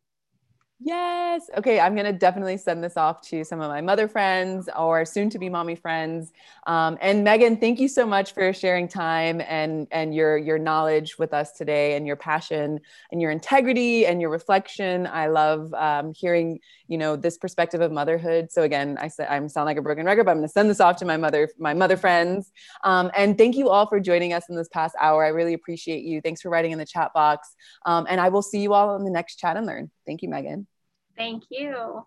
Yes. 0.80 1.50
Okay. 1.58 1.80
I'm 1.80 1.94
going 1.96 2.06
to 2.06 2.12
definitely 2.12 2.58
send 2.58 2.84
this 2.84 2.98
off 2.98 3.22
to 3.30 3.46
some 3.46 3.62
of 3.62 3.70
my 3.70 3.80
mother 3.80 4.10
friends 4.10 4.68
or 4.78 5.06
soon 5.06 5.30
to 5.30 5.40
be 5.40 5.48
mommy 5.48 5.76
friends. 5.76 6.34
Um, 6.68 6.98
and 7.00 7.26
Meghan, 7.26 7.58
thank 7.58 7.80
you 7.80 7.88
so 7.88 8.06
much 8.06 8.34
for 8.34 8.52
sharing 8.52 8.90
time 8.90 9.42
and, 9.48 9.88
and 9.92 10.14
your, 10.14 10.38
your 10.38 10.60
knowledge 10.60 11.18
with 11.18 11.34
us 11.34 11.54
today 11.54 11.96
and 11.96 12.06
your 12.06 12.18
passion 12.18 12.82
and 13.14 13.22
your 13.22 13.32
integrity 13.32 14.06
and 14.06 14.20
your 14.20 14.30
reflection. 14.30 15.08
I 15.08 15.28
love 15.28 15.74
um, 15.74 16.12
hearing, 16.14 16.60
you 16.90 16.98
know, 16.98 17.16
this 17.16 17.38
perspective 17.38 17.80
of 17.80 17.94
motherhood. 17.94 18.52
So 18.52 18.64
again, 18.64 18.98
I 19.00 19.08
said, 19.08 19.28
I'm 19.30 19.48
sound 19.48 19.68
like 19.68 19.78
a 19.78 19.82
broken 19.82 20.06
record, 20.06 20.26
but 20.26 20.32
I'm 20.32 20.38
going 20.38 20.50
to 20.50 20.52
send 20.52 20.70
this 20.70 20.82
off 20.82 20.98
to 20.98 21.06
my 21.06 21.16
mother, 21.16 21.48
my 21.58 21.74
mother 21.74 21.96
friends. 21.96 22.52
Um, 22.84 23.10
and 23.16 23.38
thank 23.38 23.56
you 23.56 23.70
all 23.70 23.88
for 23.88 24.02
joining 24.02 24.34
us 24.34 24.50
in 24.50 24.58
this 24.58 24.68
past 24.68 24.96
hour. 25.00 25.24
I 25.24 25.30
really 25.30 25.54
appreciate 25.54 26.04
you. 26.04 26.20
Thanks 26.20 26.42
for 26.42 26.50
writing 26.50 26.74
in 26.74 26.78
the 26.78 26.86
chat 26.86 27.14
box. 27.14 27.56
Um, 27.86 28.06
and 28.10 28.20
I 28.20 28.28
will 28.28 28.42
see 28.42 28.60
you 28.60 28.74
all 28.74 28.98
in 28.98 29.06
the 29.06 29.12
next 29.12 29.38
chat 29.38 29.56
and 29.56 29.66
learn. 29.66 29.92
Thank 30.06 30.22
you, 30.22 30.30
Meghan. 30.30 30.66
Thank 31.16 31.43
you. 31.49 32.04